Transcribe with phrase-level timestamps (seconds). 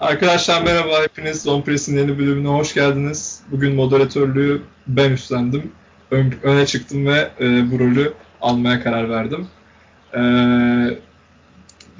[0.00, 3.40] Arkadaşlar merhaba hepiniz Zone Press'in yeni bölümüne hoş geldiniz.
[3.50, 5.72] Bugün moderatörlüğü ben üstlendim.
[6.10, 9.48] Ön, öne çıktım ve e, bu rolü almaya karar verdim.
[10.14, 10.20] E,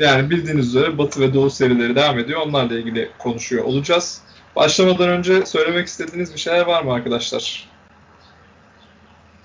[0.04, 2.40] yani bildiğiniz üzere Batı ve Doğu serileri devam ediyor.
[2.40, 4.22] Onlarla ilgili konuşuyor olacağız.
[4.56, 7.68] Başlamadan önce söylemek istediğiniz bir şeyler var mı arkadaşlar?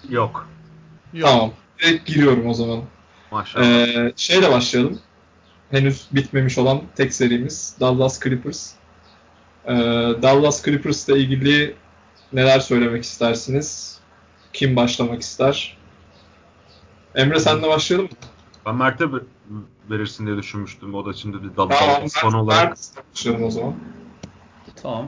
[0.09, 0.49] Yok.
[1.13, 1.29] Yok.
[1.29, 1.51] Tamam.
[1.79, 2.81] Direkt giriyorum o zaman.
[3.31, 3.65] Maşallah.
[3.65, 4.99] Ee, şeyle başlayalım
[5.73, 8.71] henüz bitmemiş olan tek serimiz Dallas Clippers.
[9.65, 9.73] Ee,
[10.21, 11.75] Dallas Clippers ile ilgili
[12.33, 13.99] neler söylemek istersiniz?
[14.53, 15.77] Kim başlamak ister?
[17.15, 18.17] Emre senle başlayalım mı?
[18.65, 19.05] Ben Mert'e
[19.89, 20.95] verirsin diye düşünmüştüm.
[20.95, 22.69] O da şimdi bir Dallas tamam, son olarak.
[22.69, 22.79] Mert
[23.11, 23.73] başlayalım o zaman.
[24.81, 25.07] Tamam.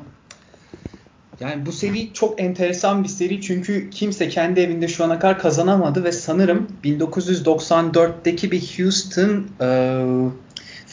[1.39, 6.03] Yani bu seri çok enteresan bir seri çünkü kimse kendi evinde şu ana kadar kazanamadı
[6.03, 9.67] ve sanırım 1994'teki bir Houston e,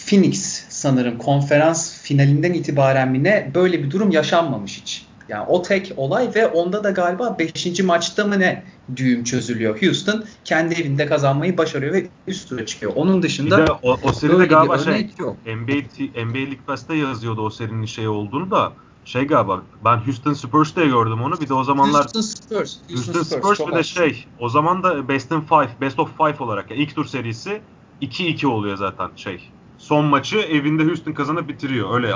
[0.07, 5.07] Phoenix sanırım konferans finalinden itibaren mi ne böyle bir durum yaşanmamış hiç.
[5.29, 7.81] Yani o tek olay ve onda da galiba 5.
[7.81, 8.65] maçta mı ne
[8.97, 9.83] düğüm çözülüyor.
[9.83, 12.93] Houston kendi evinde kazanmayı başarıyor ve üst tura çıkıyor.
[12.97, 15.37] Onun dışında bir de o, o seride galiba şey yok.
[15.47, 18.73] NBA, NBA League Pass'te yazıyordu o serinin şey olduğunu da
[19.05, 21.41] şey galiba ben Houston Spurs diye gördüm onu.
[21.41, 22.51] Bir de o zamanlar Houston Spurs.
[22.51, 26.17] Houston, Houston Spurs, Spurs bir de şey o zaman da Best in Five, Best of
[26.17, 27.61] Five olarak yani ilk tur serisi
[28.03, 29.51] 2-2 oluyor zaten şey
[29.83, 31.95] son maçı evinde Houston kazanıp bitiriyor.
[31.95, 32.15] Öyle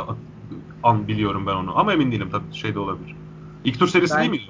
[0.82, 1.78] an biliyorum ben onu.
[1.78, 3.16] Ama emin değilim tabii şey de olabilir.
[3.64, 4.20] İlk tur serisi ben...
[4.20, 4.42] değil miydi?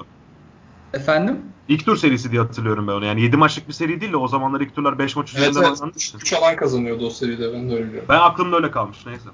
[0.95, 1.39] Efendim?
[1.69, 3.05] İlk tur serisi diye hatırlıyorum ben onu.
[3.05, 5.78] Yani 7 maçlık bir seri değil de o zamanlar ilk turlar 5 maç üzerinden evet,
[5.83, 6.14] evet.
[6.14, 8.06] 3 alan kazanıyordu o seride ben de öyle biliyorum.
[8.08, 9.28] Ben aklımda öyle kalmış neyse.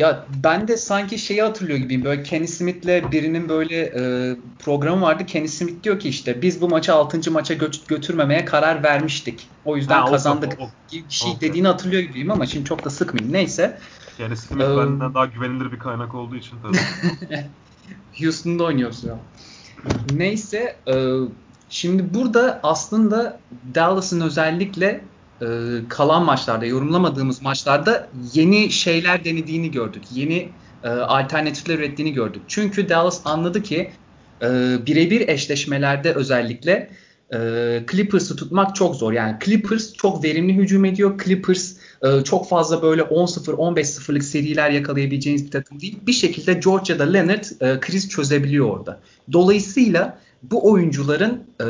[0.00, 2.04] Ya ben de sanki şeyi hatırlıyor gibiyim.
[2.04, 5.26] Böyle Kenny Smith'le birinin böyle e, programı vardı.
[5.26, 7.30] Kenny Smith diyor ki işte biz bu maçı 6.
[7.30, 9.48] maça gö- götürmemeye karar vermiştik.
[9.64, 10.70] O yüzden ha, kazandık o,
[11.08, 11.48] şey okay.
[11.48, 13.32] dediğini hatırlıyor gibiyim ama şimdi çok da sıkmayayım.
[13.32, 13.78] Neyse.
[14.16, 16.78] Kenny Smith ee, benden daha güvenilir bir kaynak olduğu için tabii.
[18.20, 19.18] Houston'da oynuyorsun ya.
[20.12, 20.94] Neyse e,
[21.68, 23.40] şimdi burada aslında
[23.74, 25.04] Dallas'ın özellikle
[25.42, 25.46] e,
[25.88, 30.02] kalan maçlarda, yorumlamadığımız maçlarda yeni şeyler denediğini gördük.
[30.14, 30.48] Yeni
[30.84, 32.42] e, alternatifler ürettiğini gördük.
[32.48, 33.90] Çünkü Dallas anladı ki
[34.42, 34.46] e,
[34.86, 36.90] birebir eşleşmelerde özellikle
[37.34, 37.38] e,
[37.90, 39.12] Clippers'ı tutmak çok zor.
[39.12, 41.18] Yani Clippers çok verimli hücum ediyor.
[41.24, 41.72] Clippers
[42.02, 45.98] e, çok fazla böyle 10-0, 15-0'lık seriler yakalayabileceğiniz bir takım değil.
[46.06, 49.00] Bir şekilde Georgia'da Leonard e, kriz çözebiliyor orada.
[49.32, 51.66] Dolayısıyla bu oyuncuların e,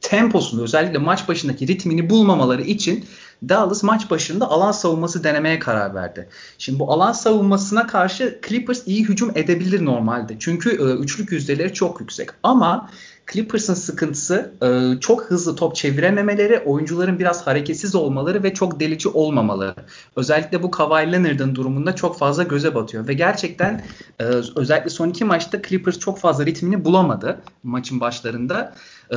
[0.00, 3.04] temposunu özellikle maç başındaki ritmini bulmamaları için
[3.48, 6.28] Dallas maç başında alan savunması denemeye karar verdi.
[6.58, 10.36] Şimdi bu alan savunmasına karşı Clippers iyi hücum edebilir normalde.
[10.38, 12.28] Çünkü e, üçlük yüzdeleri çok yüksek.
[12.42, 12.90] Ama
[13.32, 19.74] Clippers'ın sıkıntısı e, çok hızlı top çevirememeleri, oyuncuların biraz hareketsiz olmaları ve çok delici olmamaları.
[20.16, 23.84] Özellikle bu Kawhi Leonard'ın durumunda çok fazla göze batıyor ve gerçekten
[24.18, 24.24] e,
[24.56, 28.74] özellikle son iki maçta Clippers çok fazla ritmini bulamadı maçın başlarında.
[29.10, 29.16] E,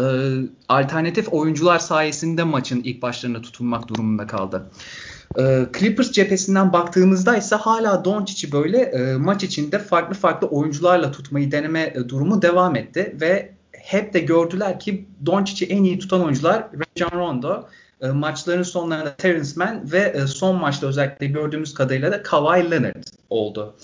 [0.69, 4.71] alternatif oyuncular sayesinde maçın ilk başlarında tutunmak durumunda kaldı.
[5.79, 12.41] Clippers cephesinden baktığımızda ise hala Doncic'i böyle maç içinde farklı farklı oyuncularla tutmayı deneme durumu
[12.41, 13.51] devam etti ve
[13.83, 17.67] hep de gördüler ki Doncic'i en iyi tutan oyuncular Rajon Rondo,
[18.01, 23.03] e, maçların sonlarında Terence Mann ve e, son maçta özellikle gördüğümüz kadarıyla da Kawhi Leonard
[23.29, 23.75] oldu.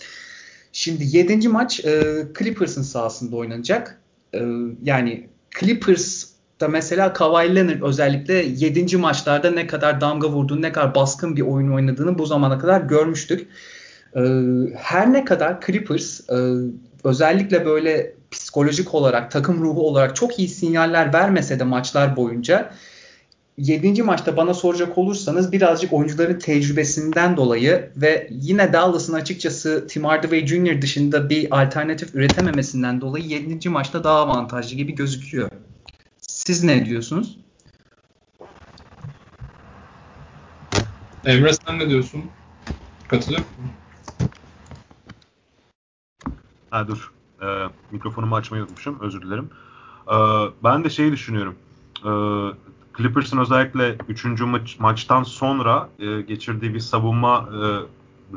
[0.72, 1.48] Şimdi 7.
[1.48, 2.04] maç e,
[2.40, 4.02] Clippers'ın sahasında oynanacak.
[4.34, 4.42] E,
[4.84, 6.26] yani Clippers
[6.60, 8.98] da mesela Kawhi Leonard özellikle 7.
[8.98, 13.48] maçlarda ne kadar damga vurduğunu, ne kadar baskın bir oyun oynadığını bu zamana kadar görmüştük.
[14.16, 14.22] E,
[14.76, 16.36] her ne kadar Clippers e,
[17.04, 22.72] özellikle böyle psikolojik olarak, takım ruhu olarak çok iyi sinyaller vermese de maçlar boyunca
[23.58, 24.04] 7.
[24.04, 30.82] maçta bana soracak olursanız birazcık oyuncuların tecrübesinden dolayı ve yine Dallas'ın açıkçası Tim Hardaway Jr.
[30.82, 33.70] dışında bir alternatif üretememesinden dolayı 7.
[33.70, 35.50] maçta daha avantajlı gibi gözüküyor.
[36.22, 37.38] Siz ne diyorsunuz?
[41.26, 42.26] Emre sen ne diyorsun?
[43.08, 43.72] Katılıyor musun?
[46.70, 47.17] Ha dur.
[47.42, 47.46] E,
[47.92, 49.00] mikrofonumu açmayı unutmuşum.
[49.00, 49.50] Özür dilerim.
[50.08, 50.18] E,
[50.64, 51.56] ben de şeyi düşünüyorum.
[52.06, 52.12] E,
[52.98, 54.26] Clippers'ın özellikle 3.
[54.26, 57.62] Maç, maçtan sonra e, geçirdiği bir savunma e,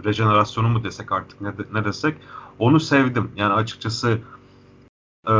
[0.05, 2.17] rejenerasyonu mu desek artık ne, de, ne desek
[2.59, 3.31] onu sevdim.
[3.37, 4.19] Yani açıkçası
[5.29, 5.35] e,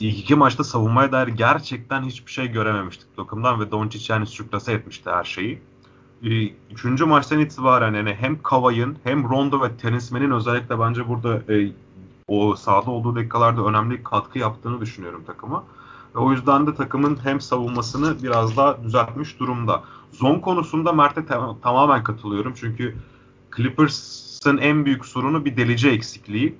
[0.00, 5.10] ilk iki maçta savunmaya dair gerçekten hiçbir şey görememiştik takımdan ve Doncic yani sürklase etmişti
[5.10, 5.62] her şeyi.
[6.22, 11.52] E, üçüncü maçtan itibaren yani hem Kavay'ın hem Rondo ve Terence Mann'in özellikle bence burada
[11.54, 11.72] e,
[12.28, 15.64] o sahada olduğu dakikalarda önemli katkı yaptığını düşünüyorum takıma.
[16.14, 19.82] Ve o yüzden de takımın hem savunmasını biraz daha düzeltmiş durumda.
[20.12, 22.52] Zon konusunda Mert'e te- tamamen katılıyorum.
[22.56, 22.96] Çünkü
[23.56, 26.58] Clippers'ın en büyük sorunu bir delici eksikliği.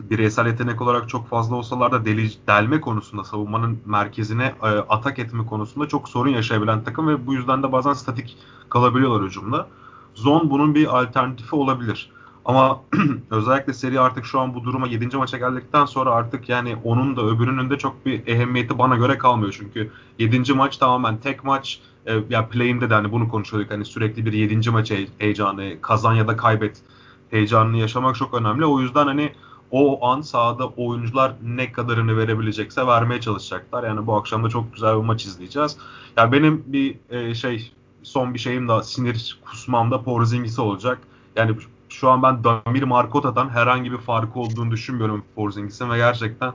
[0.00, 5.46] Bireysel yetenek olarak çok fazla olsalar da deli, delme konusunda savunmanın merkezine e, atak etme
[5.46, 8.36] konusunda çok sorun yaşayabilen takım ve bu yüzden de bazen statik
[8.68, 9.66] kalabiliyorlar hücumda.
[10.14, 12.10] Zone bunun bir alternatifi olabilir.
[12.44, 12.80] Ama
[13.30, 15.16] özellikle seri artık şu an bu duruma 7.
[15.16, 19.54] maça geldikten sonra artık yani onun da öbürünün de çok bir ehemmiyeti bana göre kalmıyor.
[19.58, 20.52] Çünkü 7.
[20.52, 21.80] maç tamamen tek maç.
[22.06, 23.70] E, ya play'imde de hani bunu konuşuyorduk.
[23.70, 24.70] Hani sürekli bir 7.
[24.70, 26.82] maç heyecanı, kazan ya da kaybet
[27.30, 28.64] heyecanını yaşamak çok önemli.
[28.66, 29.32] O yüzden hani
[29.70, 33.84] o an sahada oyuncular ne kadarını verebilecekse vermeye çalışacaklar.
[33.84, 35.76] Yani bu akşam da çok güzel bir maç izleyeceğiz.
[36.16, 37.72] Ya yani benim bir e, şey
[38.02, 40.98] son bir şeyim da sinir kusmam da Porzingis'e olacak.
[41.36, 41.56] Yani
[41.90, 46.52] şu an ben Damir Markota'dan herhangi bir farkı olduğunu düşünmüyorum Porzingis'in ve gerçekten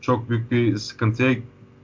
[0.00, 1.36] çok büyük bir sıkıntıya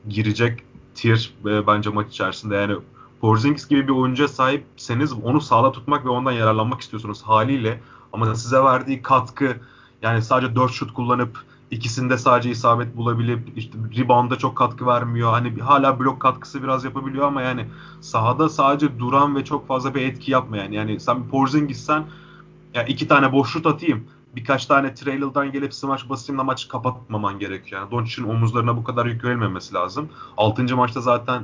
[0.09, 0.63] girecek
[0.95, 2.57] tier e, bence maç içerisinde.
[2.57, 2.77] Yani
[3.21, 7.81] Porzingis gibi bir oyuncuya sahipseniz onu sağda tutmak ve ondan yararlanmak istiyorsunuz haliyle.
[8.13, 9.57] Ama size verdiği katkı
[10.03, 15.31] yani sadece 4 şut kullanıp ikisinde sadece isabet bulabilip işte rebound'a çok katkı vermiyor.
[15.31, 17.67] Hani hala blok katkısı biraz yapabiliyor ama yani
[18.01, 20.73] sahada sadece duran ve çok fazla bir etki yapmayan.
[20.73, 22.05] Yani sen Porzingis'sen
[22.77, 24.05] yani iki tane boş şut atayım.
[24.37, 27.81] Birkaç tane trailer'dan gelip smash basayım da maçı kapatmaman gerekiyor.
[27.81, 30.09] Yani Doncic'in omuzlarına bu kadar yük verilmemesi lazım.
[30.37, 31.43] Altıncı maçta zaten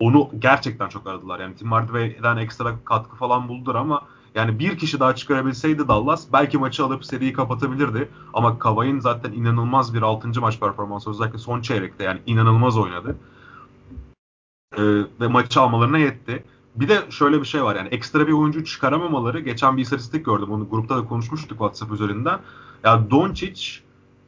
[0.00, 1.40] onu gerçekten çok aradılar.
[1.40, 4.02] Yani Tim Hardaway'den ekstra katkı falan buldular ama
[4.34, 8.08] yani bir kişi daha çıkarabilseydi Dallas belki maçı alıp seriyi kapatabilirdi.
[8.34, 10.40] Ama Kavay'ın zaten inanılmaz bir 6.
[10.40, 13.16] maç performansı özellikle son çeyrekte yani inanılmaz oynadı.
[14.78, 14.82] Ee,
[15.20, 16.44] ve maçı almalarına yetti.
[16.76, 19.40] Bir de şöyle bir şey var yani ekstra bir oyuncu çıkaramamaları.
[19.40, 20.50] Geçen bir istatistik gördüm.
[20.50, 22.40] Onu grupta da konuşmuştuk WhatsApp üzerinden.
[22.84, 23.62] Ya Doncic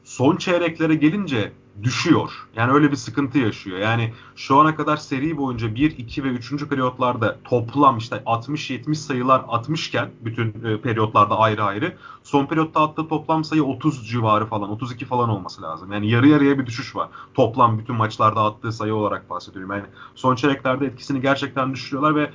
[0.05, 2.49] son çeyreklere gelince düşüyor.
[2.57, 3.79] Yani öyle bir sıkıntı yaşıyor.
[3.79, 6.69] Yani şu ana kadar seri boyunca 1, 2 ve 3.
[6.69, 13.45] periyotlarda toplam işte 60-70 sayılar atmışken bütün e, periyotlarda ayrı ayrı son periyotta attığı toplam
[13.45, 15.93] sayı 30 civarı falan 32 falan olması lazım.
[15.93, 17.09] Yani yarı yarıya bir düşüş var.
[17.35, 19.71] Toplam bütün maçlarda attığı sayı olarak bahsediyorum.
[19.71, 22.31] Yani son çeyreklerde etkisini gerçekten düşürüyorlar ve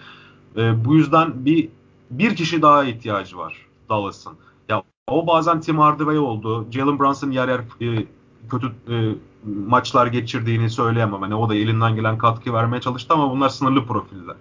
[0.57, 1.69] e, bu yüzden bir
[2.11, 4.33] bir kişi daha ihtiyacı var Dallas'ın.
[4.69, 6.67] Ya o bazen Tim Hardaway oldu.
[6.71, 8.05] Jalen Brunson yer yer e,
[8.49, 11.21] kötü e, maçlar geçirdiğini söyleyemem.
[11.21, 14.35] Hani o da elinden gelen katkı vermeye çalıştı ama bunlar sınırlı profiller.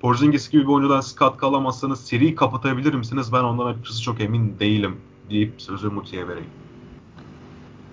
[0.00, 3.32] Porzingis gibi bir oyuncudan katkı alamazsanız seri kapatabilir misiniz?
[3.32, 4.96] Ben ondan açıkçası çok emin değilim
[5.30, 6.50] deyip sözü Muti'ye vereyim.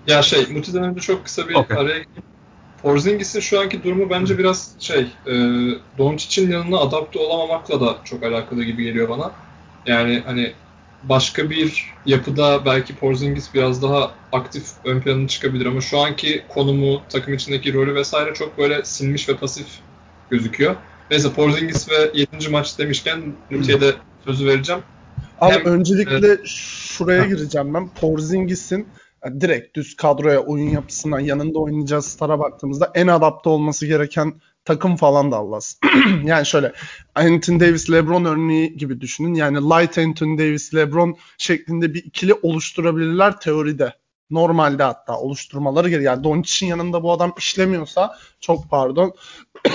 [0.06, 1.78] Ya şey, Muti'den önce çok kısa bir okay.
[1.78, 2.04] araya.
[2.82, 5.32] Porzingis'in şu anki durumu bence biraz şey, e,
[5.98, 9.30] Doncic'in yanına adapte olamamakla da çok alakalı gibi geliyor bana.
[9.86, 10.52] Yani hani
[11.08, 17.02] başka bir yapıda belki Porzingis biraz daha aktif ön plana çıkabilir ama şu anki konumu,
[17.08, 19.66] takım içindeki rolü vesaire çok böyle sinmiş ve pasif
[20.30, 20.76] gözüküyor.
[21.10, 22.48] Neyse Porzingis ve 7.
[22.48, 23.94] maç demişken Nuti'ye de
[24.24, 24.82] sözü vereceğim.
[25.40, 27.88] Abi Hem, öncelikle e, şuraya gireceğim ben.
[27.88, 28.86] Porzingis'in
[29.24, 34.34] yani direkt düz kadroya, oyun yapısından yanında oynayacağı stara baktığımızda en adapte olması gereken
[34.64, 35.76] takım falan Dallas.
[36.24, 36.72] yani şöyle
[37.14, 39.34] Anthony Davis LeBron örneği gibi düşünün.
[39.34, 43.94] Yani light Anthony Davis LeBron şeklinde bir ikili oluşturabilirler teoride.
[44.30, 46.12] Normalde hatta oluşturmaları gerekiyor.
[46.12, 49.14] Yani Doncic'in yanında bu adam işlemiyorsa çok pardon.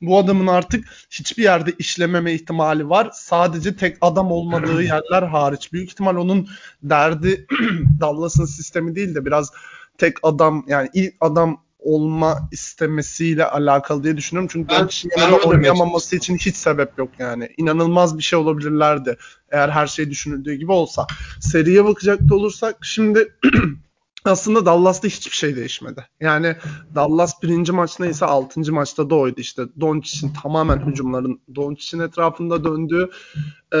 [0.00, 3.10] bu adamın artık hiçbir yerde işlememe ihtimali var.
[3.12, 5.72] Sadece tek adam olmadığı yerler hariç.
[5.72, 6.48] Büyük ihtimal onun
[6.82, 7.46] derdi
[8.00, 9.50] Dallas'ın sistemi değil de biraz
[9.98, 14.48] tek adam yani ilk adam olma istemesiyle alakalı diye düşünüyorum.
[14.52, 17.48] Çünkü ben, ben oynayamaması için hiç sebep yok yani.
[17.56, 19.16] İnanılmaz bir şey olabilirlerdi.
[19.50, 21.06] Eğer her şey düşünüldüğü gibi olsa.
[21.40, 23.34] Seriye bakacak da olursak şimdi
[24.24, 26.06] aslında Dallas'ta hiçbir şey değişmedi.
[26.20, 26.56] Yani
[26.94, 29.40] Dallas birinci maç neyse altıncı maçta da oydu.
[29.40, 33.10] İşte Doncic'in tamamen hücumların Doncic'in etrafında döndüğü
[33.74, 33.80] e,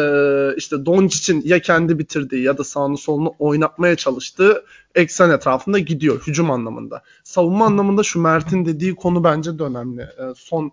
[0.56, 4.64] işte Doncic'in ya kendi bitirdiği ya da sağını solunu oynatmaya çalıştığı
[4.94, 7.02] eksen etrafında gidiyor hücum anlamında.
[7.24, 10.02] Savunma anlamında şu Mert'in dediği konu bence de önemli.
[10.02, 10.72] E, son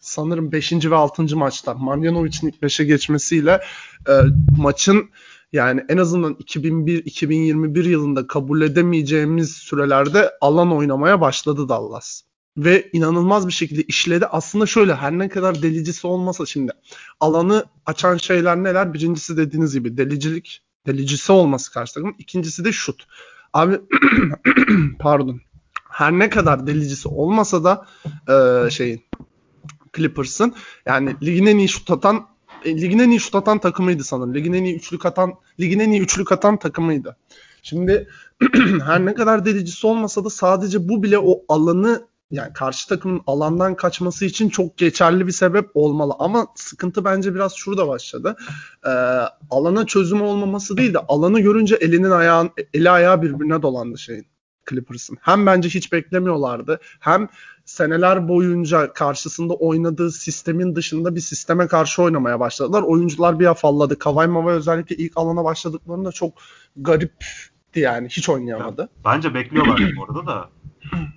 [0.00, 0.72] sanırım 5.
[0.72, 1.36] ve 6.
[1.36, 3.60] maçta Marjanovic'in ilk 5'e geçmesiyle
[4.08, 4.12] e,
[4.58, 5.10] maçın
[5.52, 12.22] yani en azından 2001-2021 yılında kabul edemeyeceğimiz sürelerde alan oynamaya başladı Dallas.
[12.56, 14.26] Ve inanılmaz bir şekilde işledi.
[14.26, 16.72] Aslında şöyle her ne kadar delicisi olmasa şimdi
[17.20, 18.94] alanı açan şeyler neler?
[18.94, 22.14] Birincisi dediğiniz gibi delicilik, delicisi olması karşı takım.
[22.18, 23.06] İkincisi de şut.
[23.52, 23.80] Abi
[24.98, 25.40] pardon.
[25.90, 27.86] Her ne kadar delicisi olmasa da
[28.28, 29.02] e, şeyin
[29.96, 30.54] Clippers'ın
[30.86, 32.26] yani ligin en iyi şut atan
[32.66, 34.34] ligin en iyi şut atan takımıydı sanırım.
[34.34, 37.16] Ligin en iyi üçlük atan ligin en iyi üçlük atan takımıydı.
[37.62, 38.08] Şimdi
[38.86, 43.74] her ne kadar delicisi olmasa da sadece bu bile o alanı yani karşı takımın alandan
[43.74, 46.12] kaçması için çok geçerli bir sebep olmalı.
[46.18, 48.36] Ama sıkıntı bence biraz şurada başladı.
[48.86, 48.90] Ee,
[49.50, 54.31] alana çözüm olmaması değil de alanı görünce elinin ayağın eli ayağı birbirine dolandı şeyin
[54.70, 55.18] Clippers'ın.
[55.20, 56.80] Hem bence hiç beklemiyorlardı.
[57.00, 57.28] Hem
[57.64, 62.82] seneler boyunca karşısında oynadığı sistemin dışında bir sisteme karşı oynamaya başladılar.
[62.82, 63.98] Oyuncular bir afalladı.
[63.98, 66.32] Kawhi Mava özellikle ilk alana başladıklarında çok
[66.76, 68.08] garipti yani.
[68.08, 68.88] Hiç oynayamadı.
[69.04, 70.48] Bence bekliyorlar bu arada da.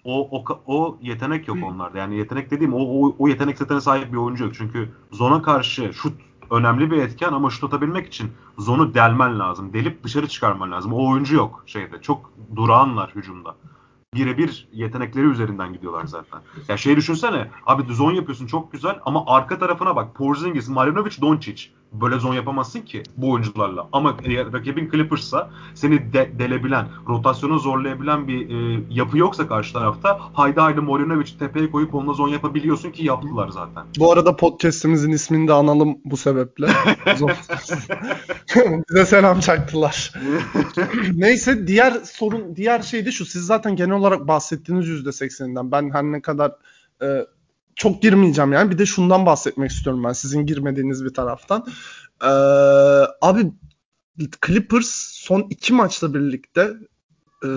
[0.04, 1.98] O, o, o yetenek yok onlarda.
[1.98, 4.54] Yani yetenek dediğim o, o, o yetenek setine sahip bir oyuncu yok.
[4.58, 6.14] Çünkü zona karşı şut
[6.52, 9.74] önemli bir etken ama şut atabilmek için zonu delmen lazım.
[9.74, 10.94] Delip dışarı çıkarman lazım.
[10.94, 12.02] O oyuncu yok şeyde.
[12.02, 13.56] Çok durağanlar hücumda
[14.16, 16.40] birebir yetenekleri üzerinden gidiyorlar zaten.
[16.68, 21.68] Ya şey düşünsene abi zon yapıyorsun çok güzel ama arka tarafına bak Porzingis, Marjanovic, Doncic.
[22.02, 23.88] Böyle zon yapamazsın ki bu oyuncularla.
[23.92, 24.18] Ama
[24.54, 30.82] rakibin Clippers'sa seni de, delebilen, rotasyonu zorlayabilen bir e, yapı yoksa karşı tarafta haydi haydi
[30.82, 33.84] Marjanovic tepeye koyup onunla zon yapabiliyorsun ki yaptılar zaten.
[34.00, 36.68] Bu arada podcast'imizin ismini de analım bu sebeple.
[38.90, 40.14] Bize selam çaktılar.
[41.16, 43.26] Neyse diğer sorun diğer şey de şu.
[43.26, 45.72] Siz zaten genel olarak bahsettiğiniz %80'inden.
[45.72, 46.52] Ben her ne kadar
[47.02, 47.26] e,
[47.76, 48.72] çok girmeyeceğim yani.
[48.72, 51.66] Bir de şundan bahsetmek istiyorum ben sizin girmediğiniz bir taraftan.
[52.24, 52.28] Ee,
[53.22, 53.52] abi
[54.48, 56.74] Clippers son iki maçla birlikte
[57.44, 57.48] e,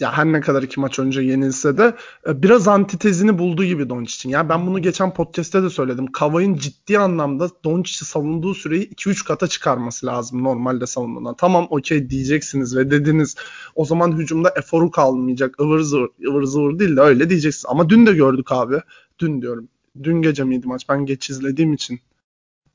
[0.00, 1.96] ya her ne kadar iki maç önce yenilse de
[2.26, 4.32] e, biraz antitezini bulduğu gibi Doncic'in.
[4.32, 6.12] Ya ben bunu geçen podcast'te de söyledim.
[6.12, 11.34] Kavay'ın ciddi anlamda Doncic'i savunduğu süreyi 2-3 kata çıkarması lazım normalde savunmadan.
[11.34, 13.34] Tamam okey diyeceksiniz ve dediniz
[13.74, 15.60] o zaman hücumda eforu kalmayacak.
[15.60, 17.64] ıvır zıvır, ıvır zıvır değil de öyle diyeceksiniz.
[17.68, 18.80] Ama dün de gördük abi.
[19.18, 19.68] Dün diyorum.
[20.02, 20.88] Dün gece miydi maç?
[20.88, 22.00] Ben geç izlediğim için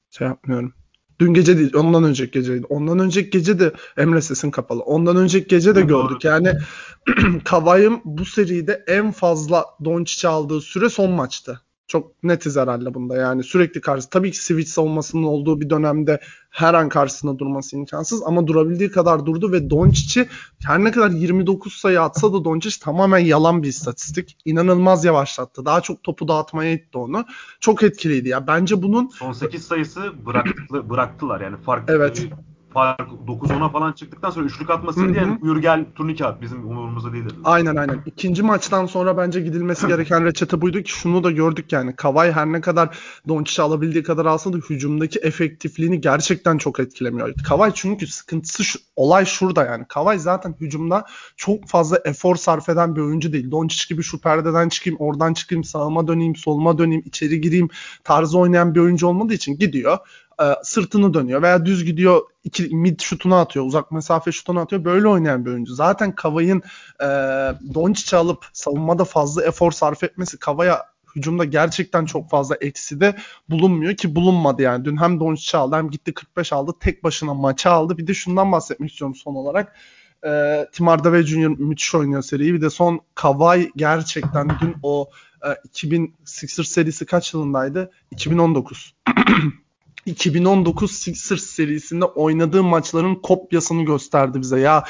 [0.10, 0.74] şey yapmıyorum.
[1.20, 2.66] Dün gece değil, ondan önceki geceydi.
[2.70, 4.82] Ondan önceki gece de Emre sesin kapalı.
[4.82, 6.24] Ondan önceki gece de gördük.
[6.24, 6.54] Yani
[7.46, 11.62] Kavay'ın bu seride en fazla Doncic'e aldığı süre son maçtı.
[11.92, 14.10] Çok netiz herhalde bunda yani sürekli karşı.
[14.10, 16.20] Tabii ki switch savunmasının olduğu bir dönemde
[16.50, 20.28] her an karşısında durması imkansız ama durabildiği kadar durdu ve Doncic'i
[20.66, 24.38] her ne kadar 29 sayı atsa da Doncic tamamen yalan bir istatistik.
[24.46, 25.66] İnanılmaz yavaşlattı.
[25.66, 27.26] Daha çok topu dağıtmaya itti onu.
[27.60, 28.48] Çok etkiliydi ya.
[28.48, 32.28] Bence bunun son 8 sayısı bıraktı, bıraktılar yani fark Evet
[32.74, 37.26] fark 9-10'a falan çıktıktan sonra üçlük atmasın diye buyur gel turnike at bizim umurumuzda değil
[37.26, 37.34] dedi.
[37.44, 38.04] Aynen aynen.
[38.06, 41.96] İkinci maçtan sonra bence gidilmesi gereken reçete buydu ki şunu da gördük yani.
[41.96, 42.98] Kavay her ne kadar
[43.28, 47.34] Doncic'i alabildiği kadar alsa da hücumdaki efektifliğini gerçekten çok etkilemiyor.
[47.48, 49.86] Kavay çünkü sıkıntısı şu, olay şurada yani.
[49.88, 53.52] Kavay zaten hücumda çok fazla efor sarf eden bir oyuncu değil.
[53.52, 57.70] Doncic gibi şu perdeden çıkayım, oradan çıkayım, sağıma döneyim, soluma döneyim, içeri gireyim
[58.04, 59.98] tarzı oynayan bir oyuncu olmadığı için gidiyor
[60.42, 64.86] e, sırtını dönüyor veya düz gidiyor iki mid şutunu atıyor, uzak mesafe şutunu atıyor.
[64.86, 65.74] Böyle oynayan bir oyuncu.
[65.74, 66.62] Zaten Kavay'ın
[67.00, 67.06] e,
[67.74, 73.16] Doncic'i alıp savunmada fazla efor sarf etmesi Kavay'a hücumda gerçekten çok fazla eksi de
[73.50, 74.86] bulunmuyor ki bulunmadı yani.
[74.86, 76.72] Dün hem Doncic'i aldı hem gitti 45 aldı.
[76.80, 77.98] Tek başına maçı aldı.
[77.98, 79.76] Bir de şundan bahsetmek istiyorum son olarak.
[80.26, 81.48] E, Tim Hardaway Jr.
[81.48, 82.54] müthiş oynuyor seriyi.
[82.54, 85.10] Bir de son Kavay gerçekten dün o
[85.46, 87.92] e, 2000 Sixers serisi kaç yılındaydı?
[88.12, 88.96] 2019.
[90.06, 94.60] 2019 Sixers serisinde oynadığı maçların kopyasını gösterdi bize.
[94.60, 94.84] Ya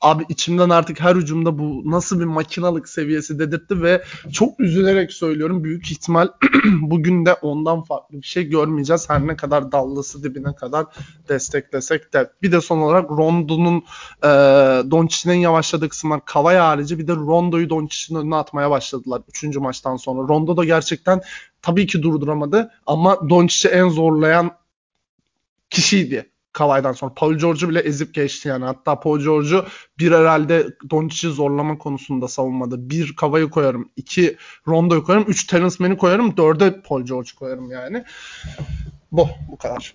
[0.00, 5.64] abi içimden artık her hücumda bu nasıl bir makinalık seviyesi dedirtti ve çok üzülerek söylüyorum
[5.64, 6.28] büyük ihtimal
[6.80, 9.10] bugün de ondan farklı bir şey görmeyeceğiz.
[9.10, 10.86] Her ne kadar Dallas'ı dibine kadar
[11.28, 12.30] desteklesek de.
[12.42, 13.82] Bir de son olarak Rondo'nun
[14.22, 14.28] e,
[14.90, 19.56] Doncic'in yavaşladığı kısımlar Kavay harici bir de Rondo'yu Doncic'in önüne atmaya başladılar 3.
[19.56, 20.28] maçtan sonra.
[20.28, 21.20] Rondo da gerçekten
[21.62, 24.50] tabii ki durduramadı ama Doncic'i en zorlayan
[25.70, 26.30] kişiydi.
[26.56, 27.14] Kavay'dan sonra.
[27.14, 28.64] Paul George'u bile ezip geçti yani.
[28.64, 29.64] Hatta Paul George'u
[29.98, 32.90] bir herhalde Doncic'i zorlama konusunda savunmadı.
[32.90, 33.90] Bir Kavay'ı koyarım.
[33.96, 34.36] iki
[34.68, 35.24] Rondo'yu koyarım.
[35.28, 36.36] Üç Terence Mann'i koyarım.
[36.36, 38.04] Dörde Paul George'u koyarım yani.
[39.12, 39.28] Bu.
[39.50, 39.94] Bu kadar.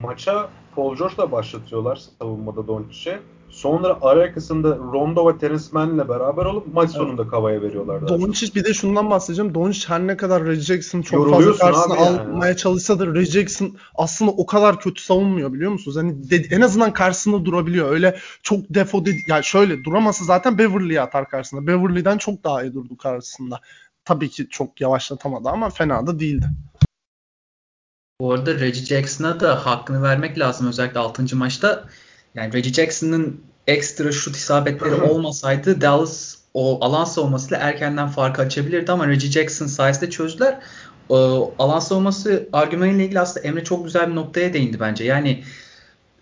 [0.00, 3.20] Maça Paul George'la başlatıyorlar savunmada Doncic'e.
[3.56, 7.30] Sonra ara kısımda Rondo ve Terence Mann'le beraber olup maç sonunda evet.
[7.30, 8.08] Kava'ya veriyorlar.
[8.08, 9.54] Doncic bir de şundan bahsedeceğim.
[9.54, 12.20] Doncic her ne kadar Jackson çok fazla karşısına yani.
[12.20, 15.96] almaya çalışsa da Jackson aslında o kadar kötü savunmuyor biliyor musunuz?
[15.96, 17.90] Hani de, en azından karşısında durabiliyor.
[17.90, 19.18] Öyle çok defo dedi.
[19.28, 21.66] Yani şöyle duramasa zaten Beverly'ye atar karşısında.
[21.66, 23.60] Beverly'den çok daha iyi durdu karşısında.
[24.04, 26.46] Tabii ki çok yavaşlatamadı ama fena da değildi.
[28.20, 31.36] Bu arada Reggie Jackson'a da hakkını vermek lazım özellikle 6.
[31.36, 31.84] maçta
[32.36, 39.08] yani Reggie Jackson'ın ekstra şut isabetleri olmasaydı Dallas o alan savunmasıyla erkenden farkı açabilirdi ama
[39.08, 40.58] Reggie Jackson sayesinde çözdüler.
[41.08, 45.04] O, alan savunması argümanıyla ilgili aslında Emre çok güzel bir noktaya değindi bence.
[45.04, 45.44] Yani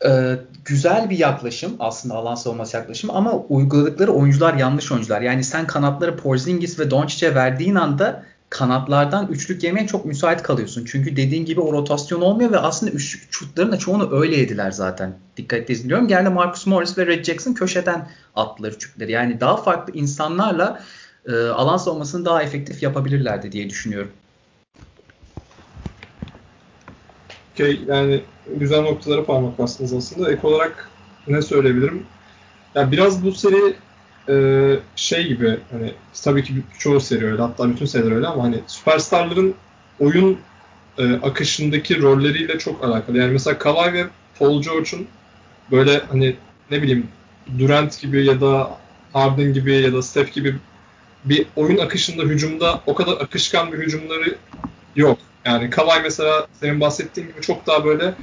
[0.07, 5.21] e, güzel bir yaklaşım aslında alan savunması yaklaşımı ama uyguladıkları oyuncular yanlış oyuncular.
[5.21, 10.85] Yani sen kanatları Porzingis ve Doncic'e verdiğin anda kanatlardan üçlük yemeye çok müsait kalıyorsun.
[10.85, 15.19] Çünkü dediğin gibi o rotasyon olmuyor ve aslında üçlük şutların da çoğunu öyle yediler zaten.
[15.37, 16.09] Dikkat izliyorum.
[16.09, 19.13] Geldi Marcus Morris ve Red Jackson köşeden attılar üçlükleri.
[19.13, 20.81] Yani daha farklı insanlarla
[21.27, 24.11] e, alan savunmasını daha efektif yapabilirlerdi diye düşünüyorum.
[27.55, 28.21] Okay, yani
[28.57, 30.33] güzel noktalara parmak bastınız aslında.
[30.33, 30.91] Ek olarak
[31.27, 32.07] ne söyleyebilirim?
[32.75, 33.75] Ya biraz bu seri
[34.29, 34.35] e,
[34.97, 39.55] şey gibi hani tabii ki çoğu seri öyle hatta bütün seriler öyle ama hani süperstarların
[40.01, 40.39] oyun
[40.99, 43.19] e, akışındaki rolleriyle çok alakalı.
[43.19, 44.05] Yani mesela Kawhi ve
[44.39, 45.07] Paul George'un
[45.71, 46.37] böyle hani
[46.71, 47.09] ne bileyim
[47.59, 48.79] Durant gibi ya da
[49.13, 50.57] Harden gibi ya da Steph gibi
[51.25, 54.37] bir oyun akışında hücumda o kadar akışkan bir hücumları
[54.97, 55.19] yok.
[55.45, 58.15] Yani Kawhi mesela senin bahsettiğin gibi çok daha böyle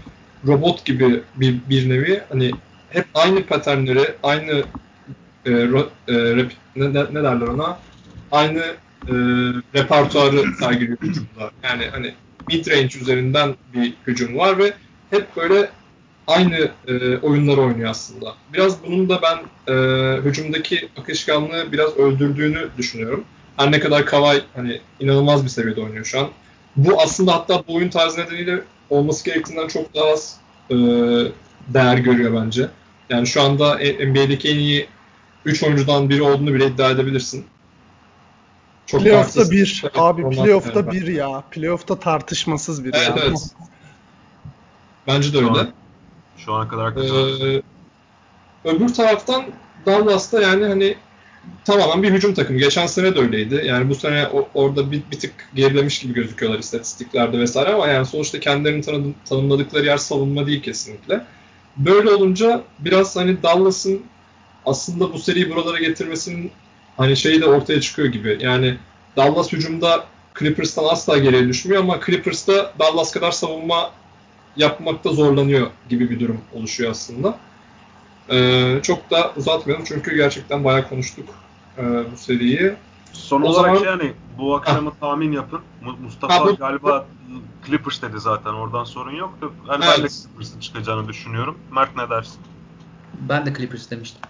[0.48, 2.52] robot gibi bir, bir nevi hani
[2.90, 4.64] hep aynı paternleri, aynı
[5.46, 7.80] e, ro, e, rep, ne, ne derler ona?
[8.32, 8.60] Aynı
[9.08, 9.14] e,
[9.76, 11.52] repertuarı sergiliyor hücumda.
[11.64, 12.14] Yani hani
[12.48, 14.74] mid range üzerinden bir hücum var ve
[15.10, 15.70] hep böyle
[16.28, 18.36] aynı e, oyunları oynuyor aslında.
[18.54, 19.40] Biraz bunun da ben
[19.74, 19.76] e,
[20.22, 23.24] hücumdaki akışkanlığı biraz öldürdüğünü düşünüyorum.
[23.58, 26.30] Her ne kadar Kawhi hani inanılmaz bir seviyede oynuyor şu an.
[26.76, 30.38] Bu aslında hatta bu oyun tarzı nedeniyle olması gerektiğinden çok daha az
[30.70, 30.76] e,
[31.68, 32.68] değer görüyor bence.
[33.10, 34.88] Yani şu anda NBA'deki en iyi
[35.46, 37.46] 3 oyuncudan biri olduğunu bile iddia edebilirsin.
[38.86, 39.84] Çok playoff'ta bir.
[39.96, 40.92] Abi playoff'ta yani.
[40.92, 41.44] bir ya.
[41.52, 43.16] Playoff'ta tartışmasız bir evet, ya.
[43.26, 43.56] Evet.
[45.08, 45.48] Bence de öyle.
[45.48, 45.74] Şu, an,
[46.38, 47.62] şu ana kadar ee,
[48.66, 49.46] Öbür taraftan
[49.86, 50.96] Dallas'ta yani hani
[51.66, 52.60] tamamen bir hücum takımı.
[52.60, 53.64] Geçen sene de öyleydi.
[53.66, 58.06] Yani bu sene o, orada bir, bir tık gerilemiş gibi gözüküyorlar istatistiklerde vesaire ama yani
[58.06, 61.26] sonuçta kendilerini tanı, tanımladıkları yer savunma değil kesinlikle.
[61.78, 64.02] Böyle olunca biraz hani Dallas'ın
[64.66, 66.52] aslında bu seriyi buralara getirmesinin
[66.98, 68.38] hani şeyi de ortaya çıkıyor gibi.
[68.42, 68.78] Yani
[69.18, 70.06] Dallas hücumda
[70.40, 73.92] Clippers'tan asla geriye düşmüyor ama Clippers'ta Dallas kadar savunma
[74.56, 77.38] yapmakta zorlanıyor gibi bir durum oluşuyor aslında.
[78.30, 81.30] Ee, çok da uzatmayalım çünkü gerçekten bayağı konuştuk
[81.78, 82.74] e, bu seriyi.
[83.14, 83.92] Son o olarak zaman...
[83.92, 84.96] yani bu akşamı ha.
[85.00, 85.60] tahmin yapın.
[86.04, 86.56] Mustafa ha, bu...
[86.56, 87.06] galiba
[87.66, 89.54] Clippers dedi zaten oradan sorun yoktu.
[89.70, 89.96] Yani evet.
[89.98, 91.58] ben de Clippers'ın çıkacağını düşünüyorum.
[91.72, 92.40] Mert ne dersin?
[93.14, 94.22] Ben de Clippers demiştim.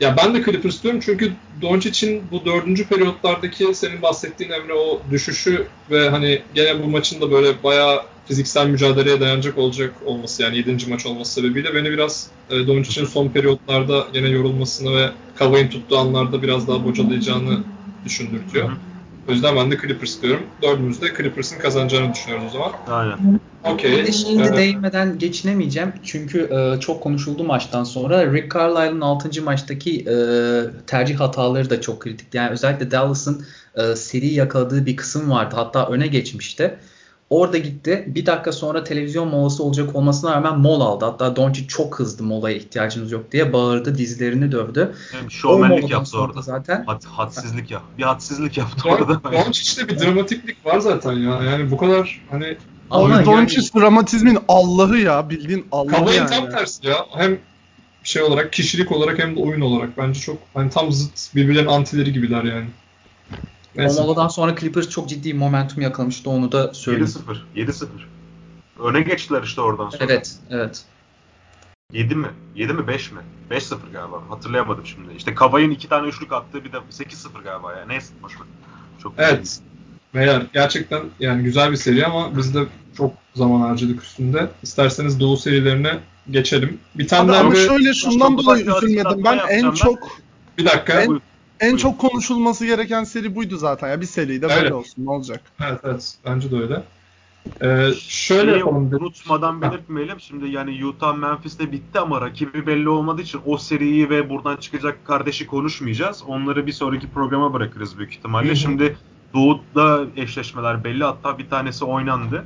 [0.00, 5.66] Ya ben de Clippers diyorum çünkü Doncic'in bu dördüncü periyotlardaki senin bahsettiğin Emre o düşüşü
[5.90, 10.90] ve hani gene bu maçın da böyle bayağı fiziksel mücadeleye dayanacak olacak olması yani 7.
[10.90, 16.42] maç olması sebebiyle beni biraz e, Doncic'in son periyotlarda yine yorulmasını ve Kavay'ın tuttuğu anlarda
[16.42, 17.64] biraz daha bocalayacağını
[18.04, 18.70] düşündürtüyor.
[19.28, 20.42] O yüzden ben de Clippers diyorum.
[20.62, 22.72] Dördümüz de Clippers'ın kazanacağını düşünüyoruz o zaman.
[22.88, 23.40] Aynen.
[23.64, 24.12] Okay.
[24.12, 25.92] Şimdi ee, değinmeden geçinemeyeceğim.
[26.02, 28.32] Çünkü e, çok konuşuldu maçtan sonra.
[28.32, 29.42] Rick Carlisle'ın 6.
[29.42, 30.16] maçtaki e,
[30.86, 32.34] tercih hataları da çok kritik.
[32.34, 35.54] Yani özellikle Dallas'ın e, seri yakaladığı bir kısım vardı.
[35.58, 36.78] Hatta öne geçmişti.
[37.30, 38.04] Orada gitti.
[38.06, 41.04] Bir dakika sonra televizyon molası olacak olmasına rağmen mol aldı.
[41.04, 43.98] Hatta Doncic çok hızlı molaya ihtiyacınız yok diye bağırdı.
[43.98, 44.94] Dizlerini dövdü.
[45.14, 46.42] Yani şovmenlik yaptı orada.
[46.42, 46.84] Zaten.
[46.86, 47.82] Had, hadsizlik ya.
[47.98, 49.20] Bir hadsizlik yaptı Don, orada.
[49.32, 51.42] Doncic'te bir dramatiklik var zaten ya.
[51.42, 52.56] Yani bu kadar hani
[52.90, 55.30] Abi Doncic yani, dramatizmin Allah'ı ya.
[55.30, 56.30] Bildiğin Allah'ı Kavay'ın yani.
[56.30, 57.06] tam tersi ya.
[57.10, 57.38] Hem
[58.04, 62.12] şey olarak, kişilik olarak hem de oyun olarak bence çok hani tam zıt birbirlerinin antileri
[62.12, 62.66] gibiler yani.
[63.76, 64.00] Neyse.
[64.00, 67.12] O moladan sonra Clippers çok ciddi momentum yakalamıştı onu da söyleyeyim.
[67.56, 67.66] 7-0.
[67.66, 67.86] 7-0.
[68.78, 70.04] Öne geçtiler işte oradan sonra.
[70.04, 70.84] Evet, evet.
[71.92, 72.28] 7 mi?
[72.54, 73.20] 7 mi 5 mi?
[73.50, 74.22] 5-0 galiba.
[74.28, 75.14] Hatırlayamadım şimdi.
[75.16, 77.84] İşte Kavay'ın iki tane üçlük attığı bir de 8-0 galiba ya.
[77.86, 78.46] Neyse boş ver.
[79.02, 79.60] Çok evet.
[80.14, 82.64] Beyler gerçekten yani güzel bir seri ama biz de
[82.96, 84.48] çok zaman harcadık üstünde.
[84.62, 85.98] İsterseniz Doğu serilerine
[86.30, 86.78] geçelim.
[86.94, 89.24] Bir tane daha ama şöyle şundan dolayı üzülmedim.
[89.24, 89.98] Ben en çok
[90.58, 91.00] bir dakika.
[91.00, 91.20] En,
[91.60, 94.00] en çok konuşulması gereken seri buydu zaten ya.
[94.00, 95.04] Bir seri de böyle olsun.
[95.06, 95.40] Ne olacak?
[95.60, 96.14] Evet evet.
[96.24, 96.82] Bence de öyle.
[97.62, 100.20] Ee, şöyle Şeyi unutmadan belirtmeyelim.
[100.20, 105.06] Şimdi yani Utah Memphis'te bitti ama rakibi belli olmadığı için o seriyi ve buradan çıkacak
[105.06, 106.22] kardeşi konuşmayacağız.
[106.26, 108.56] Onları bir sonraki programa bırakırız büyük ihtimalle.
[108.56, 108.96] Şimdi
[109.34, 111.04] Doğu'da eşleşmeler belli.
[111.04, 112.44] Hatta bir tanesi oynandı.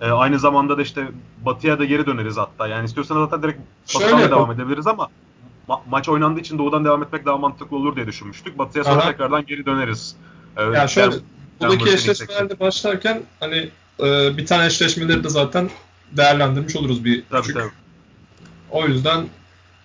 [0.00, 1.08] Ee, aynı zamanda da işte
[1.44, 2.66] Batı'ya da geri döneriz hatta.
[2.66, 3.60] Yani istiyorsanız hatta direkt
[3.94, 5.08] Batı'dan devam edebiliriz ama
[5.68, 8.58] ma- maç oynandığı için doğudan devam etmek daha mantıklı olur diye düşünmüştük.
[8.58, 9.10] Batı'ya sonra Aha.
[9.10, 10.16] tekrardan geri döneriz.
[10.56, 11.14] Ee, yani şöyle
[11.60, 13.68] buradaki eşleşmelerde başlarken hani
[14.00, 15.70] e, bir tane eşleşmeleri de zaten
[16.12, 17.56] değerlendirmiş oluruz bir tabii, küçük.
[17.56, 17.70] Tabii.
[18.70, 19.26] O yüzden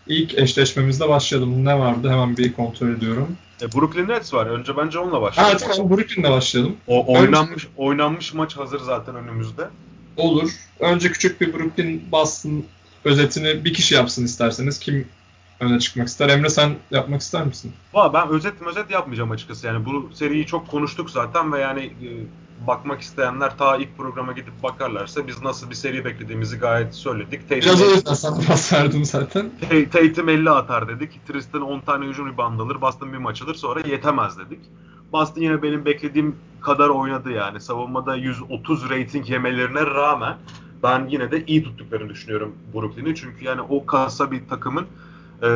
[0.08, 1.66] ilk eşleşmemizde başlayalım.
[1.66, 2.10] Ne vardı?
[2.10, 3.38] Hemen bir kontrol ediyorum.
[3.62, 4.46] E, Brooklyn Nets var.
[4.46, 5.58] Önce bence onunla başlayalım.
[5.62, 6.76] Evet tamam Brooklyn'le başlayalım.
[6.88, 9.70] O oynanmış oynanmış maç hazır zaten önümüzde.
[10.18, 10.52] Olur.
[10.80, 12.64] Önce küçük bir Brooklyn Boston
[13.06, 14.80] özetini bir kişi yapsın isterseniz.
[14.80, 15.08] Kim
[15.60, 16.30] öne çıkmak ister?
[16.30, 17.74] Emre sen yapmak ister misin?
[17.94, 19.68] Valla ben özet özet yapmayacağım açıkçası.
[19.68, 22.10] Yani bu seriyi çok konuştuk zaten ve yani e,
[22.68, 27.50] bakmak isteyenler ta ilk programa gidip bakarlarsa biz nasıl bir seri beklediğimizi gayet söyledik.
[27.50, 29.52] Tatum, Biraz o yüzden sana pas verdim zaten.
[29.92, 31.28] Tatum 50 atar dedik.
[31.28, 32.82] Tristan 10 tane hücum rebound alır.
[32.82, 33.56] Boston bir maç alır.
[33.56, 34.60] Sonra yetemez dedik.
[35.12, 37.60] Boston yine benim beklediğim kadar oynadı yani.
[37.60, 40.38] Savunmada 130 rating yemelerine rağmen
[40.84, 43.16] ben yine de iyi tuttuklarını düşünüyorum Brooklyn'i.
[43.16, 44.86] Çünkü yani o kasa bir takımın
[45.44, 45.48] e,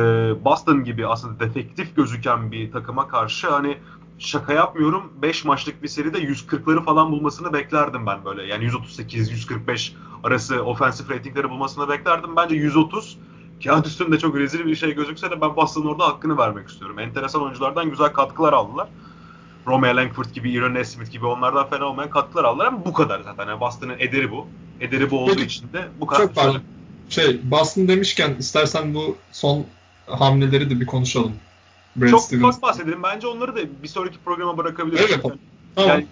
[0.44, 3.78] Boston gibi aslında defektif gözüken bir takıma karşı hani
[4.18, 8.46] şaka yapmıyorum 5 maçlık bir seride 140'ları falan bulmasını beklerdim ben böyle.
[8.46, 9.92] Yani 138-145
[10.24, 12.36] arası offensive ratingleri bulmasını beklerdim.
[12.36, 13.18] Bence 130
[13.64, 16.98] kağıt üstünde çok rezil bir şey gözükse de ben Boston'ın orada hakkını vermek istiyorum.
[16.98, 18.88] Enteresan oyunculardan güzel katkılar aldılar.
[19.66, 23.46] Romeo Langford gibi, Aaron Nesmith gibi onlardan fena olmayan katkılar aldılar ama bu kadar zaten.
[23.46, 24.46] Yani Boston'ın ederi bu.
[24.80, 26.22] Ederi bu olduğu Peki, için de bu kadar.
[26.22, 26.60] Çok pardon.
[27.08, 29.66] Şey, Boston demişken istersen bu son
[30.08, 31.32] hamleleri de bir konuşalım.
[31.96, 32.44] Brad Çok Stevens.
[32.56, 33.02] ufak bahsedelim.
[33.02, 35.00] Bence onları da bir sonraki programa bırakabiliriz.
[35.00, 35.24] Evet.
[35.24, 35.38] Yani,
[35.74, 35.90] tamam.
[35.90, 36.06] yani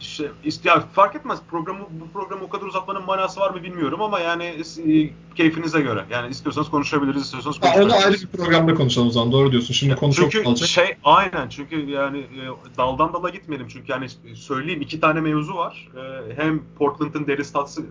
[0.00, 0.30] işte,
[0.64, 1.38] ya fark etmez.
[1.50, 6.04] Programı bu programı o kadar uzatmanın manası var mı bilmiyorum ama yani e, keyfinize göre.
[6.10, 7.94] Yani istiyorsanız konuşabiliriz, istiyorsanız konuşabiliriz.
[7.94, 9.32] Onu ayrı bir programda konuşalım o zaman.
[9.32, 9.74] Doğru diyorsun.
[9.74, 10.68] Şimdi konu çünkü çok alacak.
[10.68, 12.42] şey aynen çünkü yani e,
[12.78, 13.68] daldan dala gitmeyelim.
[13.68, 15.88] Çünkü yani söyleyeyim iki tane mevzu var.
[15.96, 17.82] E, hem Portland'ın deri statsı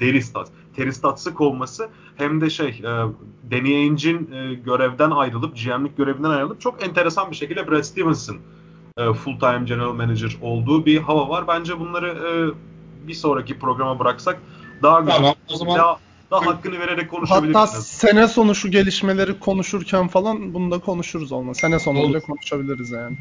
[0.00, 2.90] deri stat, Terry Stats'ı kovması hem de şey e,
[3.50, 8.38] Danny Ainge'in e, görevden ayrılıp GM'lik görevinden ayrılıp çok enteresan bir şekilde Brad Stevens'ın
[8.96, 11.48] e, full time general manager olduğu bir hava var.
[11.48, 12.32] Bence bunları e,
[13.08, 14.38] bir sonraki programa bıraksak
[14.82, 15.16] daha güzel.
[15.16, 15.98] Tamam, o zaman daha,
[16.30, 17.56] daha hakkını vererek konuşabiliriz.
[17.56, 21.54] Hatta sene sonu şu gelişmeleri konuşurken falan bunu da konuşuruz olma.
[21.54, 22.08] Sene sonu Olur.
[22.08, 23.16] bile konuşabiliriz yani.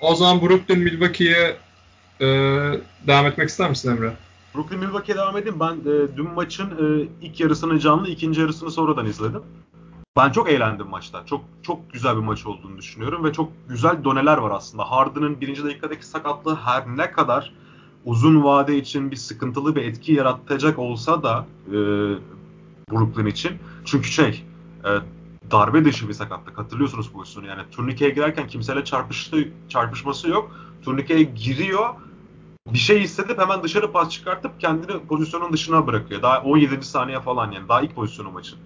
[0.00, 1.56] O zaman Brooklyn Milwaukee'ye
[2.20, 2.26] e,
[3.06, 4.12] devam etmek ister misin Emre?
[4.54, 5.60] Brooklyn Milwaukee'ye devam edeyim.
[5.60, 9.42] Ben e, dün maçın e, ilk yarısını canlı, ikinci yarısını sonradan izledim.
[10.16, 11.26] Ben çok eğlendim maçta.
[11.26, 14.90] Çok çok güzel bir maç olduğunu düşünüyorum ve çok güzel doneler var aslında.
[14.90, 17.52] Harden'ın birinci dakikadaki sakatlığı her ne kadar
[18.04, 21.72] uzun vade için bir sıkıntılı bir etki yaratacak olsa da e,
[22.90, 23.58] Brooklyn için.
[23.84, 24.44] Çünkü şey
[24.84, 24.90] e,
[25.50, 26.58] darbe dışı bir sakatlık.
[26.58, 27.62] Hatırlıyorsunuz pozisyonu yani.
[27.70, 30.56] Turnikeye girerken kimseyle çarpıştı, çarpışması yok.
[30.82, 31.88] Turnikeye giriyor.
[32.72, 36.22] Bir şey hissedip hemen dışarı pas çıkartıp kendini pozisyonun dışına bırakıyor.
[36.22, 36.86] Daha 17.
[36.86, 37.68] saniye falan yani.
[37.68, 38.58] Daha ilk pozisyonu maçın.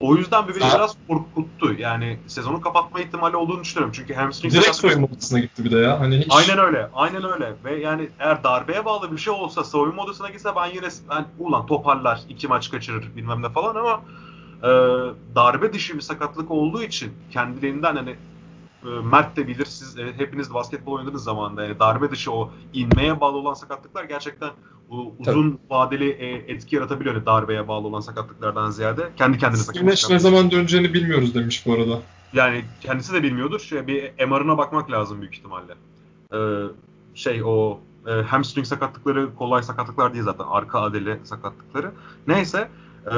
[0.00, 1.72] O yüzden bir beni biraz korkuttu.
[1.78, 3.92] Yani sezonu kapatma ihtimali olduğunu düşünüyorum.
[3.96, 6.00] Çünkü hamstring direkt soyunma odasına gitti bir de ya.
[6.00, 6.26] Hani hiç...
[6.30, 6.90] Aynen öyle.
[6.94, 7.54] Aynen öyle.
[7.64, 11.66] Ve yani eğer darbeye bağlı bir şey olsa soyunma odasına gitse ben yine ben ulan
[11.66, 14.02] toparlar, iki maç kaçırır bilmem ne falan ama
[14.62, 14.68] e,
[15.34, 18.16] darbe dışı bir sakatlık olduğu için kendiliğinden hani
[18.84, 23.20] e, Mert de bilir siz e, hepiniz basketbol oynadığınız zamanda yani darbe dışı o inmeye
[23.20, 24.50] bağlı olan sakatlıklar gerçekten
[24.90, 25.58] bu uzun Tabii.
[25.70, 29.08] vadeli e, etki yaratabiliyor yani darbeye bağlı olan sakatlıklardan ziyade.
[29.16, 30.10] Kendi kendine sakatlık.
[30.10, 32.00] ne zaman döneceğini bilmiyoruz demiş bu arada.
[32.32, 33.60] Yani kendisi de bilmiyordur.
[33.60, 35.74] Şey, bir MR'ına bakmak lazım büyük ihtimalle.
[36.34, 36.36] Ee,
[37.14, 40.44] şey o e, hamstring sakatlıkları kolay sakatlıklar değil zaten.
[40.44, 41.92] Arka adeli sakatlıkları.
[42.26, 42.68] Neyse.
[43.06, 43.16] E,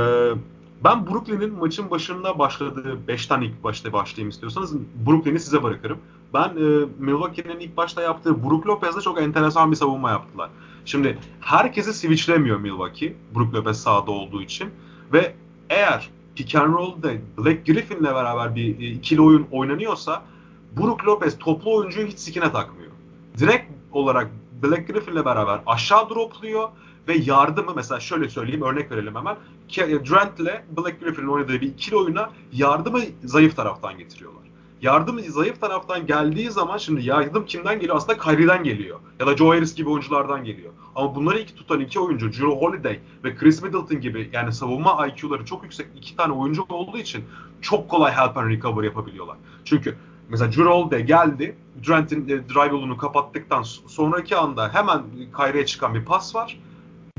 [0.85, 4.75] ben Brooklyn'in maçın başında başladığı 5 tane ilk başta başlayayım istiyorsanız
[5.07, 5.99] Brooklyn'i size bırakırım.
[6.35, 10.51] Ben e, Milwaukee'nin ilk başta yaptığı Brook Lopez'le çok enteresan bir savunma yaptılar.
[10.88, 13.16] Şimdi herkesi switchlemiyor Milwaukee.
[13.35, 14.70] Brook Lopez sahada olduğu için.
[15.12, 15.35] Ve
[15.70, 20.22] eğer pick and roll'da Black Griffin'le beraber bir e, ikili oyun oynanıyorsa
[20.77, 22.90] Brook Lopez toplu oyuncuyu hiç sikine takmıyor.
[23.38, 24.31] Direkt olarak
[24.62, 26.68] Black Griffin'le beraber aşağı dropluyor
[27.09, 29.37] ve yardımı mesela şöyle söyleyeyim örnek verelim hemen.
[30.05, 34.42] Durant'le Black Griffin'in oynadığı bir ikili oyuna yardımı zayıf taraftan getiriyorlar.
[34.83, 37.97] Yardım zayıf taraftan geldiği zaman şimdi yardım kimden geliyor?
[37.97, 39.01] Aslında Kyrie'den geliyor.
[39.21, 40.73] Ya da Joe Harris gibi oyunculardan geliyor.
[40.95, 45.45] Ama bunları iki tutan iki oyuncu Drew Holiday ve Chris Middleton gibi yani savunma IQ'ları
[45.45, 47.25] çok yüksek iki tane oyuncu olduğu için
[47.61, 49.37] çok kolay help and recover yapabiliyorlar.
[49.64, 49.97] Çünkü
[50.29, 51.57] mesela Drew Holiday geldi.
[51.83, 55.03] Durant'in e, drive yolunu kapattıktan sonraki anda hemen
[55.37, 56.61] Kyrie'ye çıkan bir pas var.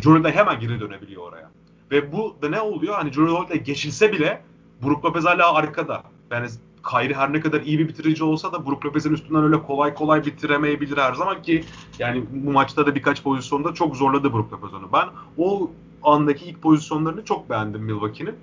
[0.06, 1.52] Drew hemen geri dönebiliyor oraya.
[1.92, 2.96] Ve bu da ne oluyor?
[2.96, 4.42] Hani Drew Holiday geçilse bile
[4.84, 6.04] Brook Lopez hala arkada.
[6.32, 6.48] Yani
[6.90, 10.26] Kyrie her ne kadar iyi bir bitirici olsa da Brook Lopez'in üstünden öyle kolay kolay
[10.26, 11.64] bitiremeyebilir her zaman ki
[12.00, 14.90] yani bu maçta da birkaç pozisyonda çok zorladı Brook Lopez onu.
[14.94, 15.72] Ben o
[16.04, 18.36] andaki ilk pozisyonlarını çok beğendim Milwaukee'nin.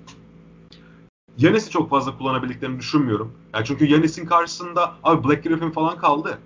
[1.37, 3.31] Yanis'i çok fazla kullanabildiklerini düşünmüyorum.
[3.53, 6.39] Yani çünkü Yanis'in karşısında abi Black Griffin falan kaldı.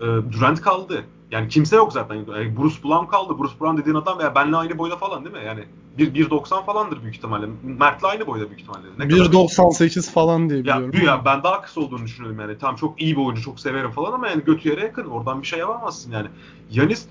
[0.00, 1.04] E, Durant kaldı.
[1.34, 2.14] Yani kimse yok zaten.
[2.14, 3.38] Yani Bruce Brown kaldı.
[3.38, 5.42] Bruce Brown dediğin adam veya benle aynı boyda falan değil mi?
[5.46, 5.64] Yani
[5.98, 7.46] 1.90 falandır büyük ihtimalle.
[7.62, 8.86] Mert'le aynı boyda büyük ihtimalle.
[8.98, 10.90] 1.98 falan diye biliyorum.
[10.94, 12.58] Ya, ya ben daha kısa olduğunu düşünüyorum yani.
[12.58, 15.04] Tam çok iyi bir oyuncu, çok severim falan ama yani götü yere yakın.
[15.04, 16.28] Oradan bir şey yapamazsın yani.
[16.70, 17.06] Yanis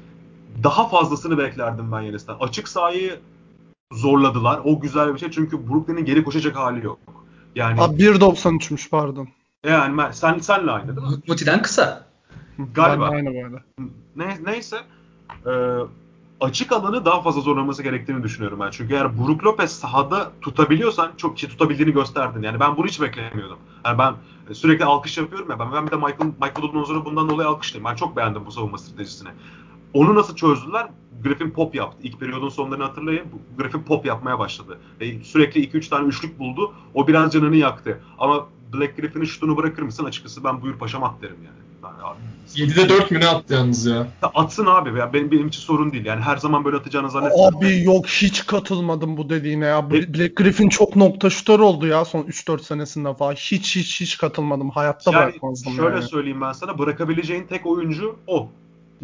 [0.63, 2.35] daha fazlasını beklerdim ben Yanis'ten.
[2.39, 3.19] Açık sahayı
[3.91, 4.61] zorladılar.
[4.63, 6.99] O güzel bir şey çünkü Brooklyn'in geri koşacak hali yok.
[7.55, 9.27] Yani Abi 1.93'müş pardon.
[9.67, 11.13] yani sen senle aynı değil mi?
[11.27, 12.12] Muti'den kısa.
[12.73, 13.11] Galiba.
[13.11, 13.63] Ben aynı böyle.
[14.15, 14.77] Ne, neyse
[15.45, 15.51] e,
[16.41, 18.71] açık alanı daha fazla zorlaması gerektiğini düşünüyorum ben.
[18.71, 22.41] Çünkü eğer Brook Lopez sahada tutabiliyorsan çok ki tutabildiğini gösterdin.
[22.41, 23.57] Yani ben bunu hiç beklemiyordum.
[23.85, 24.13] Yani ben
[24.53, 25.59] sürekli alkış yapıyorum ya.
[25.59, 27.91] Ben, ben bir de Michael, Michael bundan dolayı alkışlayayım.
[27.91, 29.29] Ben çok beğendim bu savunma stratejisini.
[29.93, 30.87] Onu nasıl çözdüler?
[31.23, 31.97] Griffin pop yaptı.
[32.03, 33.25] İlk periyodun sonlarını hatırlayın.
[33.57, 34.79] Griffin pop yapmaya başladı.
[35.01, 36.73] Ve sürekli 2-3 tane üçlük buldu.
[36.93, 37.99] O biraz canını yaktı.
[38.19, 40.05] Ama Black Griffin'in şutunu bırakır mısın?
[40.05, 41.63] Açıkçası ben buyur paşam at derim yani.
[41.83, 42.19] Yani abi,
[42.55, 43.95] 7'de 4 mü ne attı yalnız ya?
[43.95, 46.05] ya Atsın abi ya benim, benim için sorun değil.
[46.05, 47.57] Yani her zaman böyle atacağını zannetmiyorum.
[47.57, 49.77] Abi yok hiç katılmadım bu dediğine ya.
[49.91, 53.33] E- Black Griffin çok nokta şutör oldu ya son 3-4 senesinde falan.
[53.33, 54.69] Hiç hiç hiç katılmadım.
[54.69, 56.07] Hayatta yani bırakmazdım şöyle yani.
[56.07, 58.47] söyleyeyim ben sana bırakabileceğin tek oyuncu o.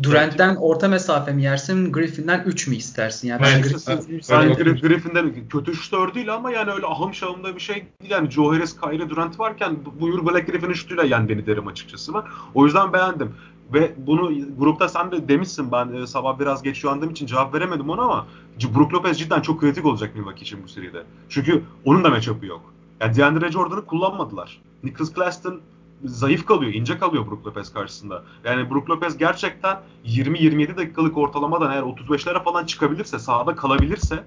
[0.04, 3.28] Durant'ten orta mesafe mi yersin, Griffin'den 3 mü istersin?
[3.28, 3.62] Yani ben.
[3.62, 4.34] Griffin-.
[4.34, 4.80] Yani.
[4.82, 8.12] Griffin'den kötü şutör değil ama yani öyle ahım şahımda bir şey değil.
[8.12, 12.14] Yani Joe Harris, Kyrie Durant varken bu- buyur Black Griffin'in şutuyla yen beni derim açıkçası
[12.14, 12.24] ben.
[12.54, 13.34] O yüzden beğendim.
[13.74, 17.90] Ve bunu grupta sen de demişsin ben e, sabah biraz geç uyandığım için cevap veremedim
[17.90, 18.28] ona ama
[18.76, 21.04] Brook Lopez cidden çok kritik olacak Milwaukee için bu seride.
[21.30, 22.62] Çünkü onun da matchup'ı yok.
[23.02, 24.62] Yani DeAndre Jordan'ı kullanmadılar.
[24.84, 25.62] Nicholas Claxton
[26.06, 28.24] zayıf kalıyor, ince kalıyor Brook Lopez karşısında.
[28.44, 34.24] Yani Brook Lopez gerçekten 20-27 dakikalık ortalamadan eğer 35'lere falan çıkabilirse, sahada kalabilirse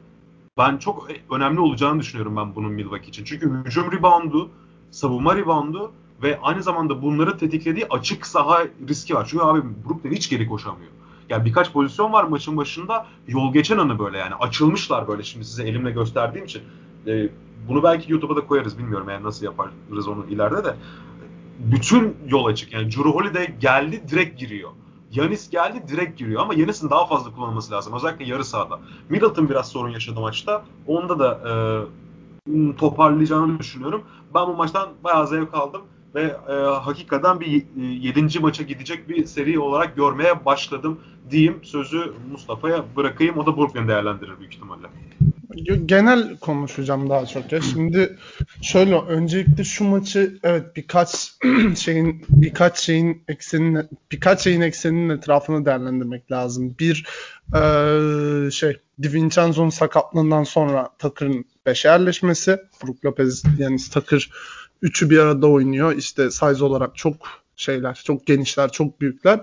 [0.58, 3.24] ben çok önemli olacağını düşünüyorum ben bunun Milwaukee için.
[3.24, 4.50] Çünkü hücum reboundu,
[4.90, 9.26] savunma reboundu ve aynı zamanda bunları tetiklediği açık saha riski var.
[9.30, 10.90] Çünkü abi Brooklyn hiç geri koşamıyor.
[11.28, 15.62] Yani birkaç pozisyon var maçın başında yol geçen anı böyle yani açılmışlar böyle şimdi size
[15.62, 16.62] elimle gösterdiğim için.
[17.06, 17.28] Ee,
[17.68, 20.76] bunu belki YouTube'a da koyarız bilmiyorum yani nasıl yaparız onu ileride de.
[21.70, 24.70] Bütün yol açık yani Drew Holiday geldi direkt giriyor.
[25.12, 27.92] Yanis geldi direkt giriyor ama Yanis'in daha fazla kullanılması lazım.
[27.94, 28.80] Özellikle yarı sahada.
[29.08, 30.64] Middleton biraz sorun yaşadı maçta.
[30.86, 34.02] Onda da e, toparlayacağını düşünüyorum.
[34.34, 35.82] Ben bu maçtan bayağı zevk aldım
[36.14, 38.40] ve e, hakikaten bir 7.
[38.40, 41.58] maça gidecek bir seri olarak görmeye başladım diyeyim.
[41.62, 43.38] Sözü Mustafa'ya bırakayım.
[43.38, 44.86] O da Brooklyn değerlendirir büyük ihtimalle.
[45.86, 47.60] Genel konuşacağım daha çok ya.
[47.60, 48.16] Şimdi
[48.62, 51.32] şöyle öncelikle şu maçı evet birkaç
[51.76, 56.74] şeyin birkaç şeyin eksenine birkaç şeyin ekseninin etrafını değerlendirmek lazım.
[56.80, 57.06] Bir
[57.54, 62.58] eee şey DiVincenzo'nun sakatlığından sonra Tucker'ın 5'e yerleşmesi.
[62.84, 64.30] Brook Lopez yani Tucker
[64.82, 65.96] üçü bir arada oynuyor.
[65.96, 67.16] İşte size olarak çok
[67.56, 69.40] şeyler, çok genişler, çok büyükler.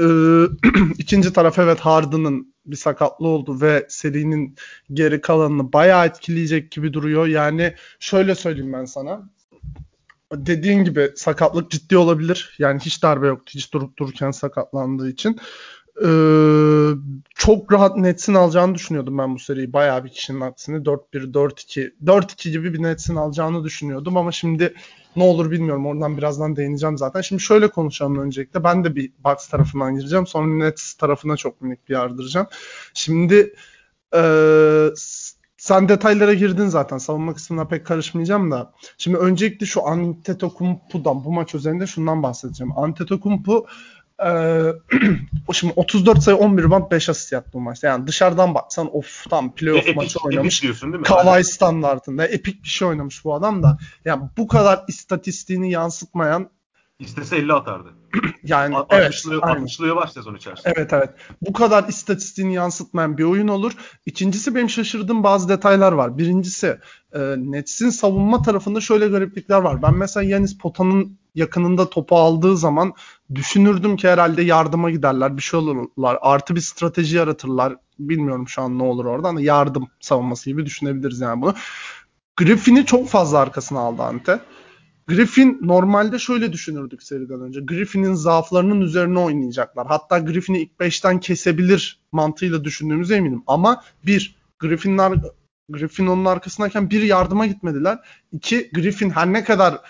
[0.00, 0.44] Ee,
[0.98, 4.56] ikinci taraf evet Harden'ın bir sakatlığı oldu ve serinin
[4.92, 7.26] geri kalanını bayağı etkileyecek gibi duruyor.
[7.26, 9.30] Yani şöyle söyleyeyim ben sana.
[10.32, 12.56] Dediğin gibi sakatlık ciddi olabilir.
[12.58, 13.52] Yani hiç darbe yoktu.
[13.54, 15.38] Hiç durup dururken sakatlandığı için.
[16.04, 16.90] Ee,
[17.34, 19.72] çok rahat Nets'in alacağını düşünüyordum ben bu seriyi.
[19.72, 24.74] Bayağı bir kişinin aksine 4-1, 4-2, 4-2 gibi bir Nets'in alacağını düşünüyordum ama şimdi
[25.16, 25.86] ne olur bilmiyorum.
[25.86, 27.20] Oradan birazdan değineceğim zaten.
[27.20, 28.64] Şimdi şöyle konuşalım öncelikle.
[28.64, 30.26] Ben de bir Bucks tarafından gireceğim.
[30.26, 32.46] Sonra Nets tarafına çok minik bir yardıracağım.
[32.94, 33.54] Şimdi
[34.14, 34.88] ee,
[35.56, 36.98] sen detaylara girdin zaten.
[36.98, 38.72] Savunma kısmına pek karışmayacağım da.
[38.98, 42.78] Şimdi öncelikle şu Antetokounmpo'dan bu maç üzerinde şundan bahsedeceğim.
[42.78, 43.66] Antetokounmpo
[44.24, 44.72] ee,
[45.52, 47.86] şimdi 34 sayı 11 rebound 5 asist yaptı bu maçta.
[47.86, 50.54] Yani dışarıdan baksan of tam playoff Epik, maçı oynamış.
[50.54, 51.06] epik diyorsun değil mi?
[51.06, 53.78] Kawhi standartında epik bir şey oynamış bu adam da.
[54.04, 56.50] Yani bu kadar istatistiğini yansıtmayan
[56.98, 57.88] İstese 50 atardı.
[58.42, 59.64] yani A- evet 60'lığı aynen.
[59.66, 60.74] 60'lığı var sezon içerisinde.
[60.76, 61.10] Evet evet.
[61.42, 63.72] Bu kadar istatistiğini yansıtmayan bir oyun olur.
[64.06, 66.18] İkincisi benim şaşırdığım bazı detaylar var.
[66.18, 66.78] Birincisi
[67.12, 69.82] e, Nets'in savunma tarafında şöyle gariplikler var.
[69.82, 72.92] Ben mesela Yanis potanın yakınında topu aldığı zaman
[73.34, 75.36] düşünürdüm ki herhalde yardıma giderler.
[75.36, 76.18] Bir şey olurlar.
[76.20, 77.76] Artı bir strateji yaratırlar.
[77.98, 81.54] Bilmiyorum şu an ne olur oradan da yardım savunması gibi düşünebiliriz yani bunu.
[82.36, 84.40] Griffin'i çok fazla arkasına aldı Ante.
[85.08, 87.60] Griffin normalde şöyle düşünürdük seriden önce.
[87.60, 89.86] Griffin'in zaaflarının üzerine oynayacaklar.
[89.86, 93.42] Hatta Griffin'i ilk 5'ten kesebilir mantığıyla düşündüğümüze eminim.
[93.46, 94.98] Ama bir, Griffin'in
[95.68, 97.98] Griffin onun arkasındayken bir yardıma gitmediler.
[98.32, 99.80] İki, Griffin her ne kadar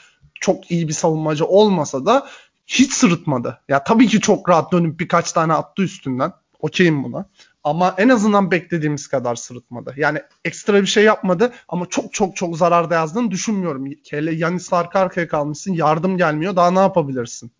[0.40, 2.26] çok iyi bir savunmacı olmasa da
[2.66, 3.60] hiç sırıtmadı.
[3.68, 6.32] Ya tabii ki çok rahat dönüp birkaç tane attı üstünden.
[6.60, 7.28] Okeyim buna.
[7.64, 9.94] Ama en azından beklediğimiz kadar sırıtmadı.
[9.96, 13.86] Yani ekstra bir şey yapmadı ama çok çok çok zararda yazdığını düşünmüyorum.
[14.10, 17.50] Hele Yanis arka arkaya kalmışsın yardım gelmiyor daha ne yapabilirsin?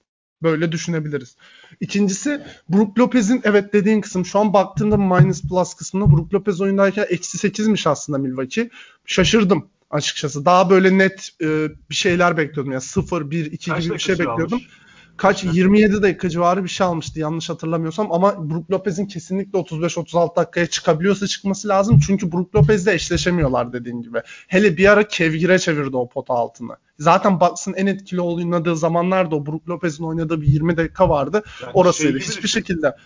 [0.43, 1.37] Böyle düşünebiliriz.
[1.81, 7.07] İkincisi Brook Lopez'in evet dediğin kısım şu an baktığımda minus plus kısmında Brook Lopez oyundayken
[7.11, 8.71] eksi 8'miş aslında Milwaukee.
[9.07, 10.44] Şaşırdım açıkçası.
[10.44, 12.72] Daha böyle net e, bir şeyler bekliyordum.
[12.72, 14.59] Yani 0, 1, 2 Kaç gibi bir şey bekliyordum.
[14.59, 14.68] almış?
[15.16, 20.66] kaç 27 dakika civarı bir şey almıştı yanlış hatırlamıyorsam ama Brook Lopez'in kesinlikle 35-36 dakikaya
[20.66, 22.01] çıkabiliyorsa çıkması lazım.
[22.07, 24.22] Çünkü Brook Lopez'le eşleşemiyorlar dediğin gibi.
[24.49, 26.77] Hele bir ara kevgire çevirdi o pota altını.
[26.99, 31.42] Zaten Bucks'ın en etkili oynadığı zamanlarda o Brook Lopez'in oynadığı bir 20 dakika vardı.
[31.62, 32.20] Yani Orasıydı.
[32.20, 32.59] şey Hiçbir düşün.
[32.61, 32.96] şekilde.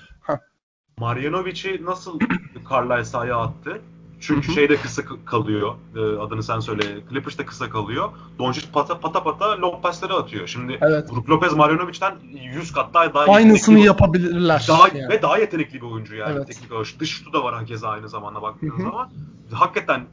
[0.98, 2.18] Marjanovic'i nasıl
[2.70, 3.80] Carlisle sahaya attı?
[4.20, 5.74] Çünkü şey de kısa kalıyor.
[5.96, 6.82] e, Adını sen söyle.
[7.10, 8.08] Clippers de kısa kalıyor.
[8.38, 10.46] Doncic pata pata pata long passları atıyor.
[10.46, 11.08] Şimdi Evet.
[11.28, 12.14] Lopez Marjanovic'den
[12.54, 14.64] 100 kat daha daha Aynısını yetenekli- yapabilirler.
[14.68, 15.08] Daha, Yani.
[15.08, 16.46] Ve daha yetenekli bir oyuncu yani Evet.
[16.46, 16.86] teknik olarak.
[17.00, 18.82] Dış şutu da var herkese aynı zamanda baktığınız Hı hı.
[18.82, 19.10] zaman.
[19.52, 20.04] Hakikaten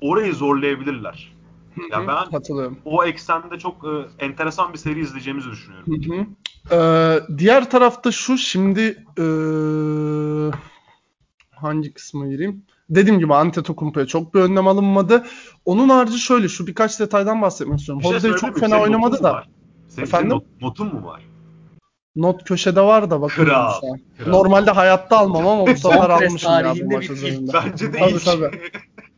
[0.00, 1.32] orayı zorlayabilirler.
[1.90, 2.78] Ya ben Katılıyorum.
[2.84, 6.26] o eksende çok e, enteresan bir seri izleyeceğimizi düşünüyorum.
[6.72, 9.22] Ee, diğer tarafta şu şimdi ee,
[11.50, 12.62] hangi kısma gireyim?
[12.94, 15.24] Dediğim gibi Antetokounmpo'ya çok bir önlem alınmadı.
[15.64, 18.00] Onun harici şöyle şu birkaç detaydan bahsetmek istiyorum.
[18.00, 19.44] Bir şey Holiday çok fena Senin oynamadı da.
[19.88, 20.30] Senin, Efendim?
[20.30, 21.22] senin not- notun mu var?
[22.16, 23.72] Not köşede var da bakıyorum Kral,
[24.18, 24.30] kral.
[24.32, 27.52] Normalde hayatta almam ama bu sefer almışım ya bu maç üzerinde.
[27.52, 28.24] Bence de Tabii, ilk.
[28.24, 28.50] tabii.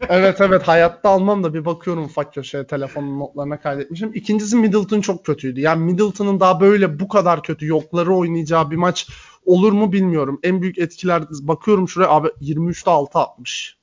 [0.09, 4.11] Evet evet hayatta almam da bir bakıyorum ufak köşeye telefonun notlarına kaydetmişim.
[4.15, 5.61] İkincisi Middleton çok kötüydü.
[5.61, 9.09] Yani Middleton'ın daha böyle bu kadar kötü yokları oynayacağı bir maç
[9.47, 10.41] olur mu bilmiyorum.
[10.43, 13.77] En büyük etkiler bakıyorum şuraya abi 23'te 6 atmış.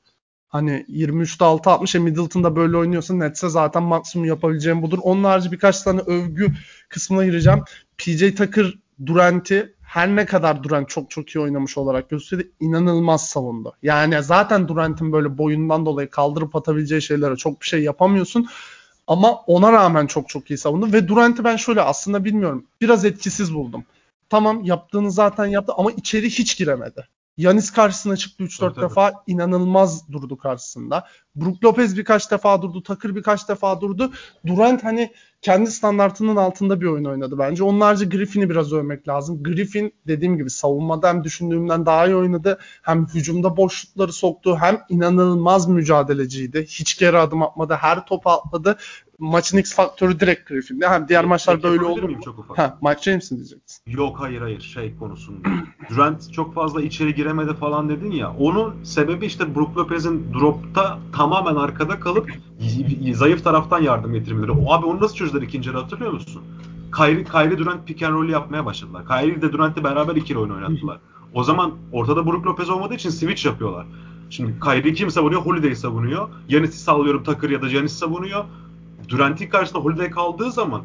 [0.47, 1.95] Hani 23'te 6 atmış.
[1.95, 4.99] E Middleton da böyle oynuyorsa Nets'e zaten maksimum yapabileceğim budur.
[5.01, 6.53] Onun harici birkaç tane övgü
[6.89, 7.59] kısmına gireceğim.
[7.97, 8.73] PJ Tucker
[9.05, 13.73] Durant'i her ne kadar Durant çok çok iyi oynamış olarak de inanılmaz savundu.
[13.83, 18.47] Yani zaten Durant'in böyle boyundan dolayı kaldırıp atabileceği şeylere çok bir şey yapamıyorsun.
[19.07, 20.93] Ama ona rağmen çok çok iyi savundu.
[20.93, 22.65] Ve Durant'i ben şöyle aslında bilmiyorum.
[22.81, 23.83] Biraz etkisiz buldum.
[24.31, 27.07] Tamam yaptığını zaten yaptı ama içeri hiç giremedi.
[27.37, 28.89] Yanis karşısına çıktı 3-4 Tabii, tabii.
[28.89, 31.07] defa inanılmaz durdu karşısında.
[31.35, 32.83] Brook Lopez birkaç defa durdu.
[32.83, 34.11] Tucker birkaç defa durdu.
[34.45, 37.63] Durant hani kendi standartının altında bir oyun oynadı bence.
[37.63, 39.43] Onun harici Griffin'i biraz övmek lazım.
[39.43, 42.59] Griffin dediğim gibi savunmada hem düşündüğümden daha iyi oynadı.
[42.81, 44.57] Hem hücumda boşlukları soktu.
[44.59, 46.65] Hem inanılmaz mücadeleciydi.
[46.69, 47.73] Hiç geri adım atmadı.
[47.73, 48.77] Her topu atladı.
[49.21, 50.89] Maçın X faktörü direkt Griffin'de.
[50.89, 52.25] Hem diğer maçlar Peki, böyle yapabilir oldu miyim mu?
[52.25, 52.57] Çok ufak.
[52.57, 53.83] Ha, Mike James'in diyeceksin.
[53.87, 55.49] Yok hayır hayır şey konusunda.
[55.89, 58.35] Durant çok fazla içeri giremedi falan dedin ya.
[58.39, 62.31] Onun sebebi işte Brook Lopez'in dropta tamamen arkada kalıp
[63.13, 64.51] zayıf taraftan yardım getirmeleri.
[64.51, 66.41] O abi onu nasıl çözdüler ikinci yarı hatırlıyor musun?
[66.95, 69.07] Kyrie, Kyrie Durant pick and roll yapmaya başladılar.
[69.07, 70.99] Kyrie de Durant'le beraber ikili oyun oynattılar.
[71.33, 73.85] O zaman ortada Brook Lopez olmadığı için switch yapıyorlar.
[74.29, 75.41] Şimdi Kyrie kim savunuyor?
[75.41, 76.29] Holiday savunuyor.
[76.49, 78.45] Yanis'i sallıyorum Tucker ya da Yanis savunuyor.
[79.11, 80.81] Durant'in karşısında Holiday kaldığı zaman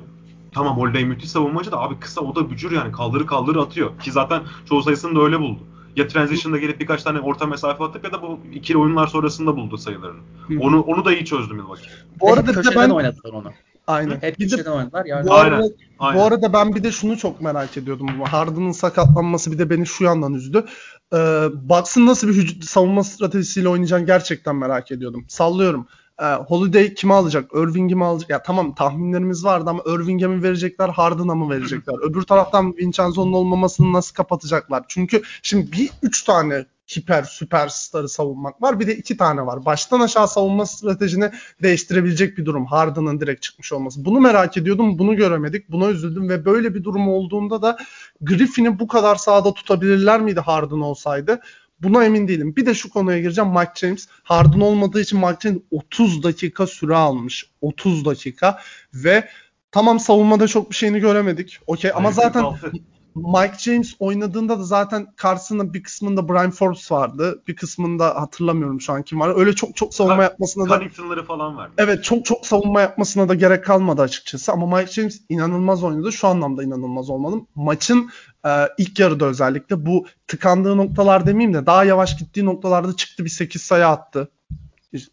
[0.54, 3.98] Tamam Holiday müthiş savunmacı da abi kısa o da bücür yani kaldırı kaldırı atıyor.
[4.00, 5.60] Ki zaten çoğu sayısını da öyle buldu.
[5.96, 9.78] Ya transition'da gelip birkaç tane orta mesafe atıp ya da bu ikili oyunlar sonrasında buldu
[9.78, 10.18] sayılarını.
[10.60, 11.88] Onu onu da iyi çözdü Milwaukee.
[12.20, 13.52] Bu arada hep köşeden ben oynadılar onu.
[13.86, 14.18] aynen.
[14.20, 15.04] Hep Bir de oynadılar.
[15.04, 16.20] Yani Bu Aynen, arada, aynen.
[16.20, 18.08] bu arada ben bir de şunu çok merak ediyordum.
[18.20, 20.64] Harden'ın sakatlanması bir de beni şu yandan üzdü.
[21.12, 21.16] Ee,
[21.54, 25.24] Bucks'ın nasıl bir hüc- savunma stratejisiyle oynayacağını gerçekten merak ediyordum.
[25.28, 25.86] Sallıyorum.
[26.22, 27.50] Ee, Holiday kimi alacak?
[27.54, 28.30] Irving'i mi alacak?
[28.30, 30.88] Ya tamam tahminlerimiz vardı ama Irving'e mi verecekler?
[30.88, 32.10] Harden'a mı verecekler?
[32.10, 34.84] Öbür taraftan Vincenzo'nun olmamasını nasıl kapatacaklar?
[34.88, 38.80] Çünkü şimdi bir üç tane hiper süperstarı savunmak var.
[38.80, 39.64] Bir de iki tane var.
[39.64, 41.30] Baştan aşağı savunma stratejini
[41.62, 42.66] değiştirebilecek bir durum.
[42.66, 44.04] Harden'ın direkt çıkmış olması.
[44.04, 44.98] Bunu merak ediyordum.
[44.98, 45.70] Bunu göremedik.
[45.70, 47.78] Buna üzüldüm ve böyle bir durum olduğunda da
[48.20, 51.40] Griffin'i bu kadar sahada tutabilirler miydi Harden olsaydı?
[51.82, 52.56] Buna emin değilim.
[52.56, 53.50] Bir de şu konuya gireceğim.
[53.50, 54.08] Mike James.
[54.22, 57.50] Harden olmadığı için Mike James 30 dakika süre almış.
[57.60, 58.58] 30 dakika
[58.94, 59.28] ve
[59.70, 61.58] tamam savunmada çok bir şeyini göremedik.
[61.66, 62.72] Okey ama zaten 46.
[63.16, 67.42] Mike James oynadığında da zaten karşısında bir kısmında Brian Forbes vardı.
[67.48, 69.32] Bir kısmında hatırlamıyorum şu an kim var.
[69.36, 71.72] Öyle çok çok savunma yapmasına da Connington'ları falan verdi.
[71.78, 76.12] Evet çok çok savunma yapmasına da gerek kalmadı açıkçası ama Mike James inanılmaz oynadı.
[76.12, 77.40] Şu anlamda inanılmaz olmalı.
[77.54, 78.10] Maçın
[78.46, 83.30] e, ilk yarıda özellikle bu tıkandığı noktalar demeyeyim de daha yavaş gittiği noktalarda çıktı bir
[83.30, 84.30] 8 sayı attı.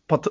[0.07, 0.29] Patı,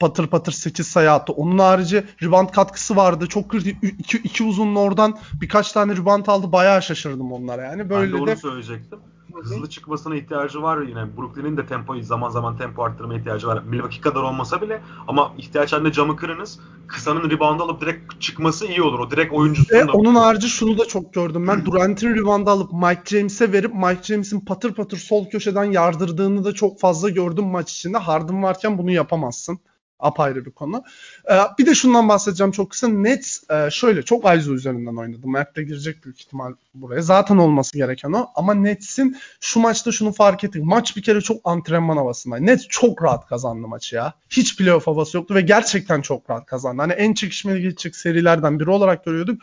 [0.00, 1.32] patır patır 8 sayı attı.
[1.32, 3.26] Onun harici rebound katkısı vardı.
[3.26, 3.76] Çok kritik.
[3.82, 6.52] iki, iki uzunlu oradan birkaç tane rebound aldı.
[6.52, 7.78] Bayağı şaşırdım onlara yani.
[7.78, 8.98] ben de Böyle onu de söyleyecektim.
[9.34, 11.16] Hızlı çıkmasına ihtiyacı var yine.
[11.16, 13.62] Brooklyn'in de tempoyu zaman zaman tempo arttırmaya ihtiyacı var.
[13.62, 16.60] Milwaukee kadar olmasa bile ama ihtiyaç halinde camı kırınız.
[16.86, 18.98] Kısanın reboundu alıp direkt çıkması iyi olur.
[18.98, 19.92] O direkt oyuncusun Ve da.
[19.92, 21.64] onun harici şunu da çok gördüm ben.
[21.64, 26.80] Durant'in reboundu alıp Mike James'e verip Mike James'in patır patır sol köşeden yardırdığını da çok
[26.80, 27.98] fazla gördüm maç içinde.
[27.98, 29.58] Harden varken bunu yapamazsın.
[30.00, 30.82] Apayrı bir konu.
[31.30, 32.88] Ee, bir de şundan bahsedeceğim çok kısa.
[32.88, 35.26] Nets e, şöyle çok Aizu üzerinden oynadı.
[35.28, 37.02] Mert girecek büyük ihtimal buraya.
[37.02, 38.26] Zaten olması gereken o.
[38.34, 40.64] Ama Nets'in şu maçta şunu fark ettik.
[40.64, 42.36] Maç bir kere çok antrenman havasında.
[42.36, 44.14] Nets çok rahat kazandı maçı ya.
[44.30, 46.82] Hiç playoff havası yoktu ve gerçekten çok rahat kazandı.
[46.82, 49.42] Hani en çekişmeli geçecek serilerden biri olarak görüyorduk.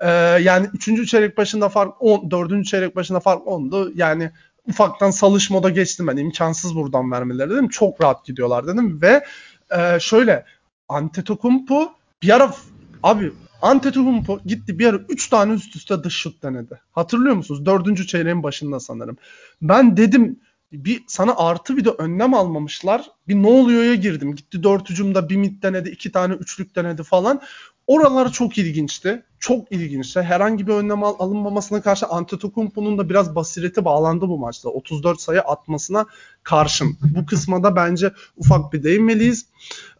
[0.00, 0.08] Ee,
[0.42, 1.10] yani 3.
[1.10, 2.64] çeyrek başında fark 10, 4.
[2.64, 3.92] çeyrek başında fark 10'du.
[3.94, 4.30] Yani
[4.68, 6.16] ufaktan salış moda geçtim ben.
[6.16, 7.68] imkansız buradan vermeleri dedim.
[7.68, 9.24] Çok rahat gidiyorlar dedim ve
[9.70, 10.44] e, şöyle
[10.88, 11.92] Antetokounmpo
[12.22, 12.54] bir ara
[13.02, 16.80] abi Antetokounmpo gitti bir ara 3 tane üst üste dış şut denedi.
[16.92, 17.66] Hatırlıyor musunuz?
[17.66, 18.06] 4.
[18.06, 19.16] çeyreğin başında sanırım.
[19.62, 20.40] Ben dedim
[20.72, 23.10] bir sana artı bir de önlem almamışlar.
[23.28, 24.34] Bir ne oluyor'ya girdim.
[24.34, 27.42] Gitti 4 hücumda bir mid denedi, 2 tane üçlük denedi falan.
[27.86, 29.22] Oralar çok ilginçti.
[29.38, 30.22] Çok ilginçti.
[30.22, 34.68] Herhangi bir önlem al- alınmamasına karşı Antetokounmpo'nun da biraz basireti bağlandı bu maçta.
[34.68, 36.06] 34 sayı atmasına
[36.42, 36.96] karşın.
[37.16, 39.46] Bu kısma da bence ufak bir değinmeliyiz.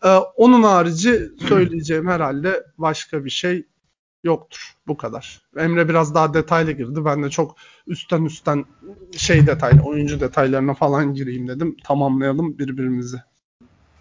[0.05, 3.67] Ee, onun harici söyleyeceğim herhalde başka bir şey
[4.25, 4.73] yoktur.
[4.87, 5.43] Bu kadar.
[5.57, 7.05] Emre biraz daha detaylı girdi.
[7.05, 7.57] Ben de çok
[7.87, 8.65] üstten üstten
[9.17, 11.77] şey detaylı, oyuncu detaylarına falan gireyim dedim.
[11.85, 13.17] Tamamlayalım birbirimizi.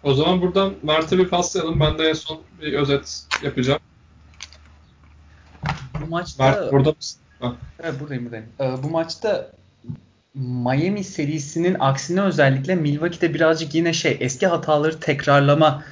[0.06, 1.80] O zaman buradan Mert'e bir paslayalım.
[1.80, 3.80] Ben de en son bir özet yapacağım.
[6.02, 7.20] Bu maçta Mert burada mısın?
[7.40, 7.52] Ha.
[7.82, 8.46] Evet buradayım buradayım.
[8.60, 9.50] Ee, bu maçta
[10.34, 15.84] Miami serisinin aksine özellikle Milwaukee'de birazcık yine şey eski hataları tekrarlama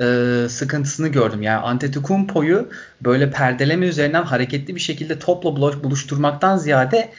[0.00, 0.04] e,
[0.48, 1.42] sıkıntısını gördüm.
[1.42, 2.68] Yani Antetokounmpo'yu
[3.00, 7.12] böyle perdeleme üzerinden hareketli bir şekilde topla buluş- buluşturmaktan ziyade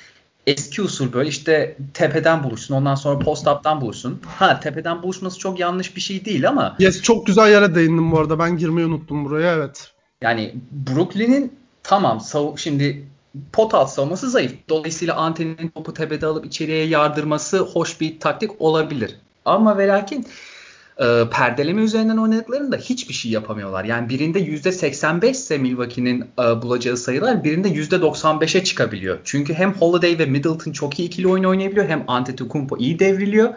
[0.48, 4.22] eski usul böyle işte tepeden buluşsun ondan sonra post-up'tan buluşsun.
[4.26, 8.20] Ha tepeden buluşması çok yanlış bir şey değil ama Yes çok güzel yere değindim bu
[8.20, 8.40] arada.
[8.40, 9.92] Ben girmeyi unuttum buraya evet.
[10.22, 13.08] Yani Brooklyn'in tamam sav- şimdi
[13.54, 14.54] pot alt savunması zayıf.
[14.70, 19.16] Dolayısıyla Ante'nin topu tepede alıp içeriye yardırması hoş bir taktik olabilir.
[19.46, 20.28] Ama ve lakin
[21.00, 23.84] e, perdeleme üzerinden oynadıklarında hiçbir şey yapamıyorlar.
[23.84, 29.20] Yani birinde %85 ise Milwaukee'nin e, bulacağı sayılar birinde %95'e çıkabiliyor.
[29.24, 33.54] Çünkü hem Holiday ve Middleton çok iyi ikili oyun oynayabiliyor hem Antetokounmpo iyi devriliyor.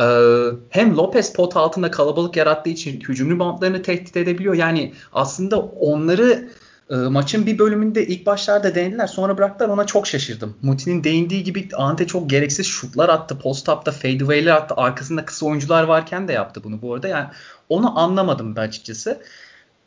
[0.00, 4.54] Ee, hem Lopez pot altında kalabalık yarattığı için hücum bantlarını tehdit edebiliyor.
[4.54, 6.48] Yani aslında onları
[6.90, 10.56] e, maçın bir bölümünde ilk başlarda denediler sonra bıraktılar ona çok şaşırdım.
[10.62, 13.38] Muti'nin değindiği gibi Ante çok gereksiz şutlar attı.
[13.38, 14.74] Post-up'ta fadeaway'ler attı.
[14.76, 17.08] Arkasında kısa oyuncular varken de yaptı bunu bu arada.
[17.08, 17.26] Yani
[17.68, 19.20] onu anlamadım ben açıkçası.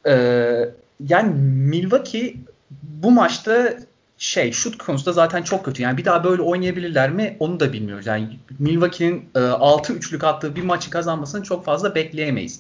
[0.08, 0.70] Ee,
[1.08, 2.36] yani Milwaukee
[2.82, 3.78] bu maçta
[4.18, 5.82] şey şut konusunda zaten çok kötü.
[5.82, 8.08] Yani bir daha böyle oynayabilirler mi onu da bilmiyoruz.
[8.08, 12.60] Yani Milwaukee'nin e, 6 üçlük attığı bir maçı kazanmasını çok fazla bekleyemeyiz.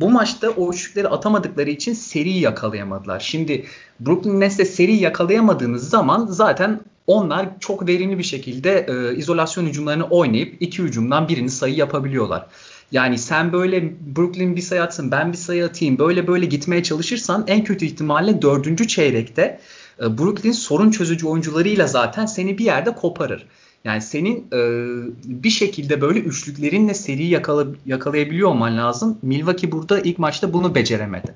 [0.00, 3.20] Bu maçta o üçlükleri atamadıkları için seriyi yakalayamadılar.
[3.20, 3.64] Şimdi
[4.00, 10.56] Brooklyn Nets'te seri yakalayamadığınız zaman zaten onlar çok verimli bir şekilde e, izolasyon hücumlarını oynayıp
[10.62, 12.46] iki hücumdan birini sayı yapabiliyorlar.
[12.92, 17.44] Yani sen böyle Brooklyn bir sayı atsın ben bir sayı atayım böyle böyle gitmeye çalışırsan
[17.46, 19.60] en kötü ihtimalle dördüncü çeyrekte
[20.00, 23.46] e, Brooklyn sorun çözücü oyuncularıyla zaten seni bir yerde koparır.
[23.84, 24.60] Yani senin e,
[25.24, 29.18] bir şekilde böyle üçlüklerinle seriyi yakala, yakalayabiliyor olman lazım.
[29.22, 31.34] Milwaukee burada ilk maçta bunu beceremedi.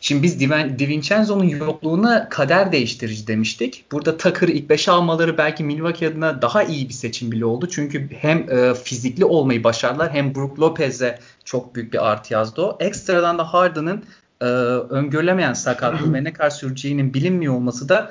[0.00, 0.40] Şimdi biz
[0.78, 3.84] DiVincenzo'nun yokluğuna kader değiştirici demiştik.
[3.92, 7.68] Burada Tucker ilk 5'e almaları belki Milwaukee adına daha iyi bir seçim bile oldu.
[7.70, 12.76] Çünkü hem e, fizikli olmayı başardılar hem Brook Lopez'e çok büyük bir artı yazdı o.
[12.80, 14.04] Ekstradan da Harden'ın
[14.40, 18.10] e, öngörülemeyen sakatlığı ve ne kadar süreceğinin bilinmiyor olması da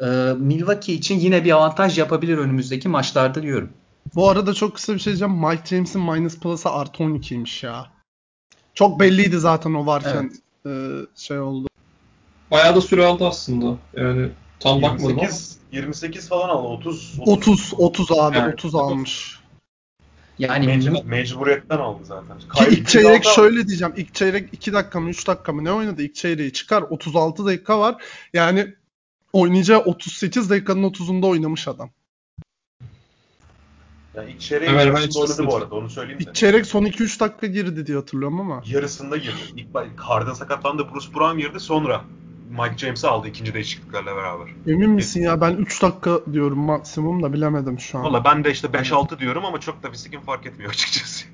[0.00, 0.06] e,
[0.38, 3.70] Milwaukee için yine bir avantaj yapabilir önümüzdeki maçlarda diyorum.
[4.14, 5.34] Bu arada çok kısa bir şey diyeceğim.
[5.34, 7.86] Mike James'in minus plus'ı artı 12'ymiş ya.
[8.74, 10.32] Çok belliydi zaten o varken
[10.66, 10.70] e,
[11.16, 11.68] şey oldu.
[12.50, 13.76] Bayağı da süre aldı aslında.
[13.96, 14.28] Yani
[14.60, 15.22] tam bakmadım ama.
[15.22, 16.66] 28, 28 falan aldı.
[16.68, 17.20] 30.
[17.26, 18.54] 30 30 abi Evet.
[18.54, 19.38] 30 almış.
[20.38, 22.38] Yani Mecbur, mecburiyetten aldı zaten.
[22.38, 23.94] Ki Kay- ilk çeyrek 36 şöyle diyeceğim.
[23.96, 26.02] İlk çeyrek 2 dakika mı 3 dakika mı ne oynadı?
[26.02, 26.82] İlk çeyreği çıkar.
[26.82, 28.02] 36 dakika var.
[28.32, 28.74] Yani
[29.34, 31.90] oynayacağı 38 dakikanın 30'unda oynamış adam.
[34.16, 36.24] Yani ilk çeyreğin yarısında oynadı bu arada onu söyleyeyim de.
[36.24, 38.62] İlk çeyrek son 2-3 dakika girdi diye hatırlıyorum ama.
[38.66, 39.40] Yarısında girdi.
[39.56, 40.86] İlk Harden sakatlandı.
[40.94, 42.04] Bruce Brown girdi sonra.
[42.50, 44.46] Mike James'i aldı ikinci değişikliklerle beraber.
[44.66, 45.40] Emin misin ya?
[45.40, 48.04] Ben 3 dakika diyorum maksimum da bilemedim şu an.
[48.04, 51.24] Valla ben de işte 5-6 diyorum ama çok da fisikim fark etmiyor açıkçası.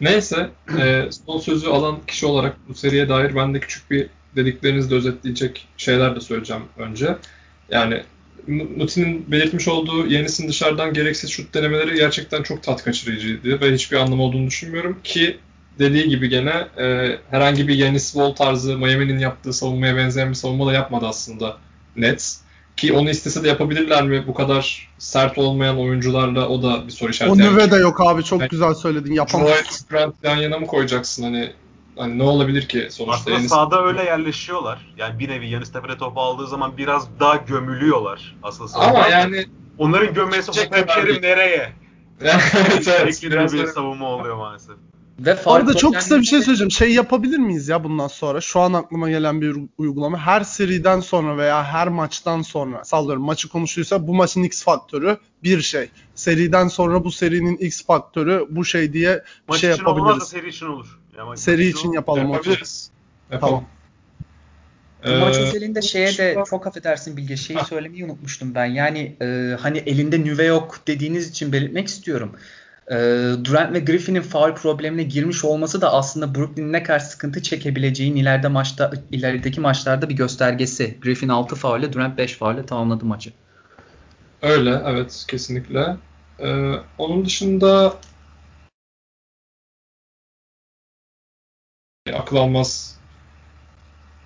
[0.00, 4.94] Neyse e, son sözü alan kişi olarak bu seriye dair ben de küçük bir dediklerinizde
[4.94, 7.16] özetleyecek şeyler de söyleyeceğim önce.
[7.70, 8.02] Yani
[8.76, 14.22] Muti'nin belirtmiş olduğu Yenis'in dışarıdan gereksiz şut denemeleri gerçekten çok tat kaçırıcıydı ve hiçbir anlamı
[14.22, 15.38] olduğunu düşünmüyorum ki
[15.78, 20.66] dediği gibi gene e, herhangi bir Yanis Wall tarzı Miami'nin yaptığı savunmaya benzeyen bir savunma
[20.66, 21.56] da yapmadı aslında
[21.96, 22.38] Nets.
[22.76, 24.24] Ki onu istese de yapabilirler mi?
[24.26, 27.32] Bu kadar sert olmayan oyuncularla o da bir soru işareti.
[27.32, 28.24] O Yani nüve de yok abi.
[28.24, 28.50] Çok Evet.
[28.50, 29.12] güzel söyledin.
[29.12, 29.48] Yapamaz.
[29.48, 31.52] Joel Grant yan yana mı koyacaksın hani
[31.98, 34.78] hani ne olabilir ki sonuçta Aslında Enis sahada öyle yerleşiyorlar.
[34.96, 38.74] Yani bir nevi Yanis tepede topu aldığı zaman biraz daha gömülüyorlar aslında.
[38.74, 39.08] ama savunma.
[39.08, 39.46] yani
[39.78, 41.72] Onların gömmesi Kerim nereye?
[42.20, 44.76] evet, evet, Şeklinde biraz bir savunma oluyor maalesef.
[45.18, 46.70] Ve arada çok kısa bir şey söyleyeceğim.
[46.70, 48.40] Şey yapabilir miyiz ya bundan sonra?
[48.40, 50.18] Şu an aklıma gelen bir uygulama.
[50.18, 55.60] Her seriden sonra veya her maçtan sonra sallıyorum maçı konuşuyorsa bu maçın X faktörü bir
[55.60, 55.90] şey.
[56.14, 60.00] Seriden sonra bu serinin X faktörü bu şey diye bir Maç şey için olmaz da
[60.00, 60.28] yapabiliriz.
[60.28, 60.98] seri için olur.
[61.18, 62.32] Ya maç Seri için yapalım.
[62.32, 62.90] Yapabiliriz.
[63.32, 63.64] Yapalım.
[65.06, 67.64] Bu maç Ee, özelinde şeye de çok affedersin Bilge şeyi Ha.
[67.64, 68.64] söylemeyi unutmuştum ben.
[68.64, 72.32] Yani e, hani elinde nüve yok dediğiniz için belirtmek istiyorum.
[72.90, 72.94] E,
[73.44, 78.48] Durant ve Griffin'in faul problemine girmiş olması da aslında Brooklyn'in ne kadar sıkıntı çekebileceğin ileride
[78.48, 80.98] maçta ilerideki maçlarda bir göstergesi.
[81.02, 83.32] Griffin 6 faulle, Durant 5 faulle tamamladı maçı.
[84.42, 85.96] Öyle, evet kesinlikle.
[86.40, 87.94] Ee, onun dışında
[92.14, 92.98] akıl almaz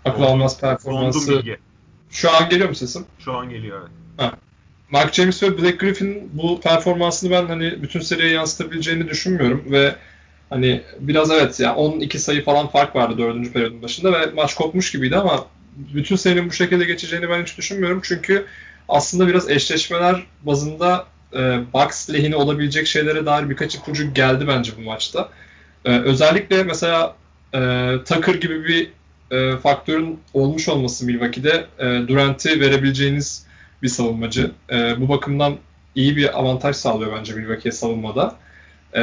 [0.05, 1.43] akıl almaz performansı.
[2.11, 3.07] Şu an geliyor mu sesim?
[3.19, 4.33] Şu an geliyor evet.
[4.93, 9.95] Mark James ve Black Griffin bu performansını ben hani bütün seriye yansıtabileceğini düşünmüyorum ve
[10.51, 14.93] hani biraz evet ya 12 sayı falan fark vardı dördüncü periyodun başında ve maç kopmuş
[14.93, 18.47] gibiydi ama bütün serinin bu şekilde geçeceğini ben hiç düşünmüyorum çünkü
[18.89, 24.81] aslında biraz eşleşmeler bazında e, Bucks lehine olabilecek şeylere dair birkaç ipucu geldi bence bu
[24.81, 25.29] maçta.
[25.85, 27.17] E, özellikle mesela
[27.55, 28.91] e, Tucker gibi bir
[29.31, 33.47] e, faktörün olmuş olması Milwaukee'de e, Durant'i verebileceğiniz
[33.83, 34.51] bir savunmacı.
[34.71, 35.57] E, bu bakımdan
[35.95, 38.37] iyi bir avantaj sağlıyor bence Milwaukee'ye savunmada.
[38.95, 39.03] E,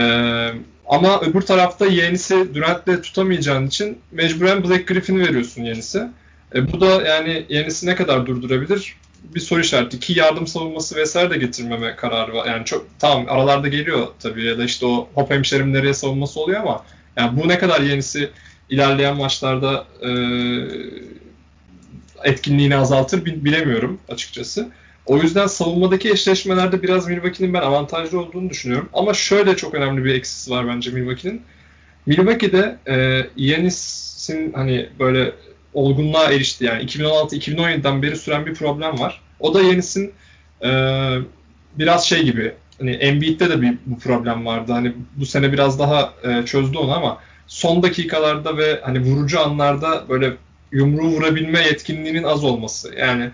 [0.87, 6.09] ama öbür tarafta Yenis'i Durant'le tutamayacağın için mecburen Black Griffin'i veriyorsun Yenis'e.
[6.55, 8.95] E, bu da yani Yenis'i ne kadar durdurabilir?
[9.35, 9.99] Bir soru işareti.
[9.99, 12.47] Ki yardım savunması vesaire de getirmeme kararı var.
[12.47, 16.61] Yani çok tamam aralarda geliyor tabii ya da işte o hop hemşerim nereye savunması oluyor
[16.61, 16.83] ama
[17.19, 18.29] yani bu ne kadar Yenis'i
[18.69, 20.09] ilerleyen maçlarda e,
[22.23, 24.69] etkinliğini azaltır bil- bilemiyorum açıkçası.
[25.05, 28.89] O yüzden savunmadaki eşleşmelerde biraz Milwaukee'nin ben avantajlı olduğunu düşünüyorum.
[28.93, 31.41] Ama şöyle çok önemli bir eksisi var bence Milwaukee'nin.
[32.05, 35.33] Milwaukee'de e, Giannis'in hani böyle
[35.73, 39.21] olgunluğa erişti yani 2016-2017'den beri süren bir problem var.
[39.39, 40.13] O da Giannis'in
[40.63, 40.69] e,
[41.75, 44.71] biraz şey gibi hani Embiid'de de bir bu problem vardı.
[44.71, 47.17] Hani bu sene biraz daha e, çözdü onu ama
[47.47, 50.33] son dakikalarda ve hani vurucu anlarda böyle
[50.71, 52.95] yumruğu vurabilme yetkinliğinin az olması.
[52.99, 53.29] Yani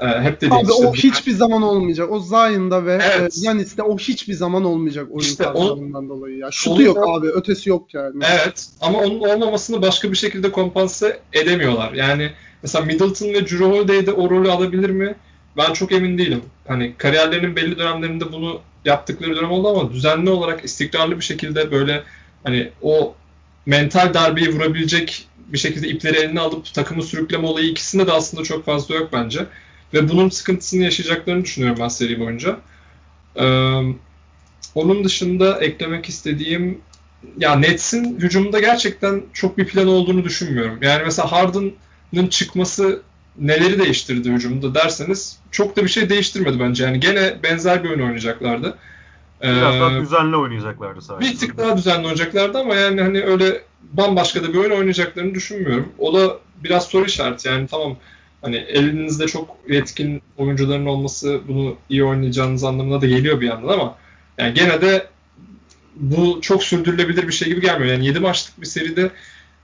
[0.00, 2.12] e, hep dediğim Abi işte o hiçbir zaman olmayacak.
[2.12, 3.36] O Zion'da ve Evet.
[3.42, 6.48] e, Yanis'te o hiçbir zaman olmayacak oyun İşte o- tarzlarından dolayı ya.
[6.50, 7.26] Şutu yok da- abi.
[7.26, 8.24] Ötesi yok yani.
[8.32, 11.92] Evet ama onun olmamasını başka bir şekilde kompanse edemiyorlar.
[11.92, 12.30] Yani
[12.62, 15.14] mesela Middleton ve Drew Holiday de o rolü alabilir mi?
[15.56, 16.40] Ben çok emin değilim.
[16.68, 22.02] Hani kariyerlerinin belli dönemlerinde bunu yaptıkları dönem oldu ama düzenli olarak istikrarlı bir şekilde böyle
[22.44, 23.14] hani o
[23.66, 28.64] mental darbeyi vurabilecek bir şekilde ipleri eline alıp takımı sürükleme olayı ikisinde de aslında çok
[28.64, 29.46] fazla yok bence.
[29.94, 32.58] Ve bunun sıkıntısını yaşayacaklarını düşünüyorum ben seri boyunca.
[33.36, 33.80] Ee,
[34.74, 36.80] onun dışında eklemek istediğim
[37.38, 40.78] ya Nets'in hücumunda gerçekten çok bir plan olduğunu düşünmüyorum.
[40.82, 43.02] Yani mesela Harden'ın çıkması
[43.38, 46.84] neleri değiştirdi hücumda derseniz çok da bir şey değiştirmedi bence.
[46.84, 48.78] Yani gene benzer bir oyun oynayacaklardı.
[49.42, 51.30] Biraz daha Ee, düzenli oynayacaklardı sadece.
[51.30, 53.62] bir tık daha düzenli oynayacaklardı ama yani hani öyle
[53.92, 55.88] bambaşka da bir oyun oynayacaklarını düşünmüyorum.
[55.98, 57.48] O da biraz soru işareti.
[57.48, 57.96] Yani tamam
[58.42, 63.96] hani elinizde çok yetkin oyuncuların olması bunu iyi oynayacağınız anlamına da geliyor bir yandan ama
[64.38, 65.06] yani gene de
[65.96, 67.92] bu çok sürdürülebilir bir şey gibi gelmiyor.
[67.92, 69.10] Yani 7 maçlık bir seride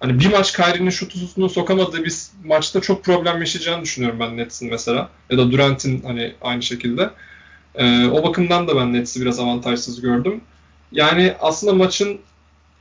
[0.01, 5.11] hani bir maç Kyrie'nin şutunu sokamadığı bir maçta çok problem yaşayacağını düşünüyorum ben Nets'in mesela.
[5.31, 7.11] Ya da Durant'in hani aynı şekilde.
[7.75, 10.41] Ee, o bakımdan da ben Nets'i biraz avantajsız gördüm.
[10.93, 12.21] Yani aslında maçın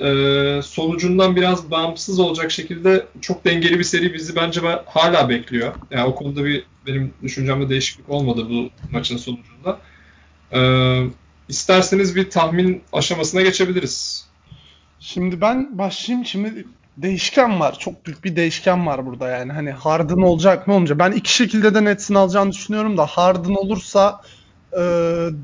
[0.01, 5.73] e, sonucundan biraz bağımsız olacak şekilde çok dengeli bir seri bizi bence ben- hala bekliyor.
[5.91, 9.79] Yani o konuda bir benim düşüncemde değişiklik olmadı bu maçın sonucunda.
[10.53, 11.03] Ee,
[11.49, 14.27] isterseniz bir tahmin aşamasına geçebiliriz.
[14.99, 16.25] Şimdi ben başlayayım.
[16.25, 16.65] Şimdi
[17.01, 17.79] değişken var.
[17.79, 19.51] Çok büyük bir değişken var burada yani.
[19.51, 20.99] Hani Harden olacak mı olmayacak.
[20.99, 24.21] Ben iki şekilde de Nets'in alacağını düşünüyorum da Harden olursa
[24.73, 24.77] e,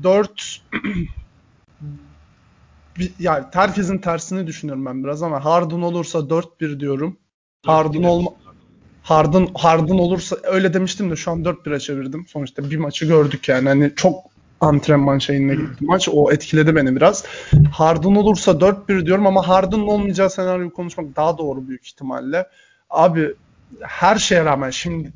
[0.02, 0.62] 4
[2.98, 7.16] bir- yani herkesin tersini düşünüyorum ben biraz ama Harden olursa 4-1 diyorum.
[7.66, 8.30] Harden olma
[9.02, 12.26] Harden Harden olursa öyle demiştim de şu an 4-1'e çevirdim.
[12.28, 13.68] Sonuçta bir maçı gördük yani.
[13.68, 16.08] Hani çok antrenman şeyine gitti maç.
[16.12, 17.24] O etkiledi beni biraz.
[17.72, 22.46] Harden olursa 4-1 diyorum ama Harden'ın olmayacağı senaryoyu konuşmak daha doğru büyük ihtimalle.
[22.90, 23.34] Abi
[23.80, 25.12] her şeye rağmen şimdi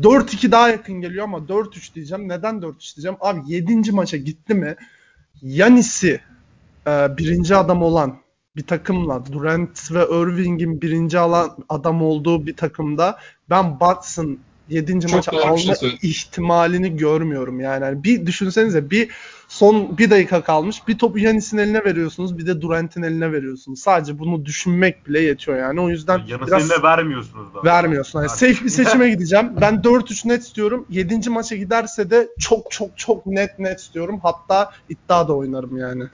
[0.00, 2.28] 4-2 daha yakın geliyor ama 4-3 diyeceğim.
[2.28, 3.16] Neden 4-3 diyeceğim?
[3.20, 3.92] Abi 7.
[3.92, 4.76] maça gitti mi
[5.42, 6.20] Yanis'i
[6.86, 8.18] e, birinci adam olan
[8.56, 13.18] bir takımla Durant ve Irving'in birinci alan adam olduğu bir takımda
[13.50, 15.00] ben Bucks'ın 7.
[15.00, 17.84] Çok maçı alma şey ihtimalini görmüyorum yani.
[17.84, 19.10] Hani bir düşünsenize bir
[19.48, 20.88] son bir dakika kalmış.
[20.88, 23.80] Bir topu Yanis'in eline veriyorsunuz, bir de Durant'in eline veriyorsunuz.
[23.80, 25.80] Sadece bunu düşünmek bile yetiyor yani.
[25.80, 27.64] O yüzden Yanı biraz seninle vermiyorsunuz da.
[27.64, 28.18] vermiyorsun.
[28.18, 28.30] Artık.
[28.30, 29.50] safe bir seçime gideceğim.
[29.60, 30.86] Ben 4-3 net istiyorum.
[30.90, 31.30] 7.
[31.30, 34.20] maça giderse de çok çok çok net net istiyorum.
[34.22, 36.04] Hatta iddia da oynarım yani.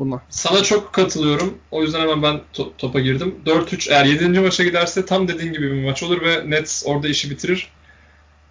[0.00, 0.22] Buna.
[0.30, 1.58] Sana çok katılıyorum.
[1.70, 3.34] O yüzden hemen ben to- topa girdim.
[3.46, 4.40] 4-3 eğer 7.
[4.40, 7.68] maça giderse tam dediğin gibi bir maç olur ve Nets orada işi bitirir.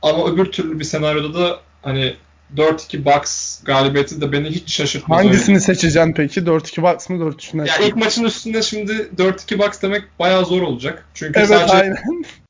[0.02, 2.16] Ama öbür türlü bir senaryoda da hani
[2.56, 5.20] 4-2 Bucks galibiyeti de beni hiç şaşırtmaz.
[5.20, 5.60] Hangisini öyle.
[5.66, 6.42] seçeceksin peki?
[6.42, 7.68] 4-2 Bucks mı 4-3 net?
[7.68, 11.06] Ya ilk maçın üstünde şimdi 4-2 Bucks demek bayağı zor olacak.
[11.14, 11.98] Çünkü Evet sadece aynen.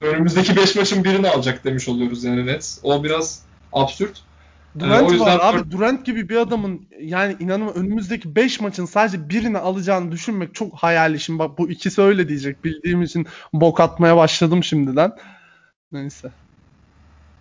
[0.02, 2.80] önümüzdeki 5 maçın birini alacak demiş oluyoruz yani Nets.
[2.84, 3.39] O biraz
[3.74, 4.22] absürt.
[4.80, 5.72] Durant o yüzden var abi.
[5.72, 11.15] Durant gibi bir adamın yani inanın önümüzdeki 5 maçın sadece birini alacağını düşünmek çok hayal
[11.15, 11.39] işim.
[11.39, 12.63] Bak bu ikisi öyle diyecek.
[12.63, 15.11] Bildiğim için bok atmaya başladım şimdiden.
[15.91, 16.32] Neyse.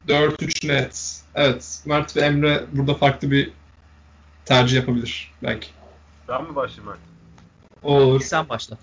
[0.08, 1.22] 4-3 Nets.
[1.34, 1.82] Evet.
[1.86, 3.52] Mert ve Emre burada farklı bir
[4.44, 5.68] tercih yapabilir belki.
[6.28, 7.00] Ben mi başlayayım Mert?
[7.82, 8.20] Olur.
[8.20, 8.76] Sen başla.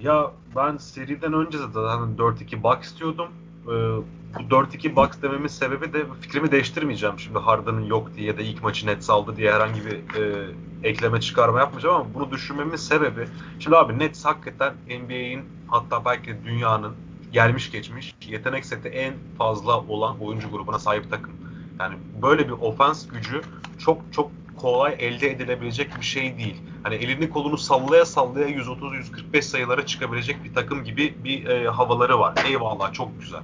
[0.00, 3.28] Ya ben seriden önce zaten hani 4-2 Bucks istiyordum.
[3.68, 3.96] Ee,
[4.38, 7.18] bu 4-2 Bucks dememin sebebi de fikrimi değiştirmeyeceğim.
[7.18, 10.50] Şimdi Harden'ın yok diye da ilk maçı Nets aldı diye herhangi bir e,
[10.82, 16.44] ekleme çıkarma yapmayacağım ama bunu düşünmemin sebebi şimdi abi Nets hakikaten NBA'in hatta belki de
[16.44, 16.94] dünyanın
[17.32, 21.32] gelmiş geçmiş yetenek seti en fazla olan oyuncu grubuna sahip takım.
[21.80, 23.42] Yani böyle bir ofans gücü
[23.78, 26.56] çok çok kolay elde edilebilecek bir şey değil.
[26.82, 32.34] Hani elini kolunu sallaya sallaya 130-145 sayılara çıkabilecek bir takım gibi bir e, havaları var.
[32.46, 33.42] Eyvallah çok güzel.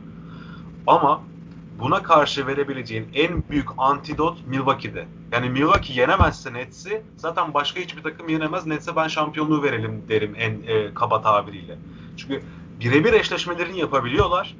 [0.86, 1.22] Ama
[1.80, 5.06] buna karşı verebileceğin en büyük antidot Milwaukee'de.
[5.32, 8.66] Yani Milwaukee yenemezse Nets'i zaten başka hiçbir takım yenemez.
[8.66, 11.78] Nets'e ben şampiyonluğu verelim derim en e, kaba tabiriyle.
[12.16, 12.42] Çünkü
[12.80, 14.56] birebir eşleşmelerini yapabiliyorlar.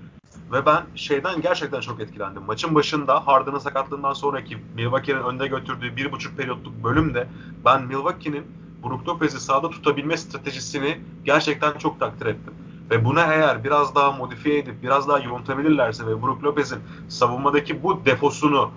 [0.55, 2.43] Ve ben şeyden gerçekten çok etkilendim.
[2.43, 7.29] Maçın başında Harden'ın sakatlığından sonraki Milwaukee'nin önde götürdüğü bir buçuk periyotluk bölümde
[7.65, 8.45] ben Milwaukee'nin
[8.85, 12.55] Brook Lopez'i sahada tutabilme stratejisini gerçekten çok takdir ettim.
[12.91, 16.79] Ve buna eğer biraz daha modifiye edip biraz daha yontabilirlerse ve Brook Lopez'in
[17.09, 18.71] savunmadaki bu defosunu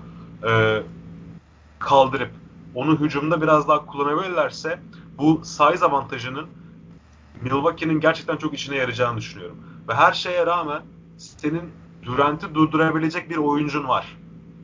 [0.47, 0.83] e,
[1.79, 2.31] kaldırıp
[2.75, 4.79] onu hücumda biraz daha kullanabilirlerse
[5.17, 6.47] bu size avantajının
[7.41, 9.57] Milwaukee'nin gerçekten çok işine yarayacağını düşünüyorum.
[9.87, 10.81] Ve her şeye rağmen
[11.17, 11.61] senin
[12.03, 14.17] Durant'i durdurabilecek bir oyuncun var.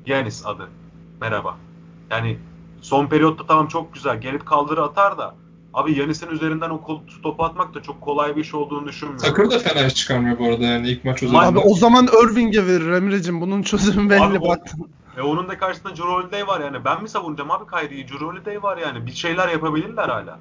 [0.06, 0.70] Yanis adı.
[1.22, 1.58] Merhaba.
[2.10, 2.38] Yani
[2.82, 5.36] son periyotta tamam çok güzel gelip kaldırı atar da
[5.74, 9.26] abi Yanis'in üzerinden o kol, topu atmak da çok kolay bir iş olduğunu düşünmüyorum.
[9.26, 11.46] Takır da fena iş çıkarmıyor bu arada yani ilk maç özelinde.
[11.46, 13.42] Abi o zaman Irving'e verir Emre'cim.
[13.42, 14.72] Bunun çözümü belli Abi o- bak.
[15.18, 16.86] E onun da karşısında Drew Holiday var yani.
[16.86, 18.08] Ben mi savunacağım abi Kyrie'yi?
[18.08, 19.06] Drew Holiday var yani.
[19.06, 20.40] Bir şeyler yapabilirler hala.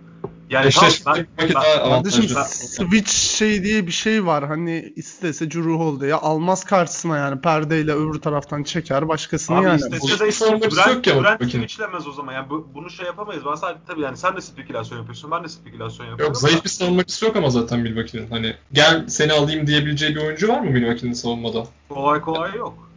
[0.51, 0.71] Yani
[1.07, 4.47] ben- ben- daha Kardeşim switch şey diye bir şey var.
[4.47, 7.41] Hani istese Drew Holiday'i almaz karşısına yani.
[7.41, 9.77] Perdeyle öbür taraftan çeker başkasını Abi yani.
[9.77, 11.49] istese de Durant, yok bakın.
[11.49, 12.33] switchlemez o zaman.
[12.33, 13.43] Yani bu, bunu şey yapamayız.
[13.51, 15.31] Ben sadece tabii yani sen de spekülasyon yapıyorsun.
[15.31, 16.35] Ben de spekülasyon yapıyorum.
[16.35, 18.31] Yok zayıf bir savunmacısı yok ama zaten Milwaukee'nin.
[18.31, 21.67] Hani gel seni alayım diyebileceği bir oyuncu var mı Milwaukee'nin savunmada?
[21.89, 22.89] Kolay kolay yok.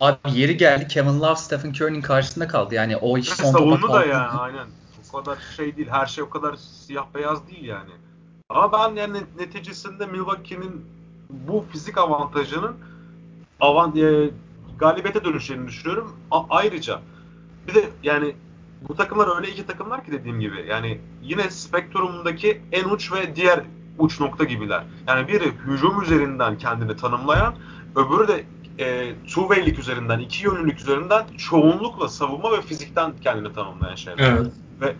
[0.00, 2.74] Abi yeri geldi Kevin Love Stephen Curry'nin karşısında kaldı.
[2.74, 4.08] Yani o iş son topa savundu da kaldı.
[4.08, 4.66] yani aynen.
[5.14, 5.88] O kadar şey değil.
[5.90, 7.90] Her şey o kadar siyah beyaz değil yani.
[8.48, 10.86] Ama ben yani neticesinde Milwaukee'nin
[11.30, 12.76] bu fizik avantajının
[13.60, 14.30] avant e,
[14.78, 16.16] galibiyete dönüşeceğini düşünüyorum.
[16.30, 17.00] A- ayrıca
[17.68, 18.34] bir de yani
[18.88, 23.60] bu takımlar öyle iki takımlar ki dediğim gibi yani yine spektrumundaki en uç ve diğer
[23.98, 24.84] uç nokta gibiler.
[25.08, 27.54] Yani biri hücum üzerinden kendini tanımlayan,
[27.96, 28.44] öbürü de
[28.78, 34.32] e, two-way'lik üzerinden, iki yönlülük üzerinden çoğunlukla savunma ve fizikten kendini tanımlayan şeyler.
[34.32, 34.52] Evet.
[34.80, 34.96] Ve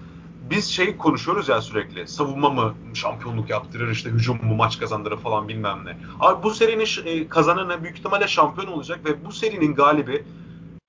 [0.51, 2.09] biz şey konuşuyoruz ya sürekli.
[2.09, 5.97] Savunma mı şampiyonluk yaptırır, işte hücum mu maç kazandırır falan bilmem ne.
[6.21, 10.25] Abi bu serinin e, kazananı büyük ihtimalle şampiyon olacak ve bu serinin galibi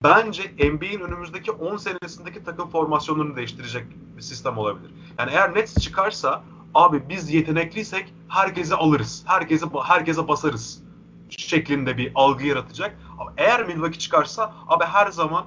[0.03, 3.85] bence NBA'in önümüzdeki 10 senesindeki takım formasyonlarını değiştirecek
[4.17, 4.91] bir sistem olabilir.
[5.19, 9.23] Yani eğer Nets çıkarsa abi biz yetenekliysek herkese alırız.
[9.27, 10.83] Herkese herkese basarız
[11.29, 12.97] şeklinde bir algı yaratacak.
[13.19, 15.45] Ama eğer Milwaukee çıkarsa abi her zaman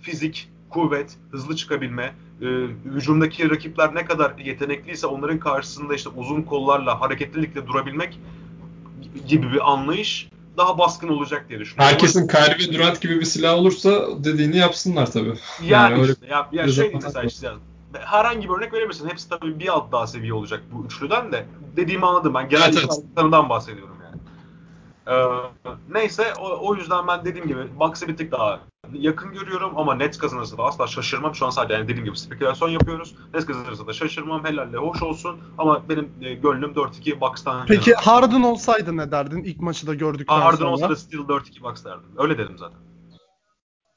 [0.00, 2.46] fizik, kuvvet, hızlı çıkabilme, e,
[2.84, 8.20] hücumdaki rakipler ne kadar yetenekliyse onların karşısında işte uzun kollarla, hareketlilikle durabilmek
[9.28, 11.92] gibi bir anlayış daha baskın olacak diye düşünüyorum.
[11.92, 15.34] Herkesin Kyrie ve Durant gibi bir silah olursa dediğini yapsınlar tabii.
[15.62, 17.58] yani, yani öyle işte ya, ya şey mesela işte yani
[18.04, 19.08] herhangi bir örnek verebilirsin.
[19.08, 21.46] Hepsi tabii bir alt daha seviye olacak bu üçlüden de.
[21.76, 22.48] Dediğimi anladım ben.
[22.48, 23.32] Genel Evet, evet.
[23.32, 23.95] bahsediyorum.
[25.08, 25.24] Ee,
[25.90, 28.60] neyse o, o yüzden ben dediğim gibi Bucks'ı bir tık daha
[28.92, 31.34] yakın görüyorum ama Nets kazanırsa da asla şaşırmam.
[31.34, 33.14] Şu an sadece yani dediğim gibi spekülasyon yapıyoruz.
[33.34, 34.44] Nets kazanırsa da şaşırmam.
[34.44, 35.40] Helalle hoş olsun.
[35.58, 38.06] Ama benim e, gönlüm 4-2 Bucks'tan Peki yana.
[38.06, 40.70] Harden olsaydı ne derdin ilk maçı da gördükten Aa, Harden sonra?
[40.70, 42.08] olsa da still 4-2 Bucks derdim.
[42.18, 42.78] Öyle dedim zaten.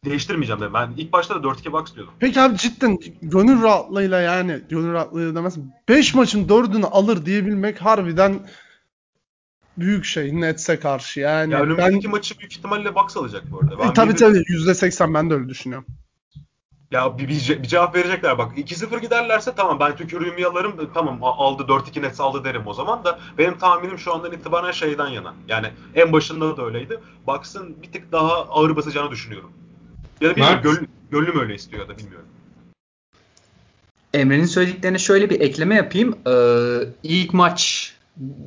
[0.05, 0.73] Değiştirmeyeceğim dedim.
[0.73, 2.13] Ben ilk başta da 4-2 Bucks diyordum.
[2.19, 5.73] Peki abi cidden gönül rahatlığıyla yani gönül rahatlığıyla demezsin.
[5.89, 8.39] 5 maçın 4'ünü alır diyebilmek harbiden
[9.79, 11.53] büyük şey Nets'e karşı yani.
[11.53, 13.79] Ya ben önümüzdeki maçı büyük ihtimalle Bucks alacak bu arada.
[13.79, 15.87] Ben E, tabii tabii %80 ben de öyle düşünüyorum.
[16.91, 18.57] Ya bir, bir, bir cevap verecekler bak.
[18.57, 20.89] 2-0 giderlerse tamam ben tükürüğümü yalarım.
[20.93, 25.07] Tamam aldı 4-2 Nets aldı derim o zaman da benim tahminim şu andan itibaren şeyden
[25.07, 25.33] yana.
[25.47, 26.99] Yani en başında da öyleydi.
[27.27, 29.51] Bucks'ın bir tık daha ağır basacağını düşünüyorum.
[30.21, 30.75] Ya da bilmiyorum göl,
[31.11, 32.27] gönlüm öyle istiyor ya da bilmiyorum.
[34.13, 36.17] Emre'nin söylediklerine şöyle bir ekleme yapayım.
[36.27, 37.93] Ee, ilk maç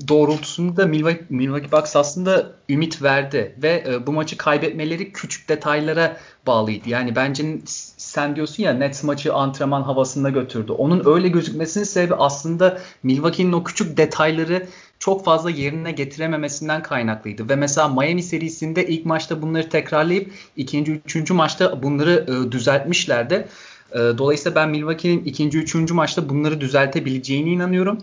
[0.08, 6.16] doğrultusunda Milwaukee, Milwaukee Bucks aslında ümit verdi ve e, bu maçı kaybetmeleri küçük detaylara
[6.46, 6.88] bağlıydı.
[6.88, 7.58] Yani bence
[7.96, 10.72] sen diyorsun ya Nets maçı antrenman havasında götürdü.
[10.72, 14.66] Onun öyle gözükmesinin sebebi aslında Milwaukee'nin o küçük detayları
[14.98, 17.48] çok fazla yerine getirememesinden kaynaklıydı.
[17.48, 23.48] Ve mesela Miami serisinde ilk maçta bunları tekrarlayıp ikinci, üçüncü maçta bunları e, düzeltmişlerdi.
[23.92, 27.98] E, dolayısıyla ben Milwaukee'nin ikinci, üçüncü maçta bunları düzeltebileceğine inanıyorum.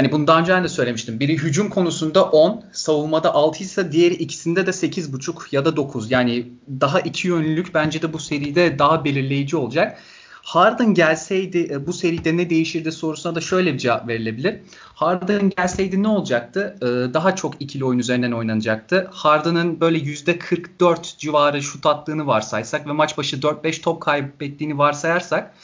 [0.00, 1.20] Hani bunu daha önce de söylemiştim.
[1.20, 6.10] Biri hücum konusunda 10, savunmada 6 ise diğeri ikisinde de 8.5 ya da 9.
[6.10, 6.46] Yani
[6.80, 9.98] daha iki yönlülük bence de bu seride daha belirleyici olacak.
[10.42, 14.60] Harden gelseydi e, bu seride ne değişirdi sorusuna da şöyle bir cevap verilebilir.
[14.94, 16.76] Harden gelseydi ne olacaktı?
[16.82, 19.08] E, Daha çok ikili oyun üzerinden oynanacaktı.
[19.12, 25.54] Harden'ın böyle %44 civarı şut attığını varsaysak ve maç başı 4-5 top kaybettiğini varsayarsak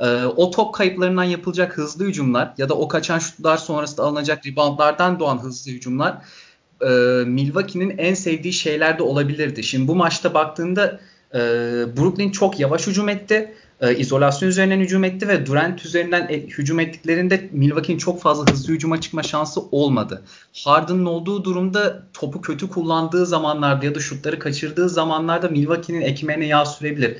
[0.00, 5.20] ee, o top kayıplarından yapılacak hızlı hücumlar ya da o kaçan şutlar sonrasında alınacak reboundlardan
[5.20, 6.16] doğan hızlı hücumlar
[6.82, 6.88] e,
[7.26, 9.62] Milwaukee'nin en sevdiği şeyler de olabilirdi.
[9.62, 11.00] Şimdi bu maçta baktığında
[11.34, 11.38] e,
[11.96, 13.54] Brooklyn çok yavaş hücum etti.
[13.80, 18.72] E, izolasyon üzerinden hücum etti ve Durant üzerinden e, hücum ettiklerinde Milwaukee'nin çok fazla hızlı
[18.72, 20.22] hücuma çıkma şansı olmadı.
[20.64, 26.64] Harden'ın olduğu durumda topu kötü kullandığı zamanlarda ya da şutları kaçırdığı zamanlarda Milwaukee'nin ekmeğine yağ
[26.64, 27.16] sürebilir.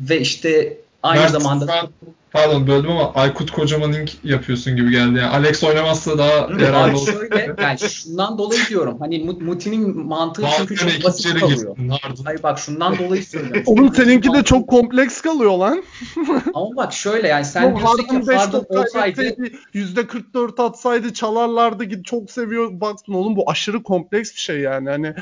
[0.00, 1.88] Ve işte aynı Mert, zamanda an-
[2.30, 5.18] pardon böldüm ama Aykut Kocaman'ın yapıyorsun gibi geldi.
[5.18, 7.12] Yani Alex oynamazsa daha Hı, yararlı olur.
[7.12, 8.96] şöyle yani şundan dolayı diyorum.
[9.00, 11.76] Hani Mut- Muti'nin mantığı çünkü çok basit kalıyor.
[12.24, 13.62] Hayır bak şundan dolayı söylüyorum.
[13.66, 15.84] Oğlum seninki de çok kompleks kalıyor lan.
[16.54, 21.84] Ama bak şöyle yani sen Oğlum diyorsun ki 5 Harden olsaydı kaybetseydi %44 atsaydı çalarlardı
[21.84, 25.14] git çok seviyor baksın oğlum bu aşırı kompleks bir şey yani hani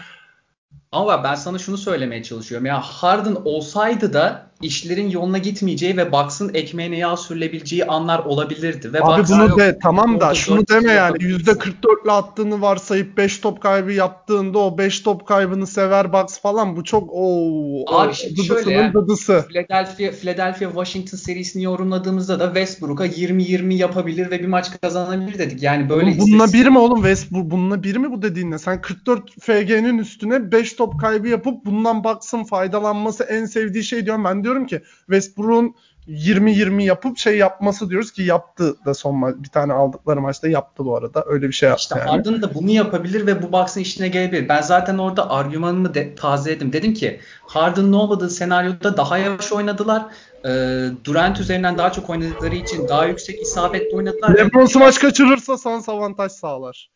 [0.92, 2.66] ama ben sana şunu söylemeye çalışıyorum.
[2.66, 8.92] Ya Harden olsaydı da işlerin yoluna gitmeyeceği ve Bucks'ın ekmeğine yağ sürülebileceği anlar olabilirdi.
[8.92, 11.52] Ve abi Bucks- bunu de tamam da şunu deme yani yapabilirsin.
[11.52, 16.84] %44'le attığını varsayıp 5 top kaybı yaptığında o 5 top kaybını sever Bucks falan bu
[16.84, 18.94] çok ooo Abi şimdi şöyle yani.
[18.94, 19.44] dıdısı.
[19.48, 25.62] Philadelphia, Philadelphia Washington serisini yorumladığımızda da Westbrook'a 20-20 yapabilir ve bir maç kazanabilir dedik.
[25.62, 28.58] Yani böyle bununla bir mi oğlum Westbrook bununla bir mi bu dediğinle?
[28.58, 34.24] Sen 44 FG'nin üstüne 5 top kaybı yapıp bundan Bucks'ın faydalanması en sevdiği şey diyorum.
[34.24, 35.74] Ben diyorum ki Westbrook'un
[36.08, 40.96] 20-20 yapıp şey yapması diyoruz ki yaptı da son bir tane aldıkları maçta yaptı bu
[40.96, 41.24] arada.
[41.26, 42.10] Öyle bir şey yaptı İşte yani.
[42.10, 44.48] Harden da bunu yapabilir ve bu Bucks'ın işine gelebilir.
[44.48, 46.72] Ben zaten orada argümanımı de, tazeledim.
[46.72, 50.06] Dedim ki Harden'ın olmadığı senaryoda daha yavaş oynadılar.
[50.44, 54.38] Ee, Durant üzerinden daha çok oynadıkları için daha yüksek isabetli oynadılar.
[54.38, 56.95] LeBron maç kaçırırsa Suns avantaj sağlar.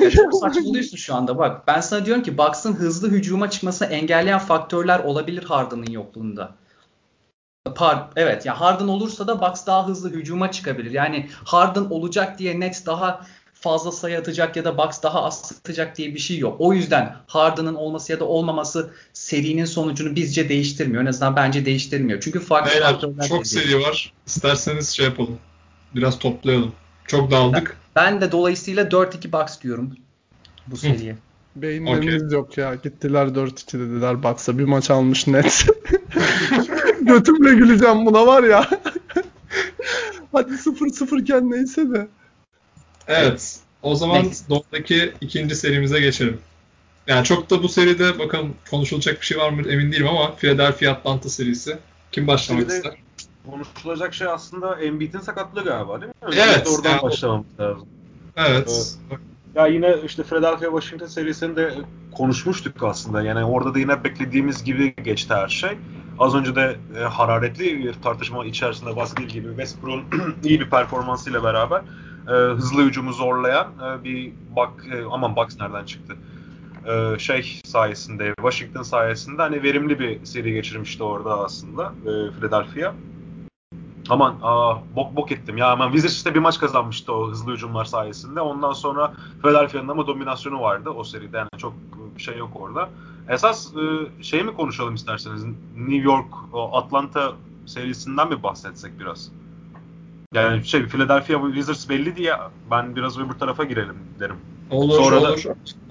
[0.00, 1.66] Ya çok saçmalıyorsun şu anda bak.
[1.66, 6.54] Ben sana diyorum ki Bucks'ın hızlı hücuma çıkmasını engelleyen faktörler olabilir Harden'ın yokluğunda.
[7.74, 10.90] Par evet ya Harden olursa da Bucks daha hızlı hücuma çıkabilir.
[10.90, 15.96] Yani Harden olacak diye Nets daha fazla sayı atacak ya da Bucks daha az atacak
[15.96, 16.56] diye bir şey yok.
[16.58, 21.02] O yüzden Harden'ın olması ya da olmaması serinin sonucunu bizce değiştirmiyor.
[21.02, 22.20] En azından bence değiştirmiyor.
[22.20, 24.12] Çünkü farklı Beyler faktörler çok seri var.
[24.26, 25.38] İsterseniz şey yapalım.
[25.94, 26.72] Biraz toplayalım.
[27.06, 27.76] Çok dağıldık.
[27.96, 29.96] Ben de dolayısıyla 4-2 Bucks diyorum
[30.66, 31.16] bu seriye.
[31.56, 32.74] Beyinleriniz yok ya.
[32.74, 34.58] Gittiler 4-2 dediler Bucks'a.
[34.58, 35.66] Bir maç almış net.
[37.00, 38.68] Götümle güleceğim buna var ya.
[40.32, 42.08] Hadi 0-0 iken neyse de.
[43.08, 43.56] Evet.
[43.82, 44.50] O zaman Next.
[44.50, 46.38] Doğu'daki ikinci serimize geçelim.
[47.06, 50.90] Yani çok da bu seride bakalım konuşulacak bir şey var mı emin değilim ama Philadelphia
[50.90, 51.78] Atlanta serisi.
[52.12, 52.92] Kim başlamak ister?
[53.50, 56.14] Konuşulacak şey aslında Embiid'in sakatlığı galiba değil mi?
[56.22, 57.88] Evet, Öncelikle oradan yani başlamamız lazım.
[58.36, 58.98] Evet.
[59.54, 61.74] Ya yine işte Philadelphia Washington serisinde
[62.12, 63.22] konuşmuştuk aslında.
[63.22, 65.78] Yani orada da yine beklediğimiz gibi geçti her şey.
[66.18, 70.04] Az önce de e, hararetli bir tartışma içerisinde bahsettiğim gibi Westbrook'un
[70.44, 71.82] iyi bir performansıyla beraber
[72.28, 76.16] e, hızlı hücumu zorlayan e, bir bak e, aman Bucks nereden çıktı?
[76.86, 82.94] e, şey sayesinde, Washington sayesinde hani verimli bir seri geçirmişti orada aslında e, Philadelphia.
[84.08, 87.84] Aman aa, bok bok ettim ya hemen Wizards işte bir maç kazanmıştı o hızlı hücumlar
[87.84, 88.40] sayesinde.
[88.40, 91.74] Ondan sonra Philadelphia'nın ama dominasyonu vardı o seride yani çok
[92.18, 92.90] şey yok orada.
[93.28, 95.44] Esas e, şey mi konuşalım isterseniz
[95.76, 96.34] New York
[96.72, 97.32] Atlanta
[97.66, 99.30] serisinden mi bahsetsek biraz?
[100.34, 102.36] Yani şey Philadelphia Wizards belli diye
[102.70, 104.36] ben biraz öbür tarafa girelim derim.
[104.70, 105.42] Olur, Sonra da- olur.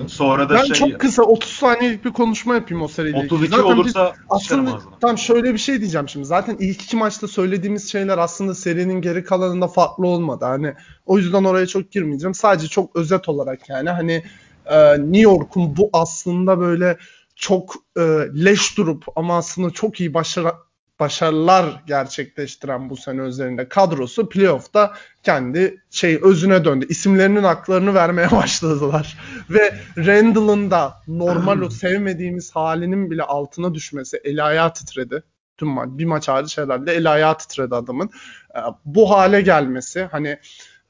[0.07, 3.17] Sonra da Ben şey çok kısa 30 saniyelik bir konuşma yapayım o seriyle.
[3.17, 3.33] ilgili.
[3.35, 6.25] 32 Zaten olursa aslında tam şöyle bir şey diyeceğim şimdi.
[6.25, 10.45] Zaten ilk iki maçta söylediğimiz şeyler aslında serinin geri kalanında farklı olmadı.
[10.45, 10.73] Hani
[11.05, 12.33] o yüzden oraya çok girmeyeceğim.
[12.33, 14.23] Sadece çok özet olarak yani hani
[14.65, 16.97] e, New York'un bu aslında böyle
[17.35, 18.01] çok e,
[18.45, 20.51] leş durup ama aslında çok iyi başarı
[20.99, 24.93] başarılar gerçekleştiren bu sene üzerinde kadrosu playoff'ta
[25.23, 26.85] kendi şey özüne döndü.
[26.89, 29.17] İsimlerinin haklarını vermeye başladılar.
[29.49, 35.23] Ve Randall'ın da normal o sevmediğimiz halinin bile altına düşmesi eli ayağı titredi.
[35.57, 38.09] Tüm maç, bir maç hariç herhalde eli ayağı titredi adamın.
[38.55, 40.39] Ee, Bu hale gelmesi hani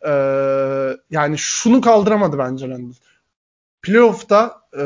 [0.07, 0.11] e,
[1.11, 2.93] yani şunu kaldıramadı bence Randall.
[3.81, 4.79] Playoff'ta e,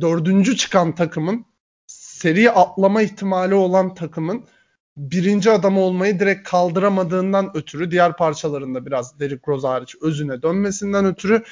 [0.00, 1.46] dördüncü çıkan takımın
[2.24, 4.44] seri atlama ihtimali olan takımın
[4.96, 11.42] birinci adam olmayı direkt kaldıramadığından ötürü diğer parçalarında biraz Derrick Rose hariç özüne dönmesinden ötürü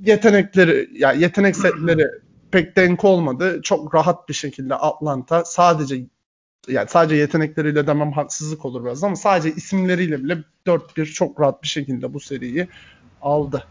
[0.00, 2.06] yetenekleri yani yetenek setleri
[2.50, 3.60] pek denk olmadı.
[3.62, 6.06] Çok rahat bir şekilde Atlanta sadece
[6.68, 11.68] yani sadece yetenekleriyle demem haksızlık olur biraz ama sadece isimleriyle bile 4-1 çok rahat bir
[11.68, 12.68] şekilde bu seriyi
[13.22, 13.66] aldı.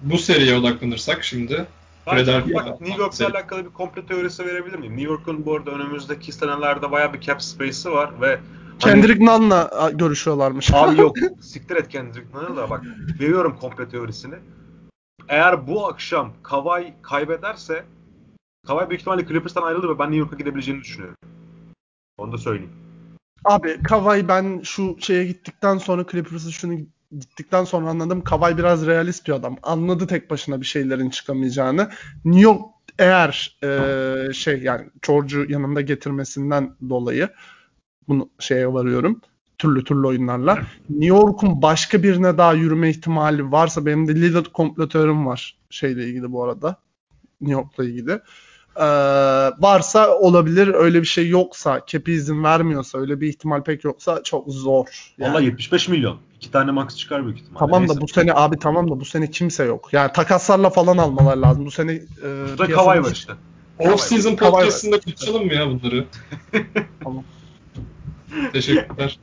[0.00, 1.66] Bu seriye odaklanırsak şimdi
[2.06, 4.92] Ben Philadelphia- bak, New York'la alakalı bir komplo teorisi verebilir miyim?
[4.96, 9.68] New York'un bu arada önümüzdeki senelerde bayağı bir cap space'i var ve hani- Kendrick Nunn'la
[9.68, 10.70] a, görüşüyorlarmış.
[10.74, 11.16] Abi yok.
[11.40, 12.82] Siktir et Kendrick Nunn'ı da bak.
[13.20, 14.34] Veriyorum komplo teorisini.
[15.28, 17.84] Eğer bu akşam Kawhi kaybederse
[18.66, 21.16] Kawhi büyük ihtimalle Clippers'tan ayrılır ve ben New York'a gidebileceğini düşünüyorum.
[22.18, 22.72] Onu da söyleyeyim.
[23.44, 26.74] Abi Kawhi ben şu şeye gittikten sonra Clippers'ı şunu
[27.20, 28.24] gittikten sonra anladım.
[28.24, 29.56] Kawhi biraz realist bir adam.
[29.62, 31.90] Anladı tek başına bir şeylerin çıkamayacağını.
[32.24, 32.62] New York
[32.98, 37.28] eğer e, şey yani George'u yanında getirmesinden dolayı
[38.08, 39.20] bunu şeye varıyorum.
[39.58, 40.54] Türlü türlü oyunlarla.
[40.90, 44.88] New York'un başka birine daha yürüme ihtimali varsa benim de Lillard komplo
[45.26, 46.76] var şeyle ilgili bu arada.
[47.40, 48.20] New York'la ilgili.
[48.76, 48.82] Ee,
[49.58, 50.74] varsa olabilir.
[50.74, 54.86] Öyle bir şey yoksa, kepi izin vermiyorsa, öyle bir ihtimal pek yoksa çok zor.
[55.18, 55.34] Yani.
[55.34, 56.18] Valla 75 milyon.
[56.36, 57.58] İki tane max çıkar büyük ihtimalle.
[57.58, 58.00] Tamam da Neyse.
[58.00, 59.88] bu sene abi tamam da bu sene kimse yok.
[59.92, 61.66] Yani takaslarla falan almalar lazım.
[61.66, 63.32] Bu sene e, Burada Kawhi var işte.
[63.78, 64.60] Off-season Kawhi var.
[64.60, 66.04] podcast'ında konuşalım mı ya bunları?
[67.04, 67.24] Tamam.
[68.52, 69.18] Teşekkürler.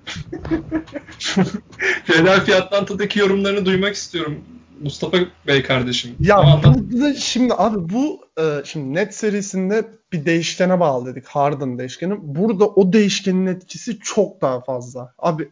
[2.06, 4.40] Philadelphia Atlanta'daki yorumlarını duymak istiyorum.
[4.82, 5.18] Mustafa
[5.48, 6.16] Bey kardeşim.
[6.20, 11.28] Ya anlat- burada şimdi abi bu e, şimdi net serisinde bir değişkene bağlı dedik.
[11.28, 12.16] Harden değişkeni.
[12.22, 15.14] Burada o değişkenin etkisi çok daha fazla.
[15.20, 15.50] Abi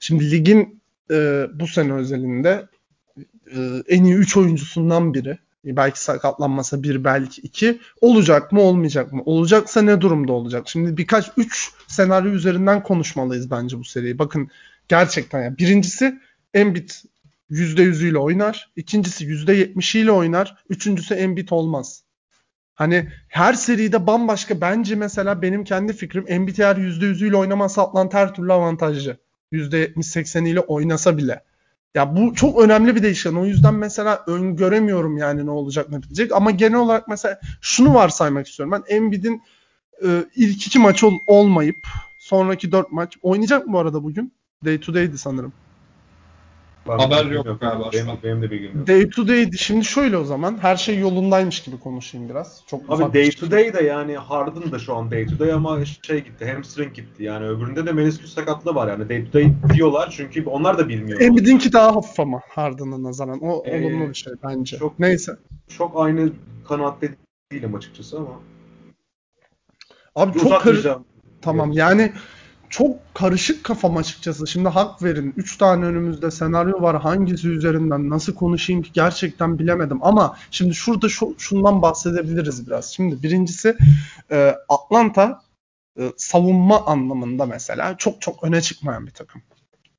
[0.00, 2.66] şimdi ligin e, bu sene özelinde
[3.56, 3.58] e,
[3.88, 5.38] en iyi 3 oyuncusundan biri.
[5.64, 7.78] Belki sakatlanmasa bir belki iki.
[8.00, 9.22] Olacak mı olmayacak mı?
[9.24, 10.68] Olacaksa ne durumda olacak?
[10.68, 14.18] Şimdi birkaç 3 senaryo üzerinden konuşmalıyız bence bu seriyi.
[14.18, 14.48] Bakın
[14.88, 15.58] gerçekten ya.
[15.58, 16.20] Birincisi
[16.54, 16.90] Embiid
[17.50, 18.70] %100'üyle oynar.
[18.76, 20.64] İkincisi %70'iyle oynar.
[20.68, 22.02] Üçüncüsü Embiid olmaz.
[22.74, 28.34] Hani her seride bambaşka bence mesela benim kendi fikrim Embiid eğer %100'üyle oynamazsa Atlanta her
[28.34, 29.16] türlü avantajlı.
[29.52, 31.42] %70-80'iyle oynasa bile.
[31.94, 33.34] Ya bu çok önemli bir değişken.
[33.34, 36.32] O yüzden mesela öngöremiyorum yani ne olacak ne bitecek.
[36.32, 38.72] Ama genel olarak mesela şunu varsaymak istiyorum.
[38.72, 39.42] Ben Embiid'in
[40.04, 41.86] e, ilk iki maç ol- olmayıp
[42.18, 44.32] sonraki dört maç oynayacak mı bu arada bugün?
[44.64, 45.52] Day to day'di sanırım.
[46.90, 48.86] Ben- Haber bilgim yok galiba Benim, benim de bilgim yok.
[48.86, 49.58] Day to day'di.
[49.58, 52.62] Şimdi şöyle o zaman her şey yolundaymış gibi konuşayım biraz.
[52.66, 53.30] Çok Abi day şey.
[53.40, 56.94] to day de yani Harden da şu an day to day ama şey gitti hamstring
[56.94, 60.88] gitti yani öbüründe de menisküs sakatlığı var yani day to day diyorlar çünkü onlar da
[60.88, 61.20] bilmiyor.
[61.20, 63.40] Embiid'inki daha hafif ama Harden'a nazaran.
[63.42, 64.78] O Ee, olumlu bir şey bence.
[64.78, 65.32] çok- Neyse.
[65.68, 66.30] Çok aynı
[66.68, 67.14] kanaatte
[67.52, 68.40] değilim açıkçası ama.
[70.16, 70.46] Abi çok.
[70.46, 71.04] Uzatmayacağım.
[71.42, 72.12] Tamam yani
[72.70, 74.46] çok karışık kafam açıkçası.
[74.46, 75.34] Şimdi hak verin.
[75.36, 77.02] 3 tane önümüzde senaryo var.
[77.02, 79.98] Hangisi üzerinden nasıl konuşayım ki gerçekten bilemedim.
[80.02, 82.94] Ama şimdi şurada şu, şundan bahsedebiliriz biraz.
[82.94, 83.76] Şimdi birincisi
[84.30, 85.42] e, Atlanta
[85.98, 89.42] e, savunma anlamında mesela çok çok öne çıkmayan bir takım.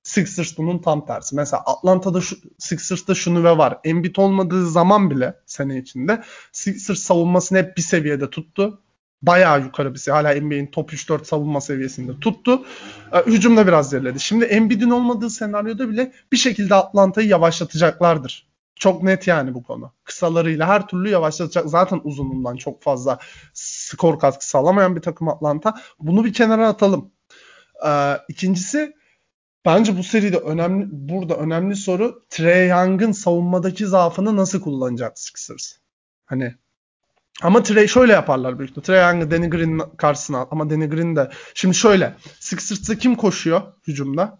[0.03, 1.36] Sixers bunun tam tersi.
[1.36, 3.80] Mesela Atlanta'da şu, Sixers'ta şunu ve var.
[3.84, 8.82] Embiid olmadığı zaman bile sene içinde Sixers savunmasını hep bir seviyede tuttu
[9.22, 10.22] bayağı yukarı bir seviye.
[10.22, 12.65] Hala NBA'in top 3-4 savunma seviyesinde tuttu.
[13.13, 14.19] Ee, Hücumda biraz geriledi.
[14.19, 18.51] Şimdi Embiid'in olmadığı senaryoda bile bir şekilde Atlanta'yı yavaşlatacaklardır.
[18.76, 19.93] Çok net yani bu konu.
[20.03, 21.69] Kısalarıyla her türlü yavaşlatacak.
[21.69, 23.19] Zaten uzunluğundan çok fazla
[23.53, 25.82] skor katkısı alamayan bir takım Atlanta.
[25.99, 27.11] Bunu bir kenara atalım.
[27.88, 28.93] Ee, ikincisi
[29.65, 35.74] bence bu seride önemli burada önemli soru Trey Young'ın savunmadaki zaafını nasıl kullanacak Sixers?
[36.26, 36.55] Hani
[37.42, 38.86] ama Trey şöyle yaparlar büyük ihtimalle.
[38.86, 40.48] Trey Young'ı Danny Green'in karşısına at.
[40.52, 41.30] Ama Danny Green de.
[41.54, 42.16] Şimdi şöyle.
[42.40, 44.40] Sixers'ta kim koşuyor hücumda?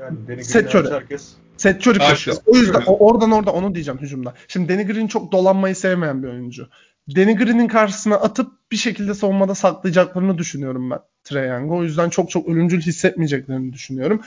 [0.00, 0.40] Yani Danny
[0.74, 0.90] Curry.
[0.90, 2.36] herkes Seth Curry koşuyor.
[2.46, 4.34] O yüzden o- oradan orada onu diyeceğim hücumda.
[4.48, 6.68] Şimdi Danny Green çok dolanmayı sevmeyen bir oyuncu.
[7.16, 11.76] Danny Green'in karşısına atıp bir şekilde savunmada saklayacaklarını düşünüyorum ben Trae Young'u.
[11.76, 14.22] O yüzden çok çok ölümcül hissetmeyeceklerini düşünüyorum.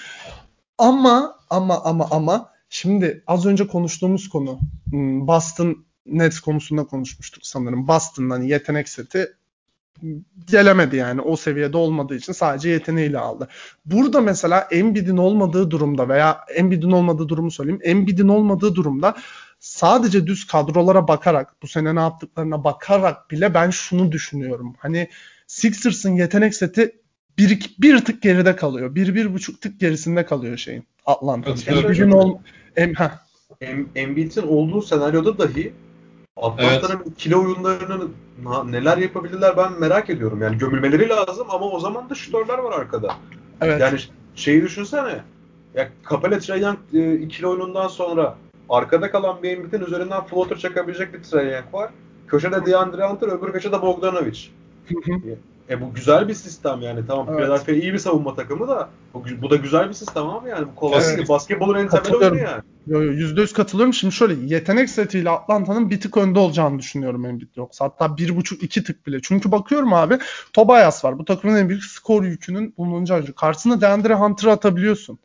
[0.77, 4.59] Ama ama ama ama şimdi az önce konuştuğumuz konu
[4.89, 7.87] hmm, Boston Nets konusunda konuşmuştuk sanırım.
[7.87, 9.27] Boston'dan yetenek seti
[10.47, 13.47] gelemedi yani o seviyede olmadığı için sadece yeteneğiyle aldı.
[13.85, 17.81] Burada mesela Embiid'in olmadığı durumda veya Embiid'in olmadığı durumu söyleyeyim.
[17.83, 19.15] Embiid'in olmadığı durumda
[19.59, 24.75] sadece düz kadrolara bakarak bu sene ne yaptıklarına bakarak bile ben şunu düşünüyorum.
[24.77, 25.09] Hani
[25.47, 26.95] Sixers'ın yetenek seti
[27.37, 28.95] bir, iki- bir tık geride kalıyor.
[28.95, 31.55] Bir, bir buçuk tık gerisinde kalıyor şeyin Atlanta'nın.
[31.83, 32.37] Embiid'in ol,
[33.61, 35.73] Em- Embiid'in olduğu senaryoda dahi
[36.37, 38.07] Atlanta'nın ikili oyunlarını
[38.65, 40.41] neler yapabilirler ben merak ediyorum.
[40.41, 43.15] Yani gömülmeleri lazım ama o zaman da şutörler var arkada.
[43.61, 43.81] evet.
[43.81, 43.99] Yani
[44.35, 45.23] şeyi düşünsene.
[45.75, 48.35] Ya Capella Trae e, ikili oyunundan sonra
[48.69, 51.91] arkada kalan bir Embiid'in üzerinden floater çakabilecek bir Trae var.
[52.27, 54.39] Köşede DeAndre Hunter, öbür köşede Bogdanovic.
[55.69, 57.07] E bu güzel bir sistem yani.
[57.07, 57.39] Tamam Evet.
[57.39, 60.67] Philadelphia iyi bir savunma takımı da bu, bu da güzel bir sistem abi yani.
[60.71, 61.17] Bu kolay Evet.
[61.17, 61.29] değil.
[61.29, 62.61] Basketbolun en temel oyunu yani.
[62.87, 63.93] Yo, yo, %100 katılıyorum.
[63.93, 67.85] Şimdi şöyle yetenek setiyle Atlanta'nın bir tık önde olacağını düşünüyorum Embiid yoksa.
[67.85, 69.19] Hatta bir buçuk iki tık bile.
[69.21, 70.19] Çünkü bakıyorum abi
[70.53, 71.19] Tobias var.
[71.19, 73.35] Bu takımın en büyük skor yükünün oyuncu.
[73.35, 75.19] Karşısına DeAndre Hunter'ı atabiliyorsun.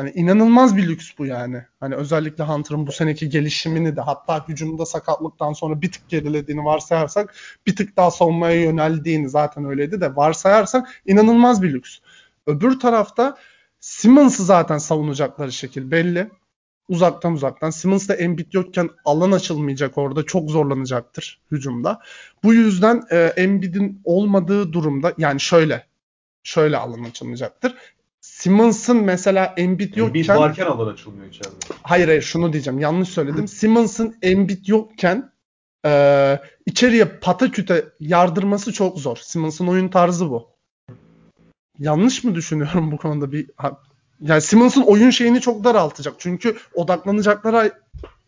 [0.00, 1.64] Hani inanılmaz bir lüks bu yani.
[1.80, 7.34] Hani özellikle Hunter'ın bu seneki gelişimini de hatta hücumda sakatlıktan sonra bir tık gerilediğini varsayarsak
[7.66, 11.98] bir tık daha savunmaya yöneldiğini zaten öyleydi de varsayarsak inanılmaz bir lüks.
[12.46, 13.36] Öbür tarafta
[13.80, 16.30] Simmons'ı zaten savunacakları şekil belli.
[16.88, 17.70] Uzaktan uzaktan.
[17.70, 20.22] Simmons da Embiid yokken alan açılmayacak orada.
[20.26, 22.00] Çok zorlanacaktır hücumda.
[22.44, 25.86] Bu yüzden e, Embiid'in olmadığı durumda yani şöyle
[26.42, 27.74] şöyle alan açılmayacaktır.
[28.40, 31.56] Simmons'ın mesela Embiid Embiid yokken varken alan açılmıyor içeride.
[31.82, 33.48] hayır hayır şunu diyeceğim yanlış söyledim.
[33.48, 35.32] Simmons'ın Embiid yokken
[35.86, 39.16] e, içeriye pataküte yardırması çok zor.
[39.16, 40.48] Simmons'ın oyun tarzı bu.
[41.78, 43.50] Yanlış mı düşünüyorum bu konuda bir
[44.20, 46.14] yani Simmons'ın oyun şeyini çok daraltacak.
[46.18, 47.72] Çünkü odaklanacakları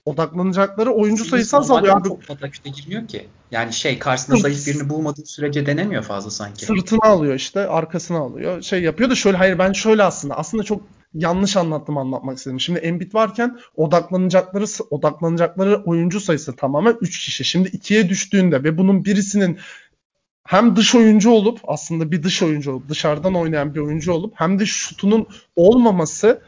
[0.04, 1.96] odaklanacakları oyuncu sayısı azalıyor.
[1.96, 3.28] Abi, çok pataküte girmiyor ki.
[3.50, 6.66] Yani şey karşısında zayıf birini bulmadığı sürece denemiyor fazla sanki.
[6.66, 8.62] Sırtını alıyor işte arkasını alıyor.
[8.62, 10.82] Şey yapıyor da şöyle hayır ben şöyle aslında aslında çok
[11.14, 12.60] yanlış anlattım anlatmak istedim.
[12.60, 17.44] Şimdi Embiid varken odaklanacakları odaklanacakları oyuncu sayısı tamamen 3 kişi.
[17.44, 19.58] Şimdi 2'ye düştüğünde ve bunun birisinin
[20.44, 24.58] hem dış oyuncu olup aslında bir dış oyuncu olup dışarıdan oynayan bir oyuncu olup hem
[24.58, 25.26] de şutunun
[25.56, 26.42] olmaması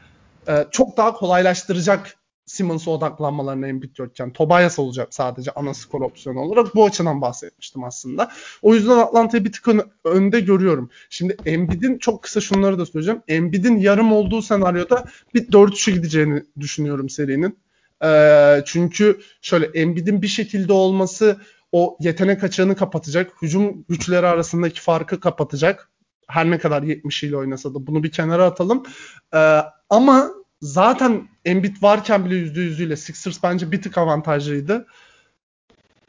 [0.49, 2.17] e, çok daha kolaylaştıracak
[2.47, 4.33] Simmons'a odaklanmalarını Embiid yokken.
[4.33, 6.75] Tobias olacak sadece ana skor opsiyonu olarak.
[6.75, 8.31] Bu açıdan bahsetmiştim aslında.
[8.63, 10.91] O yüzden Atlanta'yı bir tık ön- önde görüyorum.
[11.11, 13.23] Şimdi Embiid'in çok kısa şunları da söyleyeceğim.
[13.29, 17.59] Embiid'in yarım olduğu senaryoda bir 4-3'e gideceğini düşünüyorum serinin.
[18.05, 21.41] Ee, çünkü şöyle Embiid'in bir şekilde olması
[21.73, 23.33] o yetenek açığını kapatacak.
[23.43, 25.91] Hücum güçleri arasındaki farkı kapatacak.
[26.29, 28.83] Her ne kadar 70 ile oynasa da bunu bir kenara atalım.
[29.35, 30.31] Ee, ama
[30.65, 34.87] zaten Embiid varken bile %100'üyle Sixers bence bir tık avantajlıydı.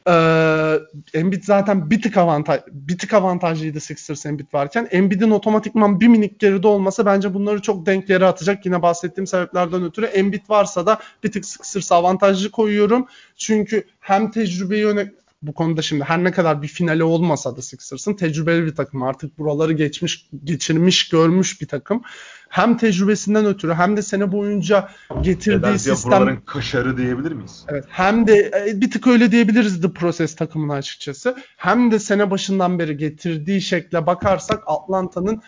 [0.08, 0.78] Ee,
[1.14, 4.88] Embiid zaten bir tık avantaj bir tık avantajlıydı Sixers Embiid varken.
[4.90, 8.66] Embiid'in otomatikman bir minik geride olması bence bunları çok denk yere atacak.
[8.66, 13.06] Yine bahsettiğim sebeplerden ötürü Embiid varsa da bir tık Sixers avantajlı koyuyorum.
[13.36, 18.14] Çünkü hem tecrübeyi öne bu konuda şimdi her ne kadar bir finali olmasa da Sixers'ın
[18.14, 19.02] tecrübeli bir takım.
[19.02, 22.02] Artık buraları geçmiş, geçirmiş, görmüş bir takım.
[22.48, 24.88] Hem tecrübesinden ötürü hem de sene boyunca
[25.20, 27.64] getirdiği Philadelphia sistem buraların kaşarı diyebilir miyiz?
[27.68, 31.36] Evet, hem de e, bir tık öyle diyebiliriz The Process takımına açıkçası.
[31.56, 35.42] Hem de sene başından beri getirdiği şekle bakarsak Atlanta'nın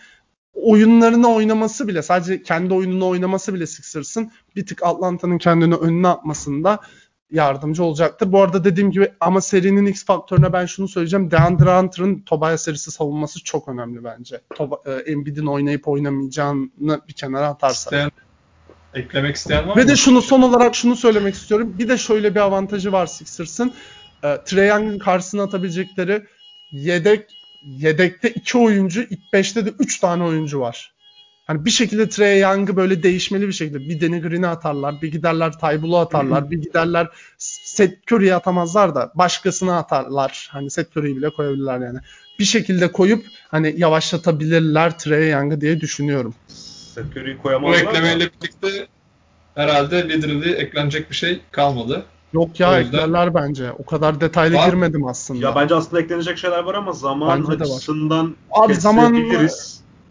[0.53, 6.79] oyunlarını oynaması bile sadece kendi oyununu oynaması bile Sixers'ın bir tık Atlanta'nın kendini önüne atmasında
[7.31, 8.31] yardımcı olacaktır.
[8.31, 11.31] Bu arada dediğim gibi ama serinin X faktörüne ben şunu söyleyeceğim.
[11.31, 14.41] DeAndre Hunter'ın Tobias serisi savunması çok önemli bence.
[14.55, 17.93] Toba, e, Embiid'in oynayıp oynamayacağını bir kenara atarsak.
[17.93, 18.11] İsteyen,
[18.93, 19.87] eklemek isteyen var Ve mı?
[19.87, 21.75] de şunu son olarak şunu söylemek istiyorum.
[21.79, 23.73] Bir de şöyle bir avantajı var Sixers'ın.
[24.23, 26.23] E, Trae Young'ın karşısına atabilecekleri
[26.71, 27.29] yedek
[27.63, 30.93] yedekte iki oyuncu, ilk beşte de üç tane oyuncu var.
[31.49, 33.89] Hani bir şekilde Trey Young'ı böyle değişmeli bir şekilde.
[33.89, 39.77] Bir Danny Green'e atarlar, bir giderler Tybull'u atarlar, bir giderler Seth Curry'e atamazlar da başkasına
[39.77, 40.49] atarlar.
[40.51, 41.99] Hani Seth Curry'yi bile koyabilirler yani.
[42.39, 46.33] Bir şekilde koyup hani yavaşlatabilirler Trey Young'ı diye düşünüyorum.
[46.93, 48.29] Seth Curry'i Bu koyamazlar eklemeyle da.
[48.41, 48.87] birlikte
[49.55, 52.05] herhalde literally eklenecek bir şey kalmadı.
[52.33, 53.71] Yok ya eklerler bence.
[53.71, 54.69] O kadar detaylı Var.
[54.69, 55.45] girmedim aslında.
[55.45, 57.75] Ya bence aslında eklenecek şeyler var ama zaman Bence de var.
[57.75, 59.49] açısından Abi zaman-.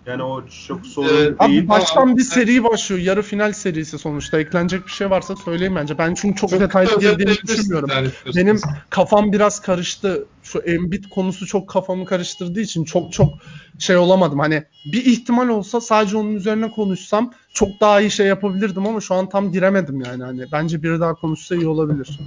[0.09, 1.35] Yani o çok sorun Ee, değil.
[1.39, 3.03] Abi baştan bir seri başlıyor.
[3.03, 4.41] Yarı final serisi sonuçta.
[4.41, 5.99] Eklenecek bir şey varsa söyleyin bence.
[5.99, 7.91] Ben çünkü çok, Çok detaylı girdiğimi düşünmüyorum.
[8.37, 10.27] Benim kafam biraz karıştı.
[10.43, 13.35] Şu Embiid konusu çok kafamı karıştırdığı için çok çok
[13.79, 14.39] şey olamadım.
[14.39, 19.15] Hani bir ihtimal olsa sadece onun üzerine konuşsam çok daha iyi şey yapabilirdim ama şu
[19.15, 20.23] an tam giremedim yani.
[20.25, 22.19] Hani bence biri daha konuşsa iyi olabilir.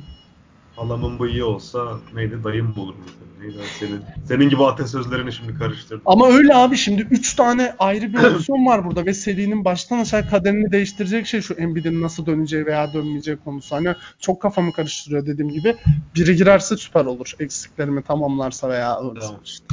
[0.82, 3.12] Halamın bıyığı olsa neydi dayım mı olur muydu?
[3.42, 6.02] Neydi senin, senin gibi atasözlerini şimdi karıştırdım.
[6.06, 10.30] Ama öyle abi şimdi 3 tane ayrı bir opsiyon var burada ve serinin baştan aşağı
[10.30, 13.76] kaderini değiştirecek şey şu Embiid'in nasıl döneceği veya dönmeyeceği konusu.
[13.76, 15.76] Hani çok kafamı karıştırıyor dediğim gibi.
[16.16, 17.32] Biri girerse süper olur.
[17.40, 19.42] Eksiklerimi tamamlarsa veya öyle Tamam.
[19.44, 19.66] işte.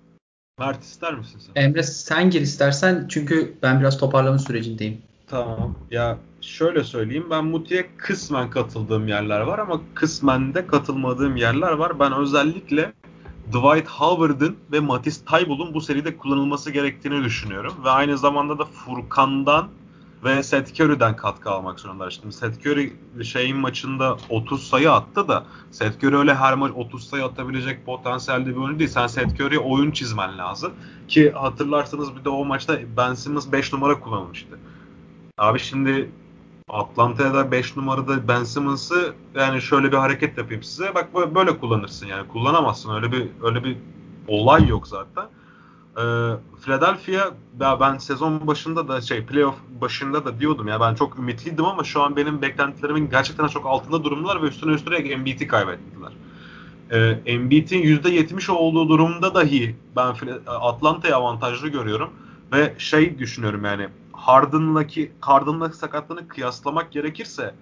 [0.59, 1.63] Mert ister misin sen?
[1.63, 4.99] Emre sen gir istersen çünkü ben biraz toparlama sürecindeyim.
[5.27, 5.75] Tamam.
[5.91, 12.01] Ya şöyle söyleyeyim ben Muti'ye kısmen katıldığım yerler var ama kısmen de katılmadığım yerler var.
[12.01, 12.93] Ben özellikle
[13.47, 17.75] Dwight Howard'ın ve Matisse Thybull'un bu seride kullanılması gerektiğini düşünüyorum.
[17.85, 19.69] Ve aynı zamanda da Furkan'dan
[20.25, 22.11] ve Seth Curry'den katkı almak zorundalar.
[22.11, 22.93] Şimdi Seth Curry
[23.25, 28.51] şeyin maçında 30 sayı attı da Seth Curry öyle her maç 30 sayı atabilecek potansiyelde
[28.51, 28.91] bir oyuncu değil.
[28.91, 30.73] Sen Seth Curry'e oyun çizmen lazım.
[31.09, 34.59] Ki hatırlarsanız bir de o maçta Ben Simmons 5 numara kullanılmıştı.
[35.39, 36.11] Abi şimdi
[36.69, 40.95] Atlanta'ya da 5 numarada Ben Simmons'ı yani şöyle bir hareket yapayım size.
[40.95, 42.29] Bak böyle- kullanırsın yani.
[42.29, 42.95] Kullanamazsın.
[42.95, 43.77] Öyle bir öyle bir
[44.29, 45.25] olay yok zaten.
[45.99, 46.01] Ee,
[46.65, 51.65] Philadelphia ya ben sezon başında da şey playoff başında da diyordum ya ben çok ümitliydim
[51.65, 56.13] ama şu an benim beklentilerimin gerçekten çok altında durumlar ve üstüne üstüne Embiid'i kaybettiler.
[56.91, 60.15] Ee, Embiid'in %70 olduğu durumda dahi ben
[60.47, 62.11] Atlanta'yı avantajlı görüyorum
[62.53, 63.89] ve şey düşünüyorum yani
[64.29, 67.55] Harden'laki Harden'la sakatlığını kıyaslamak gerekirse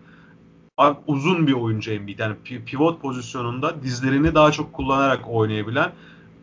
[1.06, 2.18] uzun bir oyuncu Embiid.
[2.18, 5.92] Yani pi- pivot pozisyonunda dizlerini daha çok kullanarak oynayabilen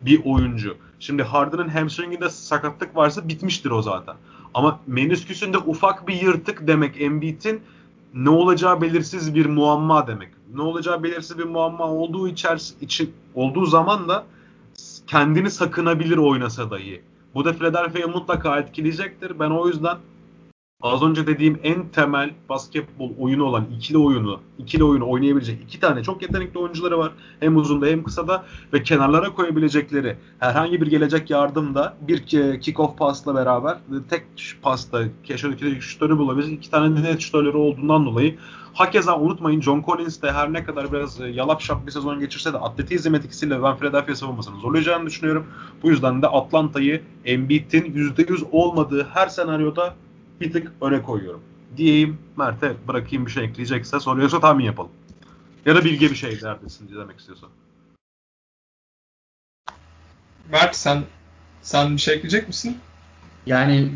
[0.02, 0.76] bir oyuncu.
[1.00, 4.14] Şimdi Harden'ın hamstringinde sakatlık varsa bitmiştir o zaten.
[4.54, 7.62] Ama menisküsünde ufak bir yırtık demek Embiid'in
[8.14, 10.30] ne olacağı belirsiz bir muamma demek.
[10.54, 14.24] Ne olacağı belirsiz bir muamma olduğu içeris için olduğu zaman da
[15.06, 17.02] kendini sakınabilir oynasa dahi.
[17.34, 19.38] Bu da Philadelphia'yı mutlaka etkileyecektir.
[19.38, 19.96] Ben o yüzden
[20.84, 26.02] az önce dediğim en temel basketbol oyunu olan ikili oyunu, ikili oyunu oynayabilecek iki tane
[26.02, 27.12] çok yetenekli oyuncuları var.
[27.40, 33.34] Hem uzunda hem kısada ve kenarlara koyabilecekleri herhangi bir gelecek yardımda bir ki- kick-off pasla
[33.34, 33.78] beraber
[34.10, 34.22] tek
[34.62, 38.38] pasta keşfedeki şutörü bulabilecek iki tane net şutörleri olduğundan dolayı
[38.74, 42.52] Hakeza unutmayın John Collins de her ne kadar biraz e, yalap şap bir sezon geçirse
[42.52, 45.46] de atletizm etkisiyle ben Philadelphia savunmasını zorlayacağını düşünüyorum.
[45.82, 49.94] Bu yüzden de Atlanta'yı Embiid'in %100 olmadığı her senaryoda
[50.40, 51.42] bir tık öne koyuyorum.
[51.76, 54.90] Diyeyim Mert'e bırakayım bir şey ekleyecekse soruyorsa tahmin yapalım.
[55.66, 57.46] Ya da bilge bir şey derdesin diye demek istiyorsa.
[60.52, 61.02] Mert sen
[61.62, 62.78] sen bir şey ekleyecek misin?
[63.46, 63.88] Yani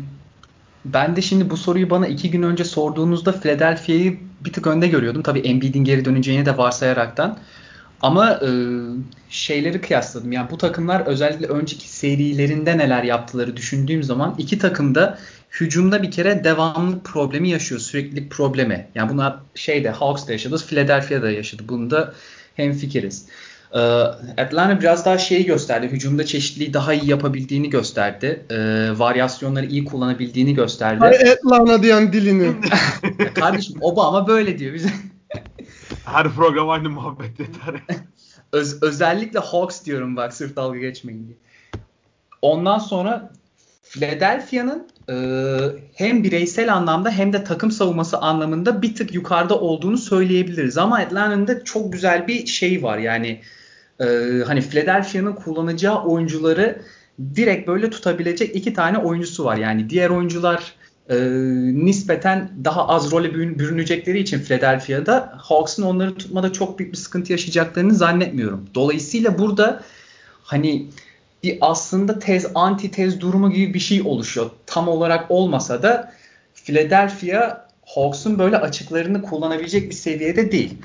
[0.85, 5.23] ben de şimdi bu soruyu bana iki gün önce sorduğunuzda Philadelphia'yı bir tık önde görüyordum.
[5.23, 7.37] Tabii Embiid'in geri döneceğini de varsayaraktan.
[8.01, 8.49] Ama e,
[9.29, 10.31] şeyleri kıyasladım.
[10.31, 15.19] Yani bu takımlar özellikle önceki serilerinde neler yaptıları düşündüğüm zaman iki takım da
[15.51, 17.81] hücumda bir kere devamlı problemi yaşıyor.
[17.81, 18.87] Sürekli problemi.
[18.95, 21.63] Yani buna şeyde Hawks'da yaşadı, Philadelphia'da yaşadı.
[21.69, 22.13] Bunda
[22.55, 23.25] hemfikiriz.
[23.73, 23.79] Ee,
[24.37, 25.87] Atlanta biraz daha şeyi gösterdi.
[25.87, 28.45] Hücumda çeşitliliği daha iyi yapabildiğini gösterdi.
[28.49, 28.55] Ee,
[28.99, 31.05] varyasyonları iyi kullanabildiğini gösterdi.
[31.05, 32.51] Ay Atlanta diyen dilini.
[33.33, 34.89] Kardeşim Obama böyle diyor bize.
[36.05, 37.81] Her program aynı muhabbet yeter.
[38.53, 41.37] Öz- özellikle Hawks diyorum bak sırf dalga geçmeyin diye.
[42.41, 43.31] Ondan sonra
[43.89, 45.15] Philadelphia'nın e,
[45.93, 50.77] hem bireysel anlamda hem de takım savunması anlamında bir tık yukarıda olduğunu söyleyebiliriz.
[50.77, 52.97] Ama Atlanta'nın da çok güzel bir şey var.
[52.97, 53.41] Yani
[53.99, 54.05] e,
[54.45, 56.81] hani Philadelphia'nın kullanacağı oyuncuları
[57.35, 59.57] direkt böyle tutabilecek iki tane oyuncusu var.
[59.57, 60.73] Yani diğer oyuncular
[61.09, 61.15] e,
[61.85, 67.31] nispeten daha az role bürün- bürünecekleri için Philadelphia'da Hawks'ın onları tutmada çok büyük bir sıkıntı
[67.31, 68.69] yaşayacaklarını zannetmiyorum.
[68.75, 69.83] Dolayısıyla burada
[70.43, 70.87] hani
[71.43, 74.49] bir aslında tez antitez durumu gibi bir şey oluşuyor.
[74.65, 76.13] Tam olarak olmasa da
[76.53, 80.77] Philadelphia Hawks'un böyle açıklarını kullanabilecek bir seviyede değil.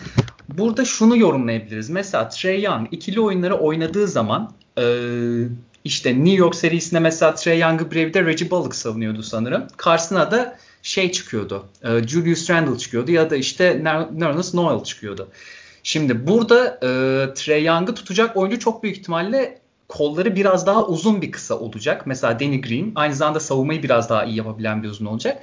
[0.48, 1.90] Burada şunu yorumlayabiliriz.
[1.90, 4.84] Mesela Trey Young ikili oyunları oynadığı zaman e,
[5.84, 9.66] İşte New York serisinde mesela Trey Young'ı Brave'de Reggie Bullock savunuyordu sanırım.
[9.76, 11.66] Karşısına da şey çıkıyordu.
[11.82, 13.80] E, Julius Randle çıkıyordu ya da işte
[14.12, 15.28] Nerlens Noel çıkıyordu.
[15.82, 16.88] Şimdi burada e,
[17.34, 19.58] Trey Young'ı tutacak oyuncu çok büyük ihtimalle
[19.94, 22.06] kolları biraz daha uzun bir kısa olacak.
[22.06, 25.42] Mesela Danny Green aynı zamanda savunmayı biraz daha iyi yapabilen bir uzun olacak.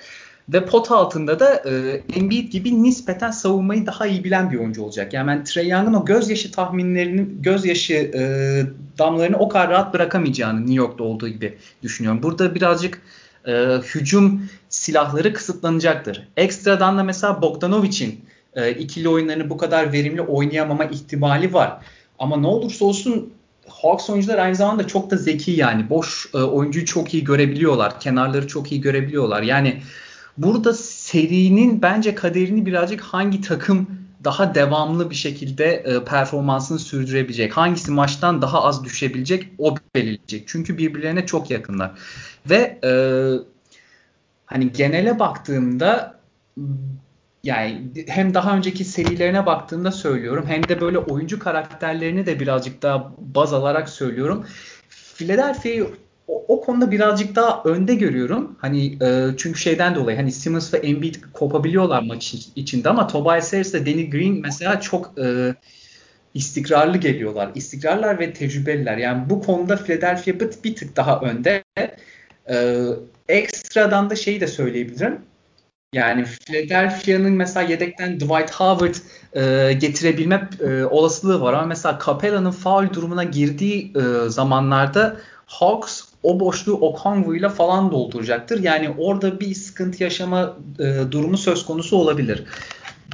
[0.50, 5.14] Ve pot altında da e, Embiid gibi nispeten savunmayı daha iyi bilen bir oyuncu olacak.
[5.14, 8.22] Yani ben Trey Young'ın o gözyaşı tahminlerinin, gözyaşı e,
[9.00, 12.24] damlarını o kadar rahat bırakamayacağını New York'ta olduğu gibi düşünüyorum.
[12.24, 13.02] Burada birazcık
[13.48, 13.52] e,
[13.96, 16.28] hücum silahları kısıtlanacaktır.
[16.38, 18.26] Ekstradan da mesela Bogdanovic'in
[18.56, 21.78] e, ikili oyunlarını bu kadar verimli oynayamama ihtimali var.
[22.20, 23.34] Ama ne olursa olsun
[23.82, 25.90] Hawks oyuncular aynı zamanda çok da zeki yani.
[25.90, 28.00] Boş e, oyuncuyu çok iyi görebiliyorlar.
[28.00, 29.42] Kenarları çok iyi görebiliyorlar.
[29.42, 29.82] Yani
[30.38, 33.88] burada serinin bence kaderini birazcık hangi takım
[34.24, 40.48] daha devamlı bir şekilde e, performansını sürdürebilecek, hangisi maçtan daha az düşebilecek o belirleyecek.
[40.48, 41.92] Çünkü birbirlerine çok yakınlar.
[42.50, 42.92] Ve e,
[44.46, 46.20] hani genele baktığımda
[47.44, 53.14] yani hem daha önceki serilerine baktığımda söylüyorum hem de böyle oyuncu karakterlerini de birazcık daha
[53.18, 54.46] baz alarak söylüyorum.
[54.90, 55.88] Philadelphia'yı
[56.28, 58.58] o, o konuda birazcık daha önde görüyorum.
[58.62, 63.74] Hani e, çünkü şeyden dolayı hani Simmons ve Embiid kopabiliyorlar maç içinde ama Tobias Harris
[63.74, 65.56] ile Danny Green mesela çok e,
[66.34, 67.52] istikrarlı geliyorlar.
[67.56, 68.98] İstikrarlar ve tecrübeliler.
[68.98, 71.64] Yani bu konuda Philadelphia bir, bir tık daha önde.
[72.50, 72.86] E,
[73.30, 75.31] ekstradan da şeyi de söyleyebilirim.
[75.94, 78.96] Yani Philadelphia'nın mesela yedekten Dwight Howard
[79.34, 86.40] e, getirebilme e, olasılığı var ama mesela Capella'nın faul durumuna girdiği e, zamanlarda Hawks o
[86.40, 88.64] boşluğu Okongwu ile falan dolduracaktır.
[88.64, 92.44] Yani orada bir sıkıntı yaşama e, durumu söz konusu olabilir.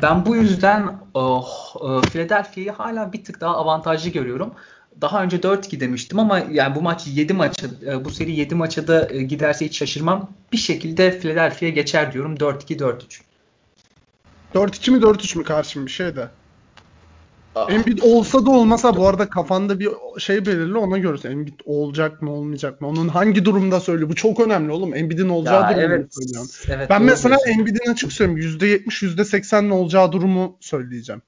[0.01, 4.53] Ben bu yüzden oh, e, Philadelphia'yı hala bir tık daha avantajlı görüyorum.
[5.01, 8.87] Daha önce 4-2 demiştim ama yani bu maç 7 maçı e, bu seri 7 maça
[8.87, 10.31] da e, giderse hiç şaşırmam.
[10.51, 13.21] Bir şekilde Philadelphia geçer diyorum 4-2 4-3.
[14.55, 16.29] 4-2 mi 4-3 mü karşım bir şey de.
[17.69, 21.29] Embiid olsa da olmasa bu arada kafanda bir şey belirli ona göre.
[21.29, 22.87] Embiid olacak mı olmayacak mı?
[22.87, 24.09] Onun hangi durumda söylüyor?
[24.09, 24.95] Bu çok önemli oğlum.
[24.95, 26.51] Embiid'in olacağı ya, durumunu evet, söylüyorum.
[26.69, 31.21] Evet, ben mesela Embiid'in açık söyleyeyim %70 %80'le olacağı durumu söyleyeceğim.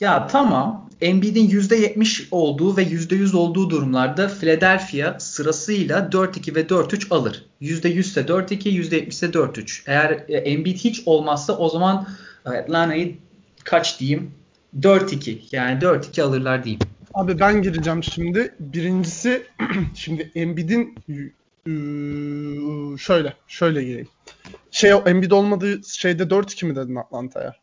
[0.00, 0.90] Ya tamam.
[1.00, 7.44] Embiid'in %70 olduğu ve %100 olduğu durumlarda Philadelphia sırasıyla 4-2 ve 4-3 alır.
[7.60, 9.82] %100 ise 4-2, %70 ise 4-3.
[9.86, 12.08] Eğer e, Embiid hiç olmazsa o zaman
[12.44, 13.16] Atlanta'yı
[13.64, 14.30] kaç diyeyim?
[14.80, 15.38] 4-2.
[15.52, 16.80] Yani 4-2 alırlar diyeyim.
[17.14, 18.54] Abi ben gireceğim şimdi.
[18.60, 19.42] Birincisi
[19.94, 20.94] şimdi Embiid'in
[22.98, 24.08] şöyle şöyle gireyim.
[24.70, 27.54] Şey Embiid olmadığı şeyde 4-2 mi dedin Atlanta'ya?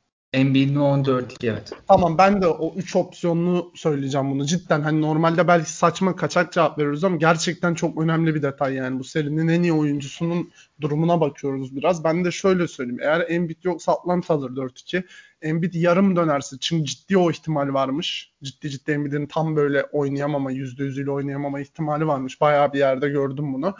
[0.43, 1.71] Mi 14 evet.
[1.87, 4.45] Tamam ben de o 3 opsiyonlu söyleyeceğim bunu.
[4.45, 8.99] Cidden hani normalde belki saçma kaçak cevap veriyoruz ama gerçekten çok önemli bir detay yani.
[8.99, 10.51] Bu serinin en iyi oyuncusunun
[10.81, 12.03] durumuna bakıyoruz biraz.
[12.03, 13.01] Ben de şöyle söyleyeyim.
[13.01, 15.03] Eğer Embiid yoksa Atlanta alır 4-2.
[15.41, 18.31] Embiid yarım dönerse çünkü ciddi o ihtimal varmış.
[18.43, 22.41] Ciddi ciddi Embiid'in tam böyle oynayamama, %100 ile oynayamama ihtimali varmış.
[22.41, 23.75] Bayağı bir yerde gördüm bunu.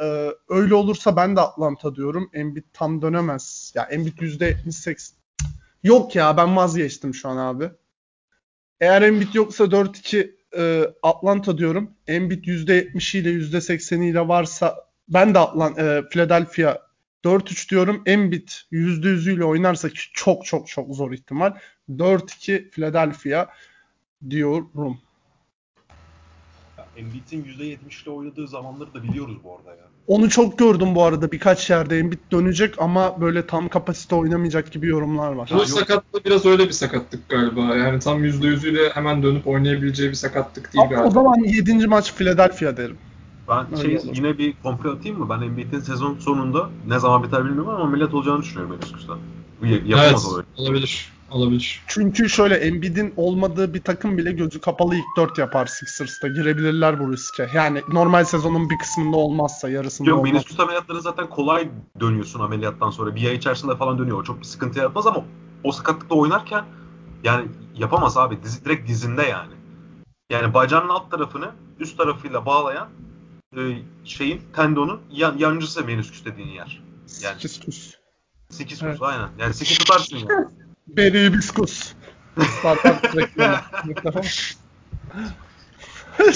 [0.00, 2.30] Ee, öyle olursa ben de Atlanta diyorum.
[2.32, 3.72] Embiid tam dönemez.
[3.76, 5.19] Ya Embiid %78
[5.82, 7.70] Yok ya ben vazgeçtim şu an abi.
[8.80, 11.94] Eğer Embiid yoksa 4-2 e, Atlanta diyorum.
[12.06, 16.78] Embiid %70 ile %80 ile varsa ben de Atlanta, e, Philadelphia
[17.24, 18.02] 4-3 diyorum.
[18.06, 21.54] Embiid %100 ile oynarsa ki çok çok çok zor ihtimal.
[21.88, 23.48] 4-2 Philadelphia
[24.30, 25.00] diyorum.
[26.96, 29.84] Embiid'in %70 ile oynadığı zamanları da biliyoruz bu arada ya.
[30.06, 34.86] Onu çok gördüm bu arada birkaç yerde Embiid dönecek ama böyle tam kapasite oynamayacak gibi
[34.86, 35.50] yorumlar var.
[35.54, 37.60] Bu sakatlık biraz öyle bir sakatlık galiba.
[37.60, 41.08] Yani tam %100'üyle hemen dönüp oynayabileceği bir sakatlık değil Abi, galiba.
[41.08, 41.86] O zaman 7.
[41.86, 42.96] maç Philadelphia derim.
[43.48, 45.28] Ben şey, yine bir komple atayım mı?
[45.30, 49.16] Ben Embiid'in sezon sonunda ne zaman biter bilmiyorum ama ameliyat olacağını düşünüyorum Meniskus'ta.
[49.86, 51.12] Yapamaz evet, o olabilir.
[51.30, 51.82] Olabilir.
[51.86, 56.28] Çünkü şöyle Embiid'in olmadığı bir takım bile gözü kapalı ilk 4 yapar Sixers'ta.
[56.28, 57.48] Girebilirler bu riske.
[57.54, 60.32] Yani normal sezonun bir kısmında olmazsa yarısında Yok, olmaz.
[60.32, 61.68] Meniskus ameliyatları zaten kolay
[62.00, 63.14] dönüyorsun ameliyattan sonra.
[63.14, 64.24] Bir ay içerisinde falan dönüyor.
[64.24, 65.24] Çok bir sıkıntı yaratmaz ama
[65.64, 66.64] o sakatlıkla oynarken
[67.24, 68.42] yani yapamaz abi.
[68.42, 69.52] Dizi, direkt dizinde yani.
[70.30, 72.88] Yani bacağının alt tarafını üst tarafıyla bağlayan
[73.56, 73.60] e,
[74.04, 76.82] şeyin tendonun yan, yancısı menisküs dediğin yer.
[77.22, 77.94] Yani, sikiskus.
[78.50, 79.02] Sikiskus evet.
[79.02, 79.28] aynen.
[79.38, 80.46] Yani sikis tutarsın yani.
[80.96, 81.92] Beri hibiskus.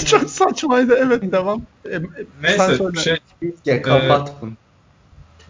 [0.05, 0.95] Çok saçmaydı.
[0.99, 1.61] Evet devam.
[1.91, 1.99] E,
[2.41, 3.17] Neyse şey
[3.65, 4.51] ya, kapat bunu.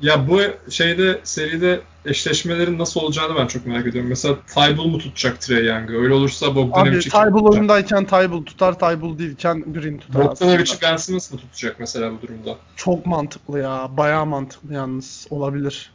[0.01, 4.09] ya bu şeyde seride eşleşmelerin nasıl olacağını ben çok merak ediyorum.
[4.09, 5.93] Mesela Tybal mu tutacak Trey Young'ı?
[5.93, 10.81] Öyle olursa Abi Bogdanovic'i Tybal oyundayken Tybal tutar, Tybal değilken Green tutar Bogdanovic'i.
[10.81, 12.55] Ben Simmons mı tutacak mesela bu durumda?
[12.75, 13.89] Çok mantıklı ya.
[13.97, 15.27] Bayağı mantıklı yalnız.
[15.29, 15.94] Olabilir.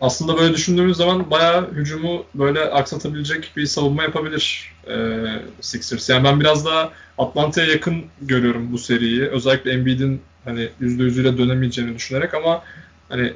[0.00, 4.96] Aslında böyle düşündüğümüz zaman bayağı hücumu böyle aksatabilecek bir savunma yapabilir e,
[5.60, 6.08] Sixers.
[6.08, 9.22] Yani ben biraz daha Atlanta'ya yakın görüyorum bu seriyi.
[9.22, 12.62] Özellikle Embiid'in hani %100'üyle dönemeyeceğini düşünerek ama
[13.08, 13.32] hani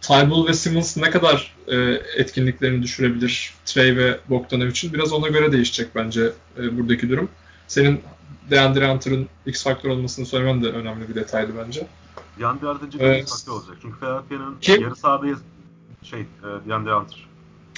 [0.00, 1.76] Tybal ve Simmons ne kadar e,
[2.16, 7.28] etkinliklerini düşürebilir Trey ve Bogdanovic'in biraz ona göre değişecek bence e, buradaki durum.
[7.68, 8.00] Senin
[8.50, 11.86] DeAndre Hunter'ın X faktör olmasını söylemen de önemli bir detaydı bence.
[12.40, 12.68] DeAndre
[12.98, 13.22] Evet.
[13.22, 13.76] bir faktör olacak.
[13.82, 15.26] Çünkü Philadelphia'nın yarı sahada
[16.02, 17.28] şey, e, DeAndre Hunter.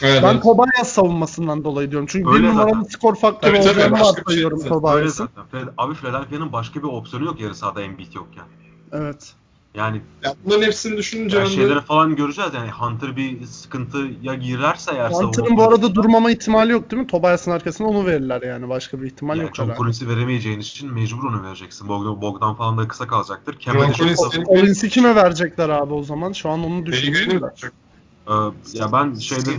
[0.02, 0.42] Evet, Ben evet.
[0.42, 2.06] Tobias savunmasından dolayı diyorum.
[2.10, 2.82] Çünkü Öyle bir numaralı zaten.
[2.82, 4.60] skor faktörü Tabii, olacağını şey varsayıyorum.
[4.60, 5.28] Öyle Tobias'ın.
[5.78, 8.44] Abi Philadelphia'nın başka bir opsiyonu yok yarı sahada Embiid yokken.
[8.92, 9.34] Evet.
[9.74, 14.34] Yani Ya bunların hepsini düşününce ya ben de- şeyleri falan göreceğiz yani Hunter bir sıkıntıya
[14.34, 17.09] girerse eğer Hunter'ın bu arada durmama ihtimali yok değil mi?
[17.09, 18.68] Tobias'ın arkasına onu verirler yani.
[18.68, 19.78] Başka bir ihtimal yani yok çok herhalde.
[19.78, 21.88] Collins'i veremeyeceğin için mecbur onu vereceksin.
[21.88, 23.59] Bogdan, Bogdan falan da kısa kalacaktır.
[23.62, 26.32] Senin- Collins'i kime verecekler abi o zaman?
[26.32, 27.51] Şu an onu düşünüyorum?
[28.28, 28.32] Ee,
[28.72, 29.51] ya ben şeyde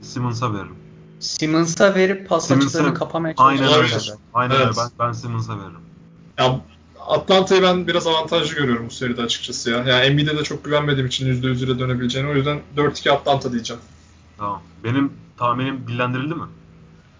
[0.00, 0.74] Simmons'a veririm.
[1.20, 3.96] Simmons'a verip pas Simmons'a- açılarını kapamaya Aynen çalışacaklar.
[3.96, 4.10] Olabilir.
[4.10, 4.20] öyle.
[4.34, 4.66] Aynen Evet.
[4.66, 4.76] öyle.
[4.98, 5.80] Ben, ben Simmons'a veririm.
[6.38, 6.60] Ya
[7.08, 9.76] Atlanta'yı ben biraz avantajlı görüyorum bu seride açıkçası ya.
[9.78, 12.28] Yani Embiid'e de çok güvenmediğim için %100 ile dönebileceğini.
[12.30, 13.82] O yüzden 4-2 Atlanta diyeceğim.
[14.38, 14.62] Tamam.
[14.84, 16.44] Benim tahminim dillendirildi mi?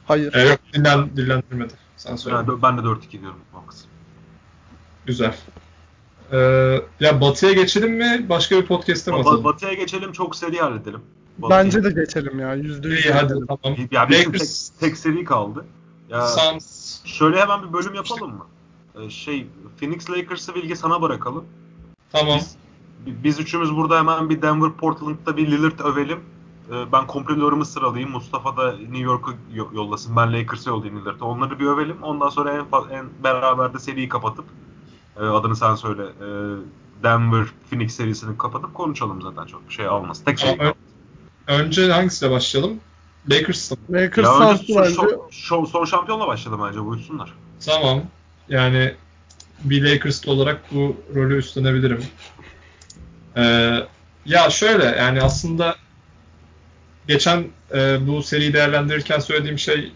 [0.07, 0.49] Hayır.
[0.51, 1.75] Yok dillen, dillendirmedi.
[1.97, 2.37] Sen söyle.
[2.37, 3.39] Ben, de- ben de 4-2 diyorum.
[3.55, 3.77] Max.
[5.07, 5.37] Güzel.
[6.33, 8.27] Ee, ya Batı'ya geçelim mi?
[8.29, 9.45] Başka bir podcast'te mi atalım?
[9.45, 11.01] Batı'ya geçelim çok seri halledelim.
[11.39, 12.55] Batı'yı- Bence de geçelim ya.
[12.55, 13.77] Yüzde yüz İyi hadi tamam.
[13.91, 15.65] Ya bizim tek, Lakers, tek seri kaldı.
[16.09, 16.99] Ya Suns.
[17.05, 18.47] şöyle hemen bir bölüm yapalım mı?
[19.01, 19.47] Ee, şey
[19.81, 21.45] Phoenix Lakers'ı Bilge sana bırakalım.
[22.13, 22.39] Tamam.
[22.39, 22.57] Biz,
[23.25, 26.21] biz üçümüz burada hemen bir Denver Portland'da bir Lillard övelim.
[26.73, 28.11] Ee, ben komplolarımı sıralayayım.
[28.11, 30.17] Mustafa da New York'a yo- yollasın.
[30.17, 31.25] Ben Lakers'a yollayayım Lillard'ı.
[31.25, 31.97] Onları bir övelim.
[32.03, 34.45] Ondan sonra en, en beraber de seriyi kapatıp
[35.21, 36.03] e, adını sen söyle.
[36.03, 36.27] e,
[37.03, 40.25] Denver Phoenix serisini kapatıp konuşalım zaten çok bir şey almaz.
[40.25, 40.59] Tek şey.
[41.47, 42.81] Önce hangisiyle başlayalım?
[43.31, 43.77] Lakers'la.
[43.91, 47.35] Lakers Ya önce bence son, son, son şampiyonla başladı bence buyursunlar.
[47.67, 48.03] Tamam.
[48.49, 48.95] Yani
[49.65, 52.05] bir Lakers'lı olarak bu rolü üstlenebilirim.
[53.37, 53.79] Ee,
[54.27, 55.77] ya şöyle yani aslında
[57.09, 59.93] geçen e, bu seriyi değerlendirirken söylediğim şey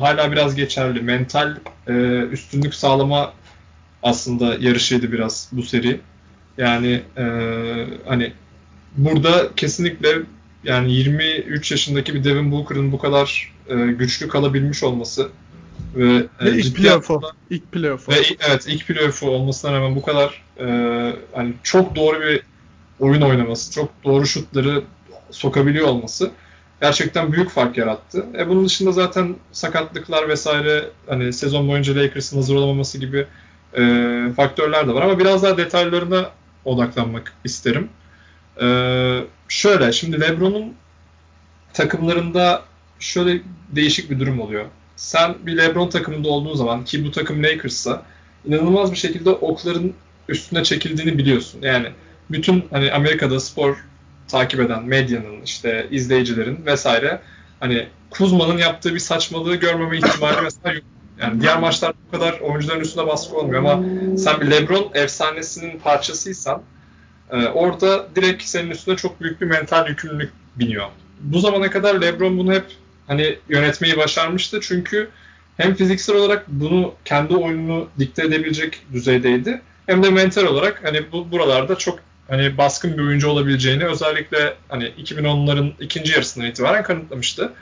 [0.00, 1.02] hala biraz geçerli.
[1.02, 1.56] Mental
[1.86, 1.92] e,
[2.32, 3.32] üstünlük sağlama
[4.02, 6.00] aslında yarışıydı biraz bu seri.
[6.58, 7.24] Yani e,
[8.06, 8.32] hani
[8.96, 10.08] burada kesinlikle
[10.64, 15.28] yani 23 yaşındaki bir Devin Booker'ın bu kadar e, güçlü kalabilmiş olması
[15.94, 17.20] ve, e, ve ilk playoff'u.
[17.50, 18.12] İlk playoff'u.
[18.12, 18.16] ve
[18.48, 20.66] evet ilk playoff'u olmasına rağmen bu kadar e,
[21.32, 22.42] hani çok doğru bir
[23.00, 24.82] oyun oynaması, çok doğru şutları
[25.30, 26.30] sokabiliyor olması
[26.80, 28.26] gerçekten büyük fark yarattı.
[28.38, 33.26] E bunun dışında zaten sakatlıklar vesaire hani sezon boyunca Lakers'ın hazır olamaması gibi
[33.78, 33.82] e,
[34.36, 36.30] faktörler de var ama biraz daha detaylarına
[36.64, 37.88] odaklanmak isterim.
[38.62, 38.66] E,
[39.48, 40.74] şöyle şimdi LeBron'un
[41.72, 42.62] takımlarında
[42.98, 44.64] şöyle değişik bir durum oluyor.
[44.96, 48.02] Sen bir LeBron takımında olduğun zaman ki bu takım Lakers'sa
[48.46, 49.94] inanılmaz bir şekilde okların
[50.28, 51.62] üstüne çekildiğini biliyorsun.
[51.62, 51.86] Yani
[52.30, 53.84] bütün hani Amerika'da spor
[54.28, 57.20] takip eden medyanın işte izleyicilerin vesaire
[57.60, 60.84] hani Kuzma'nın yaptığı bir saçmalığı görmeme ihtimali mesela yok.
[61.20, 63.84] Yani diğer maçlarda bu kadar oyuncuların üstüne baskı olmuyor ama
[64.18, 66.62] sen bir LeBron efsanesinin parçasıysan
[67.30, 70.86] e, orada direkt senin üstüne çok büyük bir mental yükümlülük biniyor.
[71.20, 72.64] Bu zamana kadar LeBron bunu hep
[73.06, 75.08] hani yönetmeyi başarmıştı çünkü
[75.56, 81.30] hem fiziksel olarak bunu kendi oyununu dikte edebilecek düzeydeydi hem de mental olarak hani bu
[81.30, 81.98] buralarda çok
[82.28, 87.52] hani baskın bir oyuncu olabileceğini özellikle hani 2010'ların ikinci yarısından itibaren kanıtlamıştı.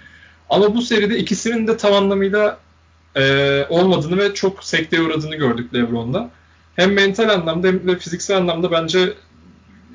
[0.50, 2.58] Ama bu seride ikisinin de tam anlamıyla
[3.16, 6.30] e, olmadığını ve çok sekteye uğradığını gördük LeBron'da.
[6.76, 9.14] Hem mental anlamda hem de fiziksel anlamda bence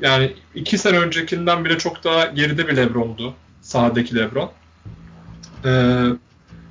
[0.02, 4.52] yani iki sene öncekinden bile çok daha geride bir LeBron'du sahadaki LeBron.
[5.66, 5.70] Ee,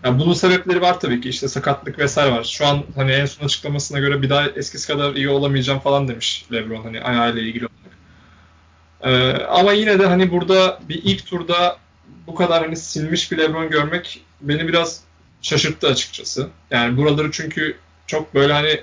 [0.04, 2.44] yani bunun sebepleri var tabii ki işte sakatlık vesaire var.
[2.44, 6.46] Şu an hani en son açıklamasına göre bir daha eskisi kadar iyi olamayacağım falan demiş
[6.52, 7.96] LeBron hani ayağıyla ilgili olarak.
[9.02, 11.76] Ee, ama yine de hani burada bir ilk turda
[12.26, 15.00] bu kadar hani silmiş bir LeBron görmek beni biraz
[15.42, 16.48] şaşırttı açıkçası.
[16.70, 18.80] Yani buraları çünkü çok böyle hani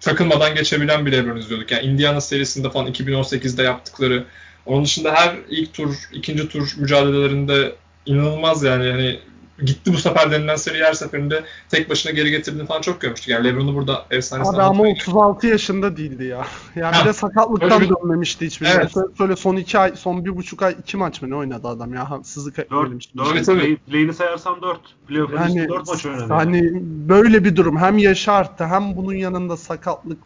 [0.00, 1.70] takılmadan geçebilen bir LeBron izliyorduk.
[1.70, 4.24] Yani Indiana serisinde falan 2018'de yaptıkları
[4.66, 7.74] onun dışında her ilk tur, ikinci tur mücadelelerinde
[8.06, 9.20] inanılmaz yani hani
[9.64, 13.28] gitti bu sefer denilen seri her seferinde tek başına geri getirdiğini falan çok görmüştük.
[13.28, 16.46] Yani LeBron'u burada efsanesi Abi ama 36 yaşında değildi ya.
[16.76, 18.92] Yani Ha, bir de sakatlıktan bir- dönmemişti hiçbir Evet.
[18.96, 19.06] evet.
[19.18, 22.10] Söyle son iki ay, son bir buçuk ay iki maç mı ne oynadı adam ya?
[22.10, 23.18] Haksızlık etmeyelim 4, şimdi.
[23.18, 23.58] 4 Tabii, tabii.
[23.58, 24.80] play, play'ini sayarsan 4.
[25.08, 26.32] Playoff'un Yani, 4 maç oynadı.
[26.32, 26.70] hani
[27.08, 30.18] böyle bir durum hem yaşı arttı hem bunun yanında sakatlık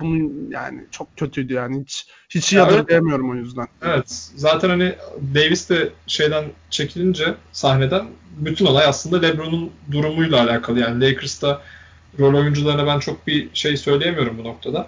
[0.00, 2.72] bunun yani çok kötüydü yani hiç hiç Ya evet.
[2.72, 3.68] yadırgayamıyorum o yüzden.
[3.82, 4.28] Evet.
[4.36, 4.94] Zaten hani
[5.34, 8.06] Davis de şeyden çekilince sahneden
[8.36, 10.80] bütün olay aslında LeBron'un durumuyla alakalı.
[10.80, 11.62] Yani Lakers'ta
[12.18, 14.86] rol oyuncularına ben çok bir şey söyleyemiyorum bu noktada.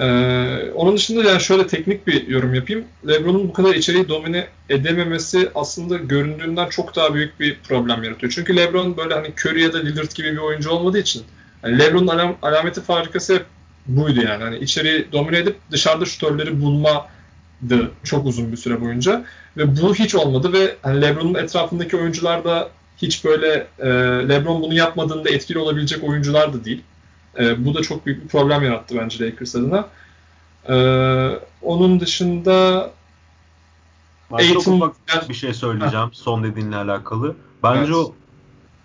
[0.00, 2.84] Ee, onun dışında yani şöyle teknik bir yorum yapayım.
[3.08, 8.32] LeBron'un bu kadar içeriği domine edememesi aslında göründüğünden çok daha büyük bir problem yaratıyor.
[8.32, 11.22] Çünkü LeBron böyle hani Curry ya da Lillard gibi bir oyuncu olmadığı için
[11.62, 13.46] hani LeBron'un alam- alameti farikası hep
[13.88, 14.44] buydu yani.
[14.44, 19.24] Hani içeriği domine edip dışarıda şutörleri bulmadı çok uzun bir süre boyunca.
[19.56, 23.88] Ve bu hiç olmadı ve hani LeBron'un etrafındaki oyuncular da hiç böyle e,
[24.28, 26.82] LeBron bunu yapmadığında etkili olabilecek oyuncular da değil.
[27.38, 29.88] E, bu da çok büyük bir problem yarattı bence Lakers adına.
[30.68, 30.76] E,
[31.62, 32.90] onun dışında
[34.30, 37.36] ufak bir şey söyleyeceğim son dediğinle alakalı.
[37.62, 37.94] Bence Evet.
[37.94, 38.14] o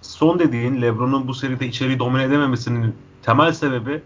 [0.01, 4.01] son dediğin LeBron'un bu seride içeriği domine edememesinin temel sebebi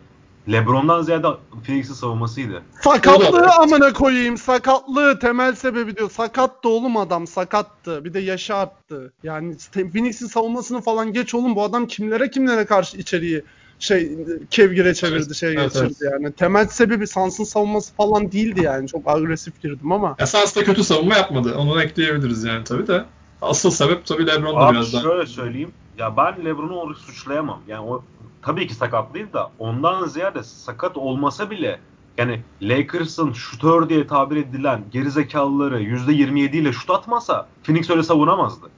[0.51, 1.27] LeBron'dan ziyade
[1.65, 2.61] Phoenix'in savunmasıydı.
[2.81, 4.37] Sakatlığı amına koyayım.
[4.37, 6.11] Sakatlığı temel sebebi diyor.
[6.11, 8.05] Sakattı oğlum adam sakattı.
[8.05, 9.13] Bir de yaşı arttı.
[9.23, 11.55] Yani Phoenix'in savunmasını falan geç oğlum.
[11.55, 13.43] Bu adam kimlere kimlere karşı içeriği
[13.79, 14.11] şey
[14.51, 16.31] kevgire çevirdi Evet, şey evet, geçirdi yani.
[16.31, 18.87] Temel sebebi Sans'ın savunması falan değildi yani.
[18.87, 20.15] Çok agresif girdim ama.
[20.19, 21.55] esas da kötü savunma yapmadı.
[21.57, 23.05] Onu ekleyebiliriz yani tabii de.
[23.41, 25.01] Asıl sebep tabii LeBron'da Abi biraz daha.
[25.01, 25.71] şöyle söyleyeyim.
[25.97, 27.59] Ya ben LeBron'u suçlayamam.
[27.67, 28.03] Yani o
[28.41, 31.79] tabii ki sakatlıydı da ondan ziyade sakat olmasa bile
[32.17, 38.69] yani Lakers'ın şutör diye tabir edilen gerizekalıları %27 ile şut atmasa Phoenix öyle savunamazdı.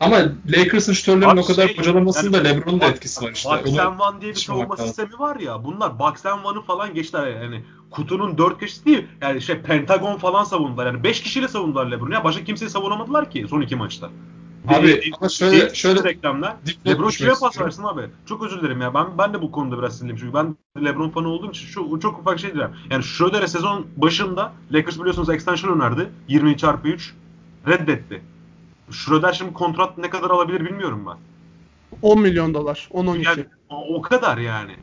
[0.00, 0.16] Ama
[0.48, 3.50] Lakers'ın şutörlerin o kadar şey, bocalamasında yani LeBron'un da etkisi var işte.
[3.50, 5.64] Box and One diye bir savunma sistemi var ya.
[5.64, 7.64] Bunlar Box and One'ı falan geçtiler yani.
[7.90, 9.06] Kutunun dört köşesi değil.
[9.20, 10.86] Yani şey Pentagon falan savundular.
[10.86, 12.14] Yani 5 kişiyle savundular LeBron'u.
[12.14, 14.10] Ya başka kimseyi savunamadılar ki son iki maçta.
[14.68, 16.56] Abi, ama şöyle- şöyle- reklamlar.
[16.86, 18.02] LeBron kime pas versin abi?
[18.26, 18.94] Çok özür dilerim ya.
[18.94, 20.20] Ben ben de bu konuda biraz sinirliyim.
[20.20, 22.76] Çünkü ben LeBron fanı olduğum için şu çok ufak şey diyeceğim.
[22.90, 26.08] Yani Schroeder'e sezon başında Lakers biliyorsunuz extension önerdi.
[26.28, 27.14] 20 çarpı 3
[27.66, 28.22] reddetti.
[28.90, 31.16] Schroeder şimdi kontrat ne kadar alabilir bilmiyorum ben.
[32.02, 32.88] 10 milyon dolar.
[32.92, 33.24] 10-12.
[33.24, 34.76] Yani o, o kadar yani.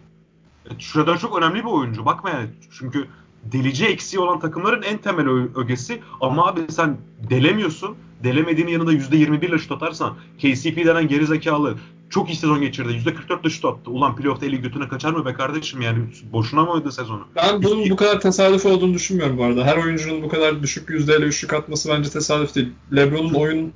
[0.79, 2.05] Schroeder çok önemli bir oyuncu.
[2.05, 2.49] Bakma yani.
[2.79, 3.07] Çünkü
[3.43, 6.01] delici eksiği olan takımların en temel ögesi.
[6.21, 6.97] Ama abi sen
[7.29, 7.95] delemiyorsun.
[8.23, 11.75] Delemediğin yanında %21 ile şut atarsan KCP denen geri zekalı
[12.09, 12.93] çok iyi sezon geçirdi.
[12.93, 13.91] %44 ile şut attı.
[13.91, 15.99] Ulan playoff'ta eli götüne kaçar mı be kardeşim yani?
[16.33, 17.27] Boşuna mı oynadı sezonu?
[17.35, 19.65] Ben bunun bu kadar tesadüf olduğunu düşünmüyorum bu arada.
[19.65, 22.69] Her oyuncunun bu kadar düşük yüzdeyle üçlük atması bence tesadüf değil.
[22.95, 23.69] LeBron'un oyunu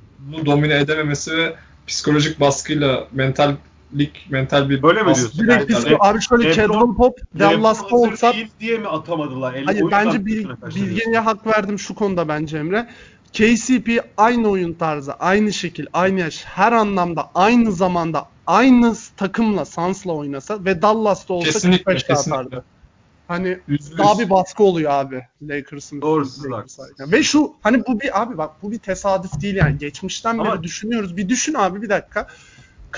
[0.46, 1.56] domine edememesi ve
[1.86, 5.46] psikolojik baskıyla mentallik, mental bir Öyle mi diyorsun?
[5.46, 9.62] Direkt Yani- psiko- abi şöyle Lebron- Caldwell Pop olsa değil diye mi atamadılar?
[9.64, 10.46] Hayır bence bil,
[10.76, 12.88] Bilge'ye hak verdim şu konuda bence Emre.
[13.36, 20.12] KCP aynı oyun tarzı, aynı şekil, aynı yaş, her anlamda aynı zamanda aynı takımla, Suns'la
[20.12, 22.40] oynasa ve Dallas'ta olsa Kesinlikle, 45 de kesinlikle.
[22.40, 22.64] atardı.
[23.28, 23.98] Hani yüz.
[23.98, 26.00] daha bir baskı oluyor abi Lakers'ın.
[26.02, 27.12] Doğru, üstünde siz Lakers arasında.
[27.12, 29.78] Ve şu hani bu bir abi bak bu bir tesadüf değil yani.
[29.78, 31.16] Geçmişten Ama- beri düşünüyoruz.
[31.16, 32.26] Bir düşün abi bir dakika.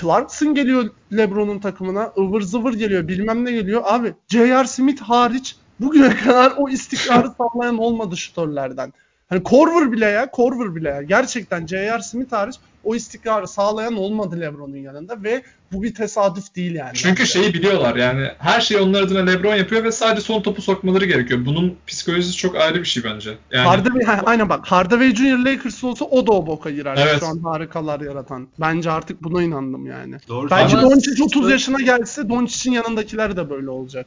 [0.01, 2.11] Clarkson geliyor LeBron'un takımına.
[2.17, 3.07] ıvır zıvır geliyor.
[3.07, 3.81] Bilmem ne geliyor.
[3.85, 4.67] Abi J.R.
[4.67, 8.93] Smith hariç bugüne kadar o istikrarı sağlayan olmadı şutörlerden.
[9.29, 11.01] Hani Korver bile ya, Korver bile ya.
[11.01, 12.01] Gerçekten J.R.
[12.01, 15.41] Smith hariç o istikrarı sağlayan olmadı LeBron'un yanında ve
[15.71, 16.91] bu bir tesadüf değil yani.
[16.93, 17.31] Çünkü bence.
[17.31, 21.45] şeyi biliyorlar yani her şeyi onlar adına LeBron yapıyor ve sadece son topu sokmaları gerekiyor.
[21.45, 23.37] Bunun psikolojisi çok ayrı bir şey bence.
[23.51, 26.97] Yani Hardaway, ha, aynen bak Hardaway Junior Lakers olsa o da o boka girer.
[27.01, 27.19] Evet.
[27.19, 28.47] Şu an harikalar yaratan.
[28.59, 30.15] Bence artık buna inandım yani.
[30.27, 34.05] Doğru Belki Ama- Doncic 30 yaşına gelse Doncic'in yanındakiler de böyle olacak.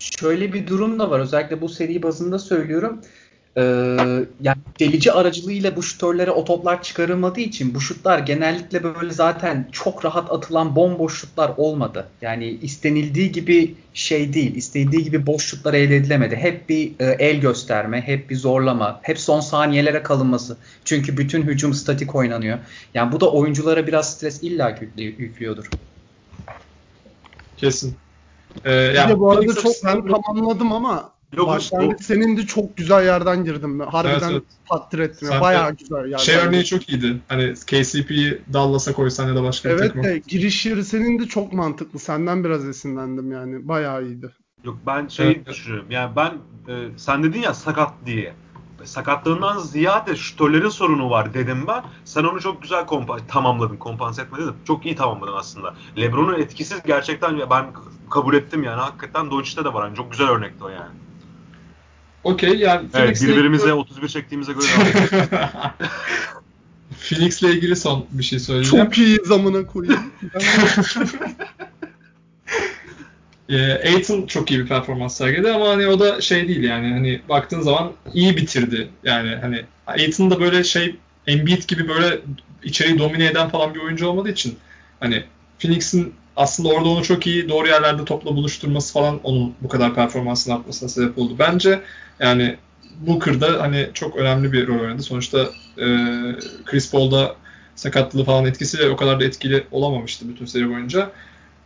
[0.00, 1.20] Şöyle bir durum da var.
[1.20, 3.00] Özellikle bu seri bazında söylüyorum.
[3.56, 3.62] Ee,
[4.40, 10.04] yani delici aracılığıyla bu şutörlere o toplar çıkarılmadığı için bu şutlar genellikle böyle zaten çok
[10.04, 12.06] rahat atılan bomboş şutlar olmadı.
[12.20, 16.36] Yani istenildiği gibi şey değil, istenildiği gibi boş şutlar elde edilemedi.
[16.36, 20.56] Hep bir e, el gösterme, hep bir zorlama, hep son saniyelere kalınması.
[20.84, 22.58] Çünkü bütün hücum statik oynanıyor.
[22.94, 25.70] Yani bu da oyunculara biraz stres illa yüklü- yüklüyordur.
[27.56, 27.96] kesin.
[28.64, 32.02] Ee, Bir yani de bu arada çok ben tamamladım ama Yok, başlangıç yok.
[32.02, 33.80] senin de çok güzel yerden girdim.
[33.80, 34.42] Harbiden Evet, evet.
[34.70, 35.28] takdir ettim.
[35.28, 36.16] Sen Bayağı güzel yerden.
[36.16, 37.16] şey örneği çok iyiydi.
[37.28, 40.04] Hani KCP'yi Dallas'a koysan ya da başka bir Evet takıma.
[40.04, 41.98] de giriş yeri senin de çok mantıklı.
[41.98, 43.68] Senden biraz esinlendim yani.
[43.68, 44.34] Bayağı iyiydi.
[44.64, 45.46] Yok ben şey Evet.
[45.48, 45.86] düşünüyorum.
[45.90, 46.32] Yani ben
[46.68, 48.32] e, sen dedin ya sakat diye.
[48.84, 51.82] sakatlığından ziyade şutörlerin sorunu var dedim ben.
[52.04, 54.46] Sen onu çok güzel kompa- tamamladın, kompanse etmedin.
[54.46, 55.74] de Çok iyi tamamladın aslında.
[55.98, 57.66] LeBron'un etkisiz gerçekten ben
[58.10, 58.80] kabul ettim yani.
[58.80, 59.84] Hakikaten Doncic'te de var.
[59.86, 60.90] Yani çok güzel örnekti o yani.
[62.24, 64.64] Okey yani Evet, Phoenix'le birbirimize ilgili, 31 çektiğimize göre
[67.08, 68.84] Phoenix'le ilgili son bir şey söyleyeceğim.
[68.84, 70.12] Çok iyi zamına koyayım.
[73.50, 77.20] Ee, Aiton çok iyi bir performans sergiledi ama hani o da şey değil yani hani
[77.28, 78.88] baktığın zaman iyi bitirdi.
[79.04, 82.18] Yani hani Aiton da böyle şey Embiid gibi böyle
[82.62, 84.58] içeriği domine eden falan bir oyuncu olmadığı için
[85.00, 85.24] hani
[85.58, 90.54] Phoenix'in aslında orada onu çok iyi doğru yerlerde topla buluşturması falan onun bu kadar performansını
[90.54, 91.36] artmasına sebep oldu.
[91.38, 91.82] Bence
[92.20, 92.56] yani
[93.00, 95.02] Booker'da hani çok önemli bir rol oynadı.
[95.02, 95.38] Sonuçta
[95.78, 95.86] e,
[96.64, 97.36] Chris Paul'da
[97.74, 101.12] sakatlığı falan etkisiyle o kadar da etkili olamamıştı bütün seri boyunca.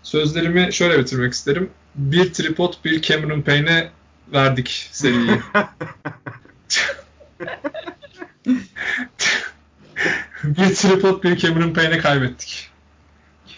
[0.02, 1.70] Sözlerimi şöyle bitirmek isterim.
[1.94, 3.90] Bir tripod, bir Cameron Payne'e
[4.32, 5.31] verdik seriyi.
[10.44, 12.70] bir tripod, bir Cameron Payne'e kaybettik.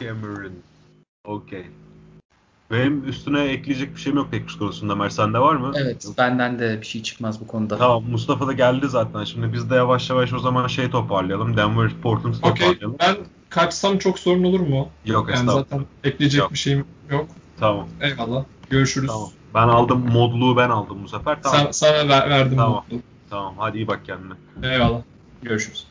[0.00, 0.52] Cameron.
[1.24, 1.66] Okey.
[2.70, 4.94] Benim üstüne ekleyecek bir şeyim yok tek konusunda.
[4.94, 5.72] Mer sende var mı?
[5.76, 6.18] Evet, Yok.
[6.18, 7.78] benden de bir şey çıkmaz bu konuda.
[7.78, 9.24] Tamam Mustafa da geldi zaten.
[9.24, 11.56] Şimdi biz de yavaş yavaş o zaman şey toparlayalım.
[11.56, 12.96] Denver Portland'ı Okey, toparlayalım.
[13.00, 13.16] ben
[13.50, 14.88] kaçsam çok sorun olur mu?
[15.04, 16.52] Yok Yani zaten ekleyecek Yok.
[16.52, 17.26] bir şeyim yok.
[17.60, 17.88] Tamam.
[18.00, 18.44] Eyvallah.
[18.70, 19.08] Görüşürüz.
[19.08, 19.28] Tamam.
[19.54, 21.42] Ben aldım modluğu ben aldım bu sefer.
[21.42, 21.60] Tamam.
[21.60, 22.84] Sen, sana ver- verdim Tamam.
[22.90, 23.02] mutlu.
[23.30, 23.54] Tamam.
[23.58, 24.32] Hadi iyi bak kendine.
[24.62, 25.00] Eyvallah.
[25.42, 25.86] Görüşürüz.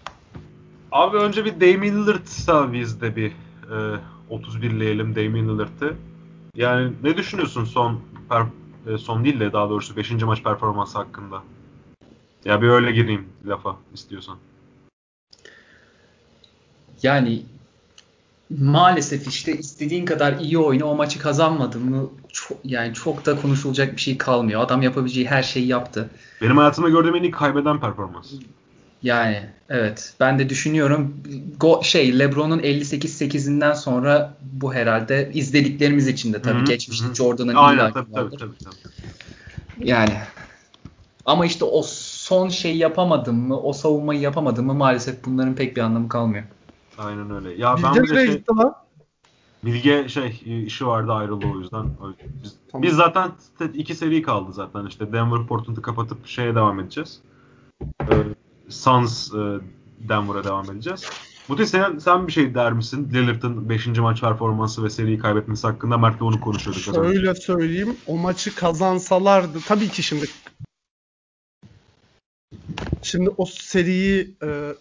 [0.91, 3.31] Abi önce bir Damian Lillard'sa biz de bir
[3.71, 3.99] e,
[4.31, 5.95] 31'leyelim Damian Lillard'ı.
[6.55, 8.45] Yani ne düşünüyorsun son per,
[8.87, 10.11] e, son değil de daha doğrusu 5.
[10.11, 11.43] maç performansı hakkında?
[12.45, 14.37] Ya bir öyle gireyim lafa istiyorsan.
[17.03, 17.41] Yani
[18.59, 23.95] maalesef işte istediğin kadar iyi oyna o maçı kazanmadın mı çok, yani çok da konuşulacak
[23.95, 24.61] bir şey kalmıyor.
[24.61, 26.09] Adam yapabileceği her şeyi yaptı.
[26.41, 28.33] Benim hayatımda gördüğüm en iyi kaybeden performans.
[29.05, 31.13] Yani evet ben de düşünüyorum
[31.57, 37.15] Go, şey LeBron'un 58-8'inden sonra bu herhalde izlediklerimiz için de tabii Hı hı, geçmişte.
[37.15, 38.75] Jordan'ın Aynen tabii tabii, tabii tabii.
[39.77, 40.13] Yani
[41.25, 45.81] ama işte o son şey yapamadım mı, o savunmayı yapamadım mı maalesef bunların pek bir
[45.81, 46.43] anlamı kalmıyor.
[46.97, 47.61] Aynen öyle.
[47.61, 48.43] Ya ben Bilge bir de nereye şey?
[49.65, 51.85] Bilge şey işi vardı ayrıldı o yüzden.
[52.43, 52.83] Biz, Tamam.
[52.83, 57.21] biz zaten te- iki seri kaldı zaten işte Denver Portland'ı kapatıp şeye devam edeceğiz.
[58.01, 58.13] Ee,
[58.69, 59.37] Suns e,
[60.09, 61.09] Denver'a devam edeceğiz.
[61.47, 63.09] Muti sen, sen bir şey der misin?
[63.13, 63.87] Lillard'ın 5.
[63.87, 66.87] maç performansı ve seriyi kaybetmesi hakkında Mert'le onu konuşuyorduk.
[66.87, 66.95] az.
[66.95, 67.97] Şöyle söyleyeyim.
[68.07, 70.25] O maçı kazansalardı tabii ki şimdi
[73.01, 74.73] şimdi o seriyi e,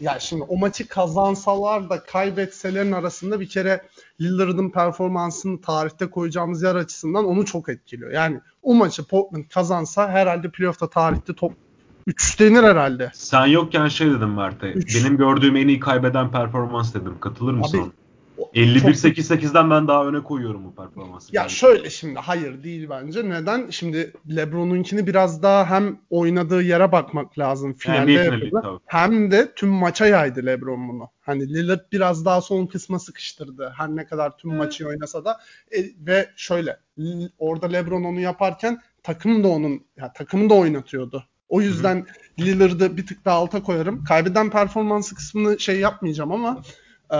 [0.00, 3.82] ya şimdi o maçı kazansalar da kaybetselerin arasında bir kere
[4.20, 8.10] Lillard'ın performansını tarihte koyacağımız yer açısından onu çok etkiliyor.
[8.10, 11.52] Yani o maçı Portland kazansa herhalde playoff'ta tarihte top
[12.08, 13.10] 3 denir herhalde.
[13.14, 14.74] Sen yokken şey dedim Mert'e.
[14.74, 17.14] Benim gördüğüm en iyi kaybeden performans dedim.
[17.20, 17.78] Katılır mısın?
[17.78, 17.92] Abi, ona?
[18.38, 21.36] O- 51-8-8'den ben daha öne koyuyorum bu performansı.
[21.36, 21.50] Ya Yani.
[21.50, 23.28] şöyle şimdi hayır değil bence.
[23.28, 23.70] Neden?
[23.70, 28.60] Şimdi LeBron'unkini biraz daha hem oynadığı yere bakmak lazım finalde NBA finali, yapıyordu.
[28.62, 28.80] tabii.
[28.86, 31.08] Hem de tüm maça yaydı LeBron bunu.
[31.20, 33.72] Hani Lillard biraz daha son kısma sıkıştırdı.
[33.76, 35.40] Her ne kadar tüm maçı oynasa da
[35.76, 36.76] E, ve şöyle
[37.38, 41.24] orada LeBron onu yaparken takım da onun ya takımı da oynatıyordu.
[41.48, 42.06] O yüzden
[42.40, 44.04] Lillard'ı bir tık daha alta koyarım.
[44.04, 46.62] Kaybeden performansı kısmını şey yapmayacağım ama
[47.14, 47.18] e,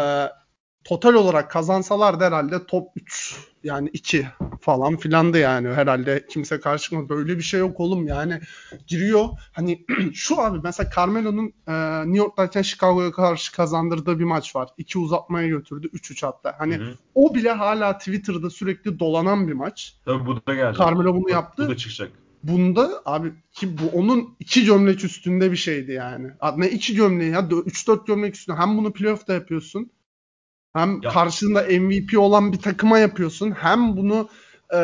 [0.85, 4.27] total olarak kazansalar da herhalde top 3 yani 2
[4.61, 8.41] falan filandı yani herhalde kimse karşıma böyle bir şey yok oğlum yani
[8.87, 9.85] giriyor hani
[10.15, 11.73] şu abi mesela Carmelo'nun e,
[12.07, 14.69] New York'tayken Chicago'ya karşı kazandırdığı bir maç var.
[14.79, 16.55] 2 uzatmaya götürdü 3-3 hatta.
[16.59, 16.95] Hani Hı hı.
[17.15, 19.97] o bile hala Twitter'da sürekli dolanan bir maç.
[20.05, 20.79] Tabii bu da gelecek.
[20.79, 21.67] Carmelo bunu Bu- yaptı.
[21.67, 22.13] Bu da çıkacak.
[22.43, 26.31] Bunda abi ki bu onun iki gömlek üstünde bir şeydi yani.
[26.57, 28.57] Ne iki gömleği ya 3-4 gömlek üstünde.
[28.57, 29.91] Hem bunu playoff'ta yapıyorsun.
[30.75, 33.51] Hem Ya- karşında MVP olan bir takıma yapıyorsun.
[33.51, 34.29] Hem bunu
[34.75, 34.81] e,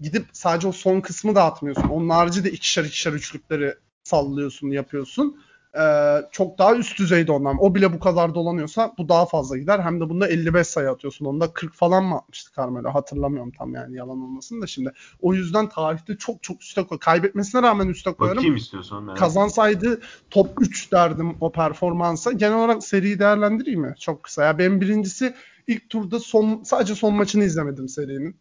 [0.00, 1.88] gidip sadece o son kısmı dağıtmıyorsun.
[1.88, 3.74] Onun harici de ikişer ikişer üçlükleri
[4.04, 5.36] sallıyorsun, yapıyorsun.
[5.78, 5.84] E,
[6.32, 7.56] çok daha üst düzeyde ondan.
[7.60, 9.78] O bile bu kadar dolanıyorsa bu daha fazla gider.
[9.78, 11.26] Hem de bunda 55 sayı atıyorsun.
[11.26, 12.94] Onda 40 falan mı atmıştı Carmelo?
[12.94, 14.92] Hatırlamıyorum tam yani yalan olmasın da şimdi.
[15.20, 16.98] O yüzden tarihte çok çok üste koy.
[16.98, 18.36] Kaybetmesine rağmen üste koyarım.
[18.36, 19.02] Bakayım istiyorsan.
[19.02, 20.00] merak Kazansaydı
[20.30, 22.32] top 3 derdim o performansa.
[22.32, 23.94] Genel olarak seriyi değerlendireyim mi?
[23.98, 24.44] Çok kısa.
[24.44, 25.34] Ya ben birincisi
[25.66, 28.36] ilk turda son sadece son maçını izlemedim serinin.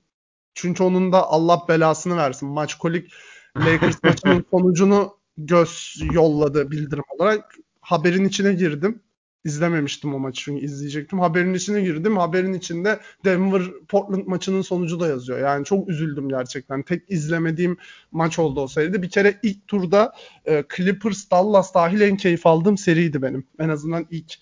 [0.53, 2.49] Çünkü onun da Allah belasını versin.
[2.49, 3.11] Maç kolik
[3.57, 7.55] Lakers maçının sonucunu göz yolladı bildirim olarak.
[7.81, 9.01] Haberin içine girdim.
[9.43, 11.19] İzlememiştim o maçı çünkü izleyecektim.
[11.19, 12.17] Haberin içine girdim.
[12.17, 15.39] Haberin içinde Denver Portland maçının sonucu da yazıyor.
[15.39, 16.83] Yani çok üzüldüm gerçekten.
[16.83, 17.77] Tek izlemediğim
[18.11, 19.01] maç oldu o seride.
[19.01, 20.13] Bir kere ilk turda
[20.45, 23.47] e, Clippers Dallas dahil en keyif aldığım seriydi benim.
[23.59, 24.33] En azından ilk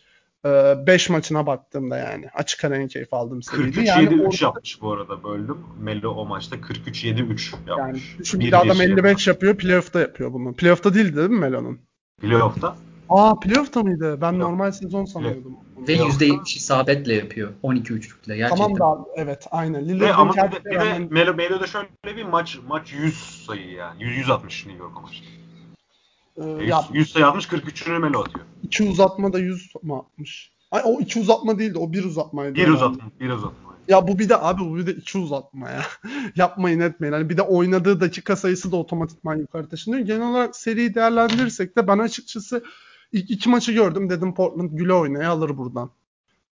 [0.46, 2.30] 5 e, maçına baktığımda yani.
[2.34, 3.80] Açık ara en keyif aldığım seriydi.
[3.80, 4.36] 43-7-3 yani orada...
[4.42, 5.58] yapmış bu arada böldüm.
[5.80, 8.18] Melo o maçta 43-7-3 yapmış.
[8.34, 9.58] Yani bir adam 55 yapıyor.
[9.58, 10.54] Playoff'ta yapıyor bunu.
[10.54, 11.80] Playoff'ta değildi değil mi Melo'nun?
[12.22, 12.76] Playoff'ta.
[13.10, 14.22] Aa playoff'ta mıydı?
[14.22, 14.50] Ben Playoff.
[14.50, 15.58] normal sezon sanıyordum.
[15.88, 17.50] Ve %70 isabetle yapıyor.
[17.64, 18.76] 12 üçlükle gerçekten.
[18.76, 19.90] Tamam da evet aynen.
[19.90, 24.04] Lillard'ın ama bir de, bir de Melo, Melo'da şöyle bir maç maç 100 sayı yani.
[24.04, 25.39] 100 160 New York maçta.
[26.40, 28.46] Ee, 100, 100 sayı atmış 43'ünü Melo atıyor.
[28.64, 30.52] İki uzatma da 100 mu atmış?
[30.72, 32.56] Ay o iki uzatma değildi o bir uzatmaydı.
[32.56, 33.70] Bir uzatma, bir uzatma.
[33.88, 35.82] Ya bu bir de abi bu bir de iki uzatma ya.
[36.36, 37.14] Yapmayın etmeyin.
[37.14, 40.06] Hani bir de oynadığı dakika sayısı da otomatikman yukarı taşınıyor.
[40.06, 42.64] Genel olarak seriyi değerlendirirsek de ben açıkçası
[43.12, 44.10] ilk iki maçı gördüm.
[44.10, 45.92] Dedim Portland güle oynaya alır buradan.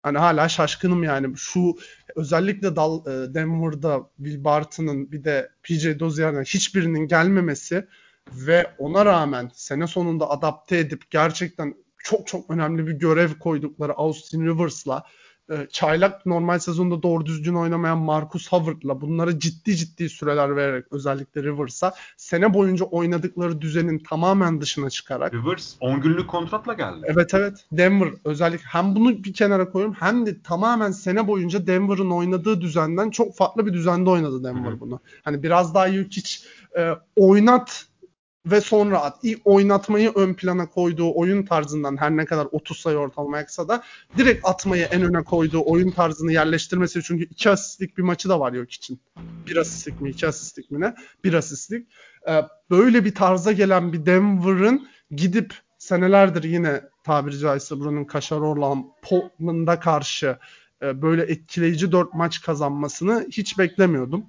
[0.02, 1.36] Hani hala şaşkınım yani.
[1.36, 1.74] Şu
[2.16, 7.86] özellikle Dal, e, Denver'da Will Barton'ın bir de PJ Dozier'den hiçbirinin gelmemesi
[8.32, 14.46] ve ona rağmen sene sonunda adapte edip gerçekten çok çok önemli bir görev koydukları Austin
[14.46, 15.04] Rivers'la
[15.50, 21.42] e, çaylak normal sezonda doğru düzgün oynamayan Marcus Howard'la bunlara ciddi ciddi süreler vererek özellikle
[21.42, 27.00] Rivers'a sene boyunca oynadıkları düzenin tamamen dışına çıkarak Rivers 10 günlük kontratla geldi.
[27.04, 27.64] Evet evet.
[27.72, 33.10] Denver özellikle hem bunu bir kenara koyuyorum hem de tamamen sene boyunca Denver'ın oynadığı düzenden
[33.10, 34.80] çok farklı bir düzende oynadı Denver Hı-hı.
[34.80, 35.00] bunu.
[35.22, 36.38] Hani biraz daha Jokic
[36.78, 37.89] e, oynat
[38.46, 39.24] ve sonra at.
[39.44, 43.82] Oynatmayı ön plana koyduğu oyun tarzından her ne kadar 30 sayı ortalama yaksa da
[44.16, 48.52] direkt atmayı en öne koyduğu oyun tarzını yerleştirmesi çünkü iki asistlik bir maçı da var
[48.52, 49.00] yok için.
[49.46, 50.94] Bir asistlik mi iki asistlik mi ne?
[51.24, 51.88] Bir asistlik.
[52.28, 58.86] Ee, böyle bir tarza gelen bir Denver'ın gidip senelerdir yine tabiri caizse buranın kaşarı olan
[59.02, 60.38] Portland'a karşı
[60.82, 64.26] e, böyle etkileyici 4 maç kazanmasını hiç beklemiyordum.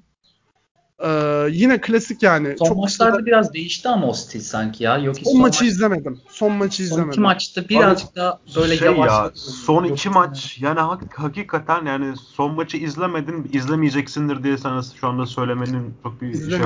[1.03, 2.55] Ee, yine klasik yani.
[2.59, 3.25] Son çok maçlarda kısa...
[3.25, 4.97] biraz değişti ama o stil sanki ya.
[4.97, 5.71] Yok son maçı maç...
[5.71, 6.19] izlemedim.
[6.29, 7.05] Son maçı izlemedim.
[7.05, 9.11] Son iki maçta birazcık Abi, daha böyle şey yavaş.
[9.11, 15.07] Ya, son iki maç yani hak, hakikaten yani son maçı izlemedin izlemeyeceksindir diye sana şu
[15.07, 16.59] anda söylemenin çok bir şey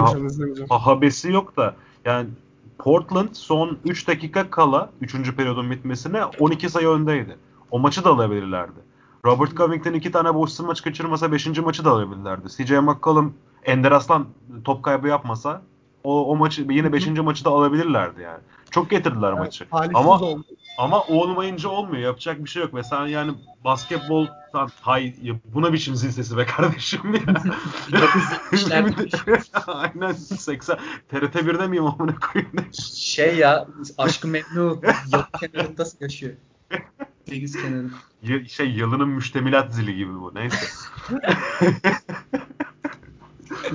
[0.69, 1.75] ha, habesi yok da
[2.05, 2.27] yani
[2.77, 5.35] Portland son 3 dakika kala 3.
[5.35, 7.37] periyodun bitmesine 12 sayı öndeydi.
[7.71, 8.85] O maçı da alabilirlerdi.
[9.25, 11.47] Robert Covington iki tane boş maç kaçırmasa 5.
[11.47, 12.47] maçı da alabilirlerdi.
[12.49, 13.33] CJ McCollum
[13.65, 14.27] Ender Aslan
[14.63, 15.61] top kaybı yapmasa
[16.03, 17.07] o, o maçı yine 5.
[17.07, 18.39] maçı da alabilirlerdi yani.
[18.71, 19.65] Çok getirdiler evet, maçı.
[19.71, 20.45] Ama oldu.
[20.77, 22.03] ama olmayınca olmuyor.
[22.03, 22.73] Yapacak bir şey yok.
[22.73, 23.31] Mesela yani
[23.63, 24.27] basketbol
[24.81, 25.13] hay
[25.45, 27.21] buna biçim zil sesi be kardeşim ya.
[29.67, 30.77] Aynen 80
[31.09, 32.73] TRT 1'de miyim amına koyayım?
[32.93, 33.67] Şey ya
[33.97, 34.81] Aşkı Memnu
[35.13, 36.33] yol kenarında yaşıyor.
[37.31, 37.89] Deniz kenarı.
[38.21, 40.35] Y- şey yılının müştemilat zili gibi bu.
[40.35, 40.65] Neyse.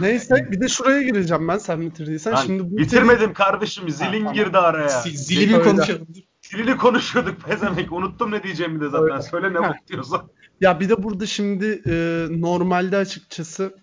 [0.00, 2.32] Neyse bir de şuraya gireceğim ben sen bitirdiysen.
[2.32, 4.88] Ben Şimdi bu bitirmedim kardeşim zilin ha, girdi araya.
[5.00, 6.08] Zili mi konuşalım?
[6.42, 7.92] Zilini konuşuyorduk pezemek.
[7.92, 9.04] Unuttum ne diyeceğimi de zaten.
[9.04, 9.22] Öyle.
[9.22, 10.28] Söyle ne bakıyorsan.
[10.60, 13.74] Ya bir de burada şimdi e, normalde açıkçası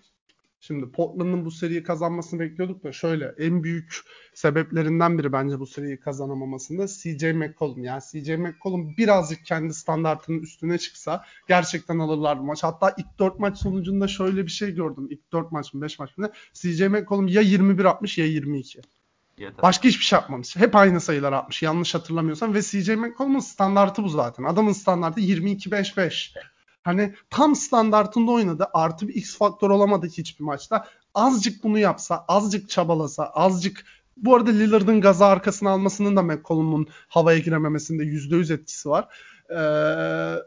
[0.60, 4.00] Şimdi Portland'ın bu seriyi kazanmasını bekliyorduk da şöyle en büyük
[4.34, 7.84] sebeplerinden biri bence bu seriyi kazanamamasında CJ McCollum.
[7.84, 12.64] Yani CJ McCollum birazcık kendi standartının üstüne çıksa gerçekten alırlar bu maç.
[12.64, 15.08] Hatta ilk 4 maç sonucunda şöyle bir şey gördüm.
[15.10, 16.30] İlk 4 maç mı 5 maç mı?
[16.54, 18.80] CJ McCollum ya 21 atmış ya 22.
[19.38, 19.62] Yeter.
[19.62, 20.56] Başka hiçbir şey yapmamış.
[20.56, 21.62] Hep aynı sayılar atmış.
[21.62, 22.54] Yanlış hatırlamıyorsam.
[22.54, 24.44] Ve CJ McCollum'un standartı bu zaten.
[24.44, 26.34] Adamın standartı 22-5-5.
[26.88, 28.68] Hani tam standartında oynadı.
[28.72, 30.86] Artı bir X faktör olamadı hiçbir maçta.
[31.14, 33.84] Azıcık bunu yapsa, azıcık çabalasa, azıcık
[34.16, 39.08] bu arada Lillard'ın gazı arkasına almasının da McCollum'un havaya girememesinde %100 etkisi var
[39.50, 39.60] e,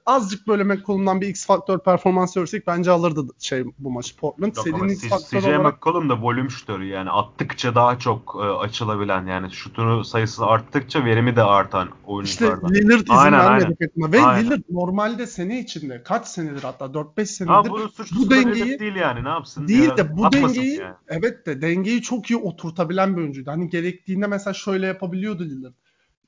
[0.05, 4.55] azıcık böyle McCollum'dan bir X faktör performans görsek bence alırdı şey bu maçı Portland.
[4.55, 5.65] Yok Serinin X faktör CJ olarak...
[5.65, 11.35] McCollum da volüm şutörü yani attıkça daha çok e, açılabilen yani şutunu sayısı arttıkça verimi
[11.35, 12.73] de artan oyunculardan.
[12.73, 13.89] İşte Lillard izin aynen, vermedi.
[13.97, 14.45] Ve aynen.
[14.45, 17.79] Lillard normalde sene içinde kaç senedir hatta 4-5 senedir ha, bu,
[18.19, 19.67] bu dengeyi değil yani ne yapsın?
[19.67, 20.95] Değil de bu dengeyi yani.
[21.07, 23.51] evet de dengeyi çok iyi oturtabilen bir oyuncuydu.
[23.51, 25.73] Hani gerektiğinde mesela şöyle yapabiliyordu Lillard.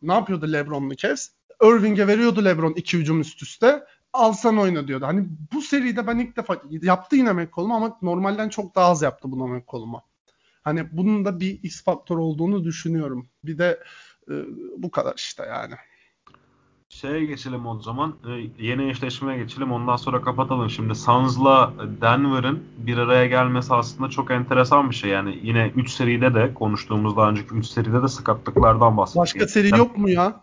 [0.01, 1.29] Ne yapıyordu LeBron'lu Cavs?
[1.63, 3.83] Irving'e veriyordu LeBron iki hücum üst üste.
[4.13, 5.05] Alsan oyna diyordu.
[5.05, 9.31] Hani bu seride ben ilk defa yaptı yine McCollum ama normalden çok daha az yaptı
[9.31, 10.01] bunu McCollum'a.
[10.63, 13.27] Hani bunun da bir X faktör olduğunu düşünüyorum.
[13.43, 13.79] Bir de
[14.29, 14.33] e,
[14.77, 15.73] bu kadar işte yani.
[16.89, 18.15] Şeye geçelim o zaman.
[18.27, 19.71] E, yeni eşleşmeye geçelim.
[19.71, 20.69] Ondan sonra kapatalım.
[20.69, 25.09] Şimdi Suns'la Denver'ın bir araya gelmesi aslında çok enteresan bir şey.
[25.09, 29.21] Yani yine 3 seride de konuştuğumuz daha önceki 3 seride de sakatlıklardan bahsettik.
[29.21, 30.41] Başka seri yok mu ya?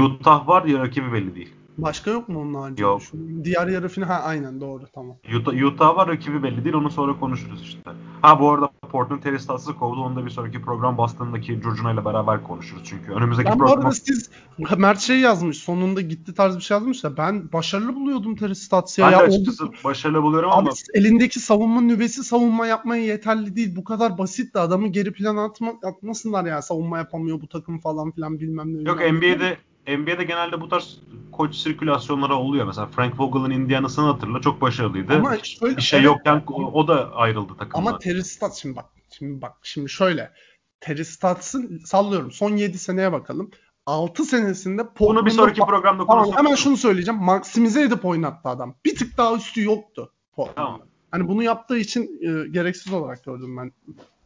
[0.00, 1.54] Utah var ya rakibi belli değil.
[1.78, 2.80] Başka yok mu onun haricinde?
[2.82, 3.02] Yok.
[3.02, 5.16] Şu- Diğer yarı final ha aynen doğru tamam.
[5.40, 7.90] Utah, Utah var rakibi belli değil onu sonra konuşuruz işte.
[8.22, 12.04] Ha bu arada Portland Terry Stats'ı kovdu onu da bir sonraki program Boston'daki Curcuna ile
[12.04, 13.12] beraber konuşuruz çünkü.
[13.12, 14.30] Önümüzdeki Ben program arada siz
[14.76, 18.98] Mert şey yazmış sonunda gitti tarz bir şey yazmış da ben başarılı buluyordum Terry Stotts
[18.98, 19.06] ya.
[19.06, 23.56] ben de ya açıkçası oldukça- başarılı buluyorum Abi ama elindeki savunma nüvesi savunma yapmaya yeterli
[23.56, 23.76] değil.
[23.76, 26.62] Bu kadar basit de adamı geri plana atma, atmasınlar ya.
[26.62, 28.88] Savunma yapamıyor bu takım falan filan bilmem ne.
[28.88, 29.00] yok.
[29.12, 29.56] NBA'de
[29.88, 30.98] NBA'de genelde bu tarz
[31.32, 32.66] koç sirkülasyonları oluyor.
[32.66, 35.14] Mesela Frank Vogel'ın Indiana'sını hatırla çok başarılıydı.
[35.14, 37.78] Ama şöyle, bir şey evet, yokken o, o da ayrıldı takımdan.
[37.78, 40.32] Ama Terry Stotts şimdi bak şimdi bak şimdi şöyle.
[40.80, 43.50] Terry Stotts'ın sallıyorum son 7 seneye bakalım.
[43.86, 46.38] 6 senesinde Bunu bir sonraki programda konuşalım.
[46.38, 47.20] hemen şunu söyleyeceğim.
[47.20, 48.74] Maksimize edip oynattı adam.
[48.84, 50.12] Bir tık daha üstü yoktu.
[50.32, 50.62] Portland'da.
[50.62, 50.80] Tamam.
[51.10, 53.72] Hani bunu yaptığı için e, gereksiz olarak gördüm ben.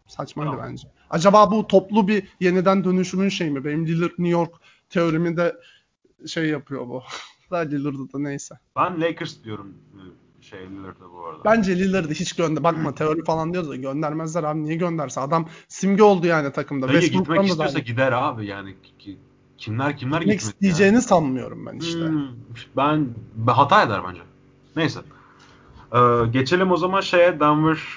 [0.06, 0.66] Saçmaydı Tamam.
[0.68, 0.88] bence.
[1.10, 3.64] Acaba bu toplu bir yeniden dönüşümün şey mi?
[3.64, 4.54] Benim Lillard New York
[4.90, 5.56] teorimi de
[6.26, 7.02] şey yapıyor bu.
[7.50, 8.54] Daha Lillard'ı da neyse.
[8.76, 10.02] Ben Lakers diyorum e,
[10.44, 11.44] şey Lillard'a bu arada.
[11.44, 12.64] Bence Lillard'ı hiç gönder.
[12.64, 14.64] Bakma teori falan diyoruz da göndermezler abi.
[14.64, 15.20] Niye gönderse?
[15.20, 16.88] Adam simge oldu yani takımda.
[16.88, 17.84] Dayı gitmek da istiyorsa dahil.
[17.84, 19.18] gider abi yani ki-
[19.58, 22.00] kimler kimler Gitmek isteyeceğini sanmıyorum ben işte.
[22.00, 22.28] Hmm,
[22.76, 24.20] ben, ben hata eder bence.
[24.76, 25.00] Neyse.
[25.92, 25.98] Ee,
[26.30, 27.96] geçelim o zaman şeye Denver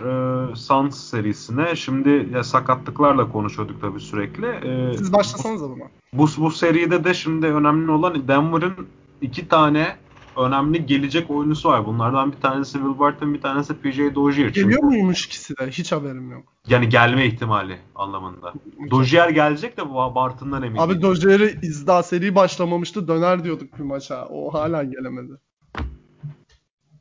[0.52, 1.76] e, Suns serisine.
[1.76, 4.45] Şimdi ya sakatlıklarla konuşuyorduk tabii sürekli.
[4.45, 5.84] Ee, Siz başlasanız buna.
[6.14, 8.88] Bu, bu seride de şimdi önemli olan Denver'ın
[9.22, 9.95] iki tane
[10.38, 11.86] önemli gelecek oyuncusu var.
[11.86, 14.48] Bunlardan bir tanesi Will Barton, bir tanesi PJ Dozier.
[14.48, 15.68] Çünkü- Geliyor muymuş ikisi de?
[15.68, 16.44] Hiç haberim yok.
[16.68, 18.53] Yani gelme ihtimali anlamında.
[18.91, 21.02] Dozier gelecek de Barton'dan emin Abi.
[21.02, 23.07] Dozier'i daha seri başlamamıştı.
[23.07, 24.26] Döner diyorduk bir maça.
[24.30, 25.31] O hala gelemedi.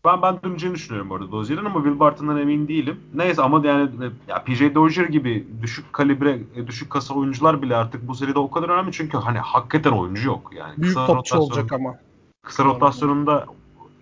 [0.08, 3.00] Ben ben döneceğini düşünüyorum bu arada Dozier'in ama Will Barton'dan emin değilim.
[3.14, 3.90] Neyse ama yani
[4.28, 8.50] ya PJ Dozier gibi düşük kalibre, e, düşük kasa oyuncular bile artık bu seride o
[8.50, 10.72] kadar önemli çünkü hani hakikaten oyuncu yok yani.
[10.76, 11.94] Büyük Kısa topçu rotasyon- olacak ama.
[12.42, 13.46] Kısa rotasyonunda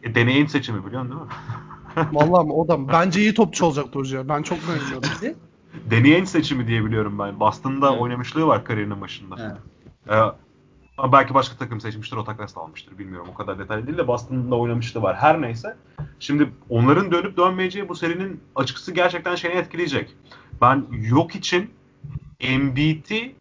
[0.02, 1.28] e, deneyin seçimi biliyorsun değil mi?
[2.12, 4.28] Vallahi o da bence iyi topçu olacak Dozier.
[4.28, 5.10] Ben çok beğeniyorum.
[5.90, 7.40] Deneyin seçimi diye biliyorum ben.
[7.40, 8.00] Boston'da Evet.
[8.02, 9.34] oynamışlığı var kariyerinin başında.
[9.40, 9.56] Evet.
[10.10, 10.45] Ee,
[10.98, 12.98] ama belki başka takım seçmiştir, o takas almıştır.
[12.98, 15.16] Bilmiyorum o kadar detaylı değil de Boston'da oynamışlığı var.
[15.16, 15.76] Her neyse.
[16.20, 20.16] Şimdi onların dönüp dönmeyeceği bu serinin açıkçası gerçekten şeyini etkileyecek.
[20.60, 21.70] Ben yok için
[22.40, 23.34] Embiid'i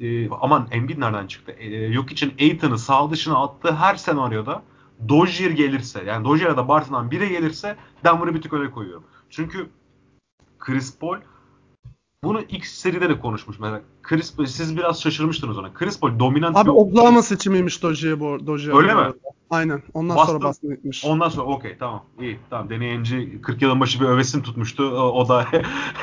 [0.00, 1.52] e, aman Embiid nereden çıktı?
[1.52, 4.62] E, yok için Aiton'u sağ dışına attığı her senaryoda
[5.08, 9.04] Dozier gelirse yani Dozier ya da Barton'dan biri gelirse Denver'ı bir tık öne koyuyorum.
[9.30, 9.68] Çünkü
[10.58, 11.16] Chris Paul
[12.24, 13.80] bunu ilk seride de konuşmuş mesela.
[14.02, 15.72] Chris Paul, siz biraz şaşırmıştınız ona.
[15.72, 18.74] Chris Paul dominant Abi bir Oklahoma seçimiymiş Dozier bu Dozier.
[18.74, 19.00] Öyle mi?
[19.50, 19.82] Aynen.
[19.94, 21.04] Ondan Boston- sonra Boston gitmiş.
[21.04, 25.28] Ondan sonra okey tamam iyi tamam deneyenci 40 yılın başı bir övesim tutmuştu o, o
[25.28, 25.46] da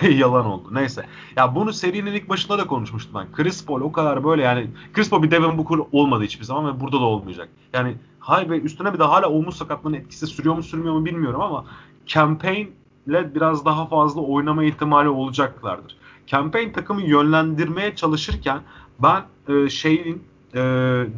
[0.09, 1.05] yalan oldu neyse.
[1.35, 3.27] Ya bunu serinin ilk başında da konuşmuştum ben.
[3.31, 6.79] Chris Paul o kadar böyle yani Chris Paul bir Devin Booker olmadı hiçbir zaman ve
[6.79, 7.49] burada da olmayacak.
[7.73, 11.41] Yani hay ve üstüne bir de hala omuz sakatlığının etkisi sürüyor mu sürmüyor mu bilmiyorum
[11.41, 11.65] ama
[12.07, 12.67] campaign
[13.07, 15.97] ile biraz daha fazla oynama ihtimali olacaklardır.
[16.31, 18.61] Campaign takımı yönlendirmeye çalışırken
[18.99, 20.23] ben e, şeyin
[20.53, 20.59] e,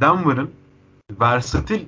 [0.02, 0.50] Denver'ın
[1.20, 1.82] versatil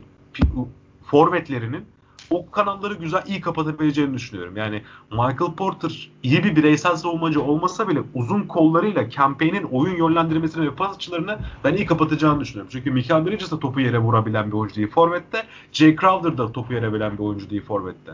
[1.05, 1.85] forvetlerinin
[2.29, 4.57] o kanalları güzel iyi kapatabileceğini düşünüyorum.
[4.57, 4.81] Yani
[5.11, 10.95] Michael Porter iyi bir bireysel savunmacı olmasa bile uzun kollarıyla campaign'in oyun yönlendirmesini ve pas
[10.95, 12.69] açılarını ben iyi kapatacağını düşünüyorum.
[12.71, 15.43] Çünkü Michael Bridges de topu yere vurabilen bir oyuncu değil Forvet'te.
[15.71, 18.11] Jay Crowder da topu yere bilen bir oyuncu değil Forvet'te.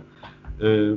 [0.62, 0.92] Ee,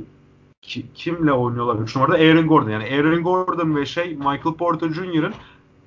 [0.63, 1.75] ki- kimle oynuyorlar?
[1.75, 2.69] 3 numarada Aaron Gordon.
[2.69, 5.33] Yani Aaron Gordon ve şey Michael Porter Jr.'ın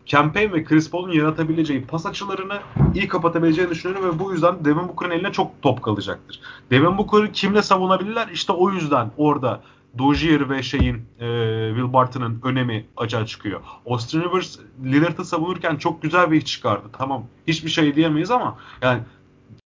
[0.06, 2.58] Campaign ve Chris Paul'un yaratabileceği pas açılarını
[2.94, 6.40] iyi kapatabileceğini düşünüyorum ve bu yüzden Devin Booker'ın eline çok top kalacaktır.
[6.70, 8.28] Devin Booker'ı kimle savunabilirler?
[8.32, 9.60] İşte o yüzden orada
[9.98, 11.26] Dozier ve şeyin e,
[11.74, 13.60] Will Barton'ın önemi açığa çıkıyor.
[13.86, 16.86] Austin Rivers Lillard'ı savunurken çok güzel bir iş çıkardı.
[16.98, 19.00] Tamam hiçbir şey diyemeyiz ama yani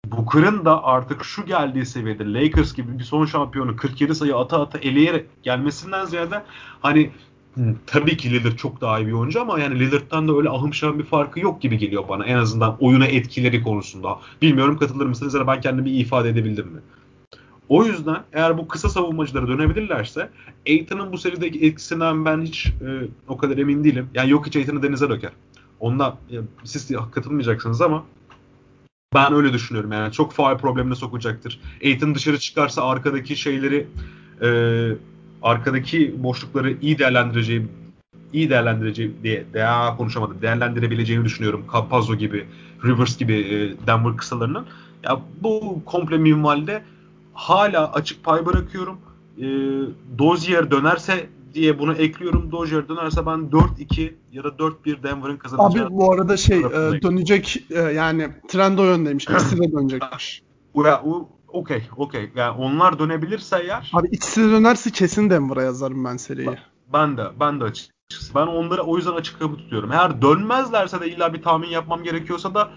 [0.07, 4.79] Booker'ın da artık şu geldiği seviyede Lakers gibi bir son şampiyonu 47 sayı ata ata
[4.79, 6.43] eleyerek gelmesinden ziyade
[6.81, 7.11] hani
[7.87, 10.99] Tabii ki Lillard çok daha iyi bir oyuncu ama yani Lillard'dan da öyle ahım şahım
[10.99, 14.19] bir farkı yok gibi geliyor bana en azından oyuna etkileri konusunda.
[14.43, 16.81] Bilmiyorum katılır mısınız ya ben kendimi ifade edebildim mi?
[17.69, 20.31] O yüzden eğer bu kısa savunmacılara dönebilirlerse
[20.69, 24.09] Aiton'un bu serideki etkisinden ben hiç e, o kadar emin değilim.
[24.15, 25.33] Yani yok hiç Aiton'u denize döker.
[25.81, 28.05] Ondan ya, siz katılmayacaksınız ama
[29.15, 29.93] ben öyle düşünüyorum.
[29.93, 31.61] Yani çok faal problemine sokacaktır.
[31.85, 33.87] Aiton dışarı çıkarsa arkadaki şeyleri
[34.43, 34.49] e,
[35.43, 37.67] arkadaki boşlukları iyi değerlendireceği
[38.33, 40.43] iyi değerlendireceği diye daha konuşamadım.
[40.43, 41.65] Değerlendirebileceğini düşünüyorum.
[41.73, 42.47] Campazzo gibi,
[42.85, 44.67] Rivers gibi e, Denver kısalarının.
[45.03, 46.85] Ya bu komple minvalde
[47.35, 48.99] hala açık pay bırakıyorum.
[49.39, 49.47] E,
[50.19, 51.27] Dozier dönerse
[51.59, 52.53] diye bunu ekliyorum.
[52.53, 55.87] Dozier dönerse ben 4-2 ya da 4-1 Denver'ın kazanacağı.
[55.87, 59.25] Abi bu arada şey e, dönecek e, yani trend o yöndeymiş.
[59.31, 60.43] İkisi de dönecekmiş.
[60.85, 62.31] Ya, o- Okey, okey.
[62.37, 66.57] Yani onlar dönebilirse eğer Abi ikisi de dönerse kesin Denver'a yazarım ben seriyi.
[66.93, 68.35] ben de ben de açıkçası.
[68.35, 69.93] Ben onları o yüzden açık kapı tutuyorum.
[69.93, 72.71] Eğer dönmezlerse de illa bir tahmin yapmam gerekiyorsa da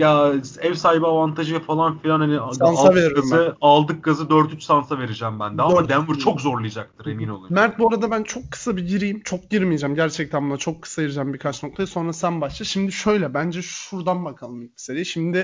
[0.00, 5.40] ya ev sahibi avantajı falan filan hani Sansa aldık gazı, aldık gazı 4-3 Sansa vereceğim
[5.40, 5.62] ben de.
[5.62, 7.46] Ama 4-3 Denver çok zorlayacaktır emin olun.
[7.50, 9.22] Mert bu arada ben çok kısa bir gireyim.
[9.22, 10.56] Çok girmeyeceğim gerçekten buna.
[10.56, 11.86] Çok kısa gireceğim birkaç noktaya.
[11.86, 12.64] Sonra sen başla.
[12.64, 15.04] Şimdi şöyle bence şuradan bakalım ilk seriye.
[15.04, 15.38] Şimdi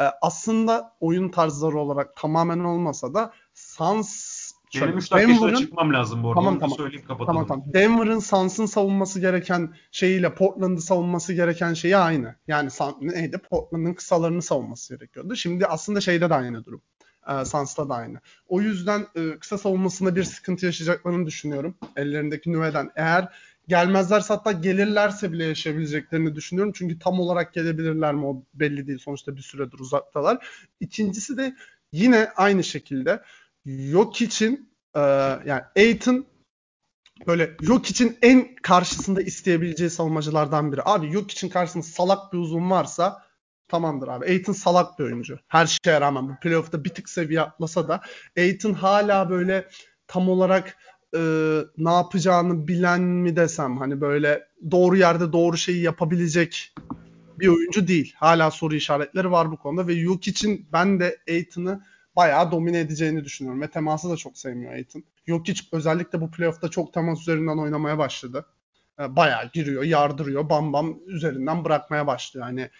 [0.00, 4.29] e, aslında oyun tarzları olarak tamamen olmasa da Suns
[4.74, 6.34] Benim 3 dakika Denver'ın- çıkmam lazım bu arada.
[6.40, 6.76] Tamam, Onu tamam.
[6.76, 7.26] söyleyip kapatalım.
[7.26, 7.64] Tamam tamam.
[7.74, 12.34] Denver'ın Suns'ın savunması gereken şeyiyle Portland'ı savunması gereken şeyi aynı.
[12.48, 13.38] Yani Sun, neydi?
[13.38, 15.36] Portland'ın kısalarını savunması gerekiyordu.
[15.36, 16.82] Şimdi aslında şeyde de aynı durum.
[17.28, 18.20] Ee, Suns'ta da aynı.
[18.48, 21.74] O yüzden e, kısa savunmasında bir sıkıntı yaşayacaklarını düşünüyorum.
[21.96, 22.90] Ellerindeki nüveden.
[22.96, 23.28] Eğer
[23.68, 26.72] gelmezlerse hatta gelirlerse bile yaşayabileceklerini düşünüyorum.
[26.76, 28.98] Çünkü tam olarak gelebilirler mi o belli değil.
[28.98, 30.46] Sonuçta bir süredir uzaktalar.
[30.80, 31.56] İkincisi de
[31.92, 33.22] yine aynı şekilde
[33.64, 35.00] yok için e,
[35.46, 36.26] yani Aiton
[37.26, 40.80] böyle yok için en karşısında isteyebileceği savunmacılardan biri.
[40.84, 43.22] Abi yok için karşısında salak bir uzun varsa
[43.68, 44.26] tamamdır abi.
[44.26, 45.38] Aiton salak bir oyuncu.
[45.48, 48.00] Her şeye rağmen bu playoff'ta bir tık seviye atlasa da
[48.38, 49.68] Aiton hala böyle
[50.06, 50.76] tam olarak
[51.14, 51.20] e,
[51.78, 56.74] ne yapacağını bilen mi desem hani böyle doğru yerde doğru şeyi yapabilecek
[57.38, 58.14] bir oyuncu değil.
[58.16, 61.82] Hala soru işaretleri var bu konuda ve yok için ben de Aiton'ı
[62.16, 63.60] bayağı domine edeceğini düşünüyorum.
[63.60, 65.04] Ve teması da çok sevmiyor Aiton.
[65.26, 68.46] Jokic özellikle bu playoff'ta çok temas üzerinden oynamaya başladı.
[69.00, 72.46] E, Bayağı giriyor, yardırıyor, bam bam üzerinden bırakmaya başlıyor.
[72.46, 72.70] Yani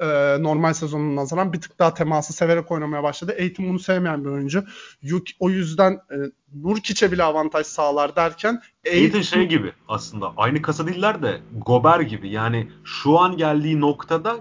[0.00, 0.06] e,
[0.42, 3.36] normal sezonun nazaran bir tık daha teması severek oynamaya başladı.
[3.38, 4.64] Aiton bunu sevmeyen bir oyuncu.
[5.02, 6.16] Yok, o yüzden e,
[6.54, 10.32] Nurkic'e bile avantaj sağlar derken Aiton şey gibi aslında.
[10.36, 12.30] Aynı kasa değiller de Gober gibi.
[12.30, 14.40] Yani şu an geldiği noktada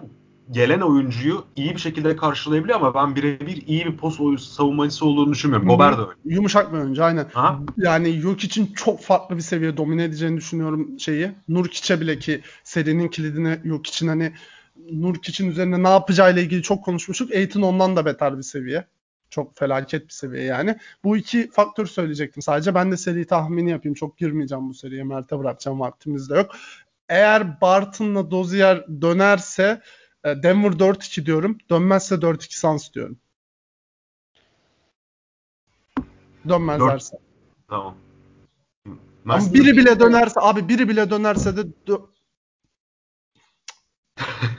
[0.52, 5.69] gelen oyuncuyu iyi bir şekilde karşılayabiliyor ama ben birebir iyi bir post savunmacısı olduğunu düşünmüyorum.
[5.69, 5.76] Hı hı.
[5.76, 6.11] Gober de öyle.
[6.26, 7.28] yumuşak bir oyuncu aynen.
[7.36, 7.60] Aha.
[7.78, 11.32] Yani yok için çok farklı bir seviye domine edeceğini düşünüyorum şeyi.
[11.49, 14.34] Nurkic'e bile ki serinin kilidine yok için hani
[14.91, 17.32] Nurkic'in üzerine ne yapacağıyla ilgili çok konuşmuştuk.
[17.32, 18.86] Aiton ondan da beter bir seviye.
[19.30, 20.78] Çok felaket bir seviye yani.
[21.03, 22.76] Bu iki faktör söyleyecektim sadece.
[22.76, 23.95] Ben de seri tahmini yapayım.
[23.95, 25.03] Çok girmeyeceğim bu seriye.
[25.03, 25.80] Mert'e bırakacağım.
[25.80, 26.52] Vaktimiz de yok.
[27.10, 29.82] Eğer Barton'la Dozier dönerse
[30.26, 31.57] Denver 4-2 diyorum.
[31.69, 33.18] Dönmezse 4-2 Suns diyorum.
[36.49, 37.18] Dönmezlerse.
[37.68, 37.95] Tamam.
[39.30, 42.06] Ama biri bile dönerse abi biri bile dönerse de dö-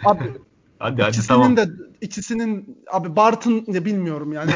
[0.04, 0.32] abi
[0.78, 1.56] Hadi hadi ikisinin tamam.
[1.56, 1.68] de
[2.00, 4.50] ikisinin abi Barton ya bilmiyorum yani.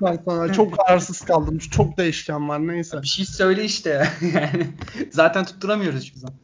[0.00, 1.58] Saat sonra çok kararsız kaldım.
[1.58, 3.02] Çok değişken var neyse.
[3.02, 4.08] Bir şey söyle işte.
[4.34, 4.66] yani
[5.10, 6.36] zaten tutturamıyoruz hiçbir zaman.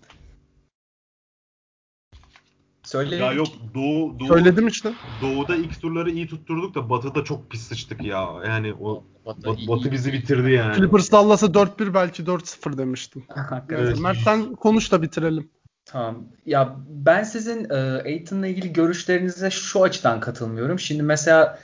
[2.95, 3.17] Söyle.
[3.17, 4.93] Ya yok Doğu, Doğu Söyledim işte.
[5.21, 8.29] Doğu'da ilk turları iyi tutturduk da Batı'da çok pis sıçtık ya.
[8.47, 10.77] Yani o Batı, Bat- Batı bizi bitirdi yani.
[10.77, 13.25] Clippers Dallas'a 4-1 belki 4-0 demiştim.
[13.35, 13.87] Hakikaten.
[13.87, 15.51] Neyse, Mert sen konuş da bitirelim.
[15.85, 16.27] Tamam.
[16.47, 20.79] Ya ben sizin e, Aiton'la ilgili görüşlerinize şu açıdan katılmıyorum.
[20.79, 21.59] Şimdi mesela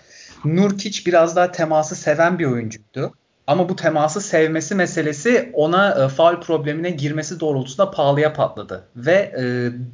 [0.45, 3.13] Nurkic biraz daha teması seven bir oyuncuydu.
[3.51, 8.85] Ama bu teması sevmesi meselesi ona e, faul problemine girmesi doğrultusunda pahalıya patladı.
[8.97, 9.43] Ve e,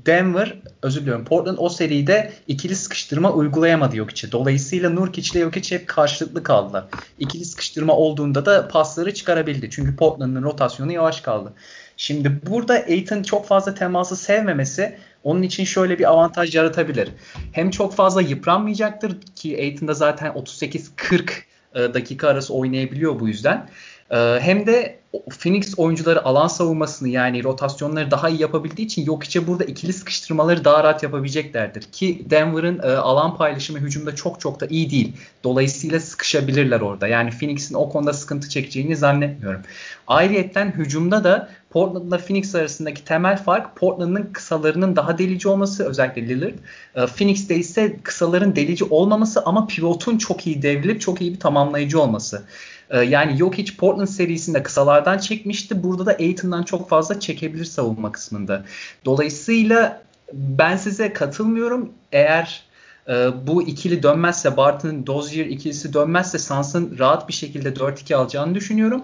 [0.06, 4.32] Denver, özür diliyorum Portland o seride ikili sıkıştırma uygulayamadı Jokic'e.
[4.32, 6.84] Dolayısıyla Nurkic ile Jokic hep karşılıklı kaldılar.
[7.18, 9.70] İkili sıkıştırma olduğunda da pasları çıkarabildi.
[9.70, 11.52] Çünkü Portland'ın rotasyonu yavaş kaldı.
[11.96, 17.08] Şimdi burada Aiton çok fazla teması sevmemesi onun için şöyle bir avantaj yaratabilir.
[17.52, 21.46] Hem çok fazla yıpranmayacaktır ki Aiton da zaten 38-40
[21.76, 23.68] e, dakika arası oynayabiliyor bu yüzden.
[24.10, 24.98] E, Hem de
[25.38, 30.84] Phoenix oyuncuları alan savunmasını yani rotasyonları daha iyi yapabildiği için Jokic'e burada ikili sıkıştırmaları daha
[30.84, 31.82] rahat yapabileceklerdir.
[31.82, 35.12] Ki Denver'ın e, alan paylaşımı hücumda çok çok da iyi değil.
[35.44, 37.08] Dolayısıyla sıkışabilirler orada.
[37.08, 39.60] Yani Phoenix'in o konuda sıkıntı çekeceğini zannetmiyorum.
[40.06, 46.54] Ayrıyeten hücumda da Portland'la Phoenix arasındaki temel fark Portland'ın kısalarının daha delici olması özellikle Lillard.
[46.94, 52.00] E, Phoenix'te ise kısaların delici olmaması ama pivotun çok iyi devrilip çok iyi bir tamamlayıcı
[52.00, 52.42] olması.
[52.90, 55.82] E, Yani Jokic Portland serisinde kısalardan çekmişti.
[55.82, 58.64] Burada da Aiton'dan çok fazla çekebilir savunma kısmında.
[59.04, 61.92] Dolayısıyla ben size katılmıyorum.
[62.12, 62.62] Eğer
[63.08, 69.02] e, bu ikili dönmezse Barton Dozier ikilisi dönmezse Suns'ın rahat bir şekilde 4-2 alacağını düşünüyorum.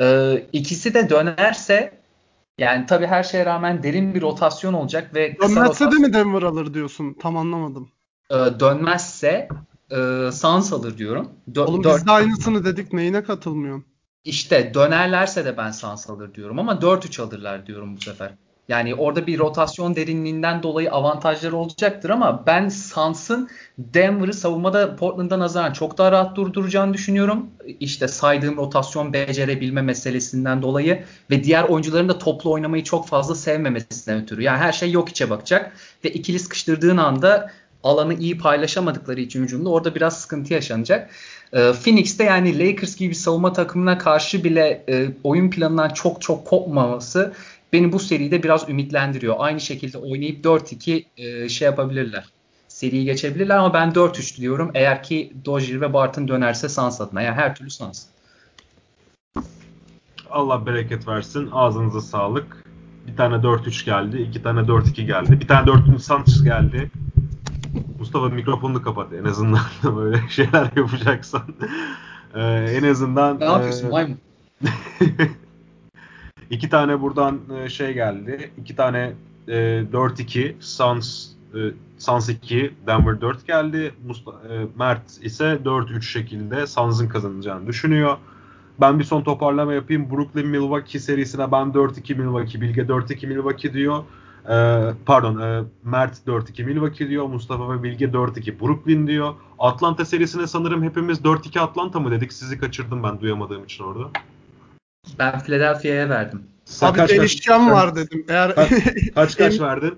[0.00, 1.99] E, ikisi de dönerse
[2.60, 6.42] yani tabii her şeye rağmen derin bir rotasyon olacak ve Dönmezse de rotasyon- mi Denver
[6.42, 7.16] alır diyorsun?
[7.20, 7.88] Tam anlamadım.
[8.30, 9.48] e, dönmezse
[9.90, 9.96] e,
[10.32, 11.30] Suns alır diyorum.
[11.52, 12.92] Dö- Oğlum dört- biz de aynısını dedik.
[12.92, 13.84] Neyine katılmıyorsun?
[14.24, 18.34] İşte dönerlerse de ben Suns alır diyorum ama 4-3 alırlar diyorum bu sefer.
[18.70, 23.48] Yani orada bir rotasyon derinliğinden dolayı avantajları olacaktır ama ben Suns'ın
[23.78, 27.46] Denver'ı savunmada Portland'a nazaran çok daha rahat durduracağını düşünüyorum.
[27.80, 34.22] İşte saydığım rotasyon becerebilme meselesinden dolayı ve diğer oyuncuların da toplu oynamayı çok fazla sevmemesinden
[34.22, 34.42] ötürü.
[34.42, 35.72] Yani her şey yok içe bakacak
[36.04, 37.50] ve ikili sıkıştırdığın anda
[37.82, 41.10] alanı iyi paylaşamadıkları için hücumda orada biraz sıkıntı yaşanacak.
[41.52, 46.46] Ee, Phoenix'te yani Lakers gibi bir savunma takımına karşı bile e, oyun planından çok çok
[46.46, 47.32] kopmaması
[47.72, 49.34] beni bu seride biraz ümitlendiriyor.
[49.38, 52.24] Aynı şekilde oynayıp 4-2 e, şey yapabilirler.
[52.68, 54.70] Seriyi geçebilirler ama ben 4-3 diyorum.
[54.74, 57.22] Eğer ki Dozier ve Barton dönerse Suns adına.
[57.22, 58.06] Yani her türlü Suns.
[60.30, 61.48] Allah bereket versin.
[61.52, 62.64] Ağzınıza sağlık.
[63.06, 64.18] Bir tane 4-3 geldi.
[64.22, 65.40] iki tane 4-2 geldi.
[65.40, 66.90] Bir tane 4-3 Suns geldi.
[67.98, 69.60] Mustafa mikrofonunu kapat en azından
[69.96, 71.42] böyle şeyler yapacaksan.
[72.34, 74.18] Ee, en azından Ne yapıyorsun e, maymun?
[76.50, 78.50] iki tane buradan e, şey geldi.
[78.58, 79.12] İki tane
[79.48, 79.52] e,
[79.92, 81.58] 4-2 Suns e,
[81.98, 83.94] Suns 2 Denver 4 geldi.
[84.06, 88.16] Musta, e, Mert ise 4-3 şekilde Suns'ın kazanacağını düşünüyor.
[88.80, 90.10] Ben bir son toparlama yapayım.
[90.10, 94.04] Brooklyn Milwaukee serisine ben 4-2 Milwaukee, Bilge 4-2 Milwaukee diyor.
[94.48, 97.26] Ee, pardon e, Mert 4-2 Milwaukee diyor.
[97.26, 99.34] Mustafa ve Bilge 4-2 Brooklyn diyor.
[99.58, 102.32] Atlanta serisine sanırım hepimiz 4-2 Atlanta mı dedik?
[102.32, 104.10] Sizi kaçırdım ben duyamadığım için orada.
[105.18, 106.42] Ben Philadelphia'ya verdim.
[106.64, 107.10] Sen Abi kaç,
[107.48, 108.26] var dedim.
[108.28, 108.70] Eğer Kaç-
[109.14, 109.94] kaç kaç verdin?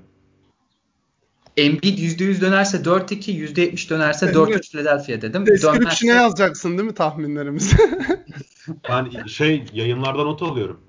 [1.56, 4.36] Embiid %100 dönerse 4-2, %70 dönerse Evet.
[4.36, 5.46] 4-3 Philadelphia dedim.
[5.46, 7.76] description'e Dönmezse- yazacaksın değil mi tahminlerimizi?
[8.88, 10.80] Ben şey yayınlarda not alıyorum.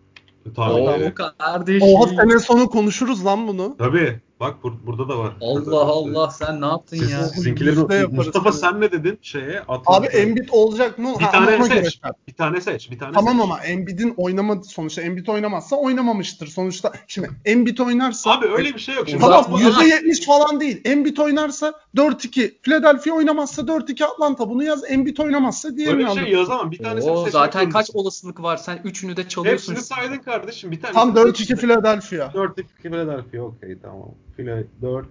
[0.55, 1.87] Tahmin Oo kardeşim.
[1.87, 3.75] Oha sene sonu konuşuruz lan bunu.
[3.77, 4.19] Tabii.
[4.39, 5.33] Bak bur- burada da var.
[5.41, 7.23] Allah Allah sen ne yaptın Siz, ya?
[7.23, 8.59] sizinkileri yaparız Mustafa tabii.
[8.59, 9.59] sen ne dedin şeye?
[9.59, 9.91] Atlanta.
[9.93, 11.13] Abi Embiid olacak mı?
[11.19, 12.01] bir Ha, tane göre seç.
[12.01, 12.27] çarp.
[12.27, 12.91] Bir tane seç.
[12.91, 13.43] Bir tane Tamam seç.
[13.43, 15.01] ama Embiid'in oynamadı sonuçta.
[15.01, 16.47] Embiid oynamazsa oynamamıştır.
[16.47, 19.09] Sonuçta şimdi Embiid oynarsa Abi öyle bir şey yok.
[19.09, 20.81] Şimdi Tamam bu- %70 falan değil.
[20.85, 22.57] Embiid oynarsa 4-2.
[22.61, 24.49] Philadelphia oynamazsa 4-2 Atlanta.
[24.49, 24.91] Bunu yaz.
[24.91, 26.71] Embiid oynamazsa diğerini Öyle bir şey yazamam.
[26.71, 27.99] Bir tanesini Oo, zaten kaç zorundasın.
[27.99, 28.57] olasılık var?
[28.57, 29.73] Sen üçünü de çalıyorsun.
[29.75, 30.71] Hepsini saydın kardeşim.
[30.71, 30.93] Bir tane.
[30.93, 32.25] Tam 4-2 Philadelphia.
[32.33, 33.41] 4-2 Philadelphia.
[33.41, 34.09] Okey tamam.
[34.37, 35.07] Phila 4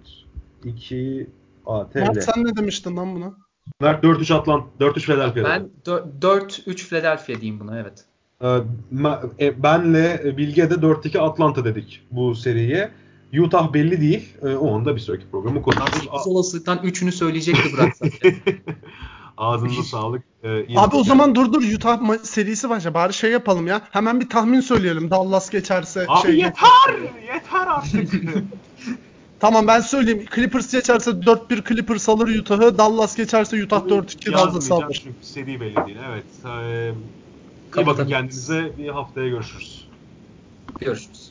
[0.64, 1.26] 2
[1.66, 1.98] ATL.
[1.98, 3.34] Mert sen ne demiştin lan buna?
[3.80, 5.44] Mert 4-3 Atlant 4-3 Philadelphia.
[5.44, 5.68] Ben
[6.20, 8.04] 4-3 Philadelphia diyeyim buna evet.
[8.42, 12.90] Ee, e, benle Bilge de 4-2 Atlanta dedik bu seriye.
[13.40, 14.36] Utah belli değil.
[14.42, 16.26] Ee, o anda bir sonraki programı konuşuruz.
[16.26, 18.34] Olasılıktan üçünü söyleyecekti Burak zaten.
[19.36, 20.22] Ağzınıza sağlık.
[20.42, 22.94] Ee, Abi o zaman dur dur Utah serisi başla.
[22.94, 23.80] Bari şey yapalım ya.
[23.90, 25.10] Hemen bir tahmin söyleyelim.
[25.10, 26.36] Dallas geçerse Abi şey.
[26.36, 26.94] yeter!
[27.34, 28.12] Yeter artık.
[29.42, 30.24] Tamam ben söyleyeyim.
[30.34, 32.78] Clippers geçerse 4-1 Clippers alır Utah'ı.
[32.78, 35.00] Dallas geçerse Utah 4-2 Dallas alır.
[35.04, 35.98] çünkü seri belli değil.
[36.10, 36.24] Evet.
[36.46, 36.92] Ee,
[37.76, 38.78] iyi bakın kendinize.
[38.78, 39.88] Bir haftaya görüşürüz.
[40.80, 41.21] Görüşürüz.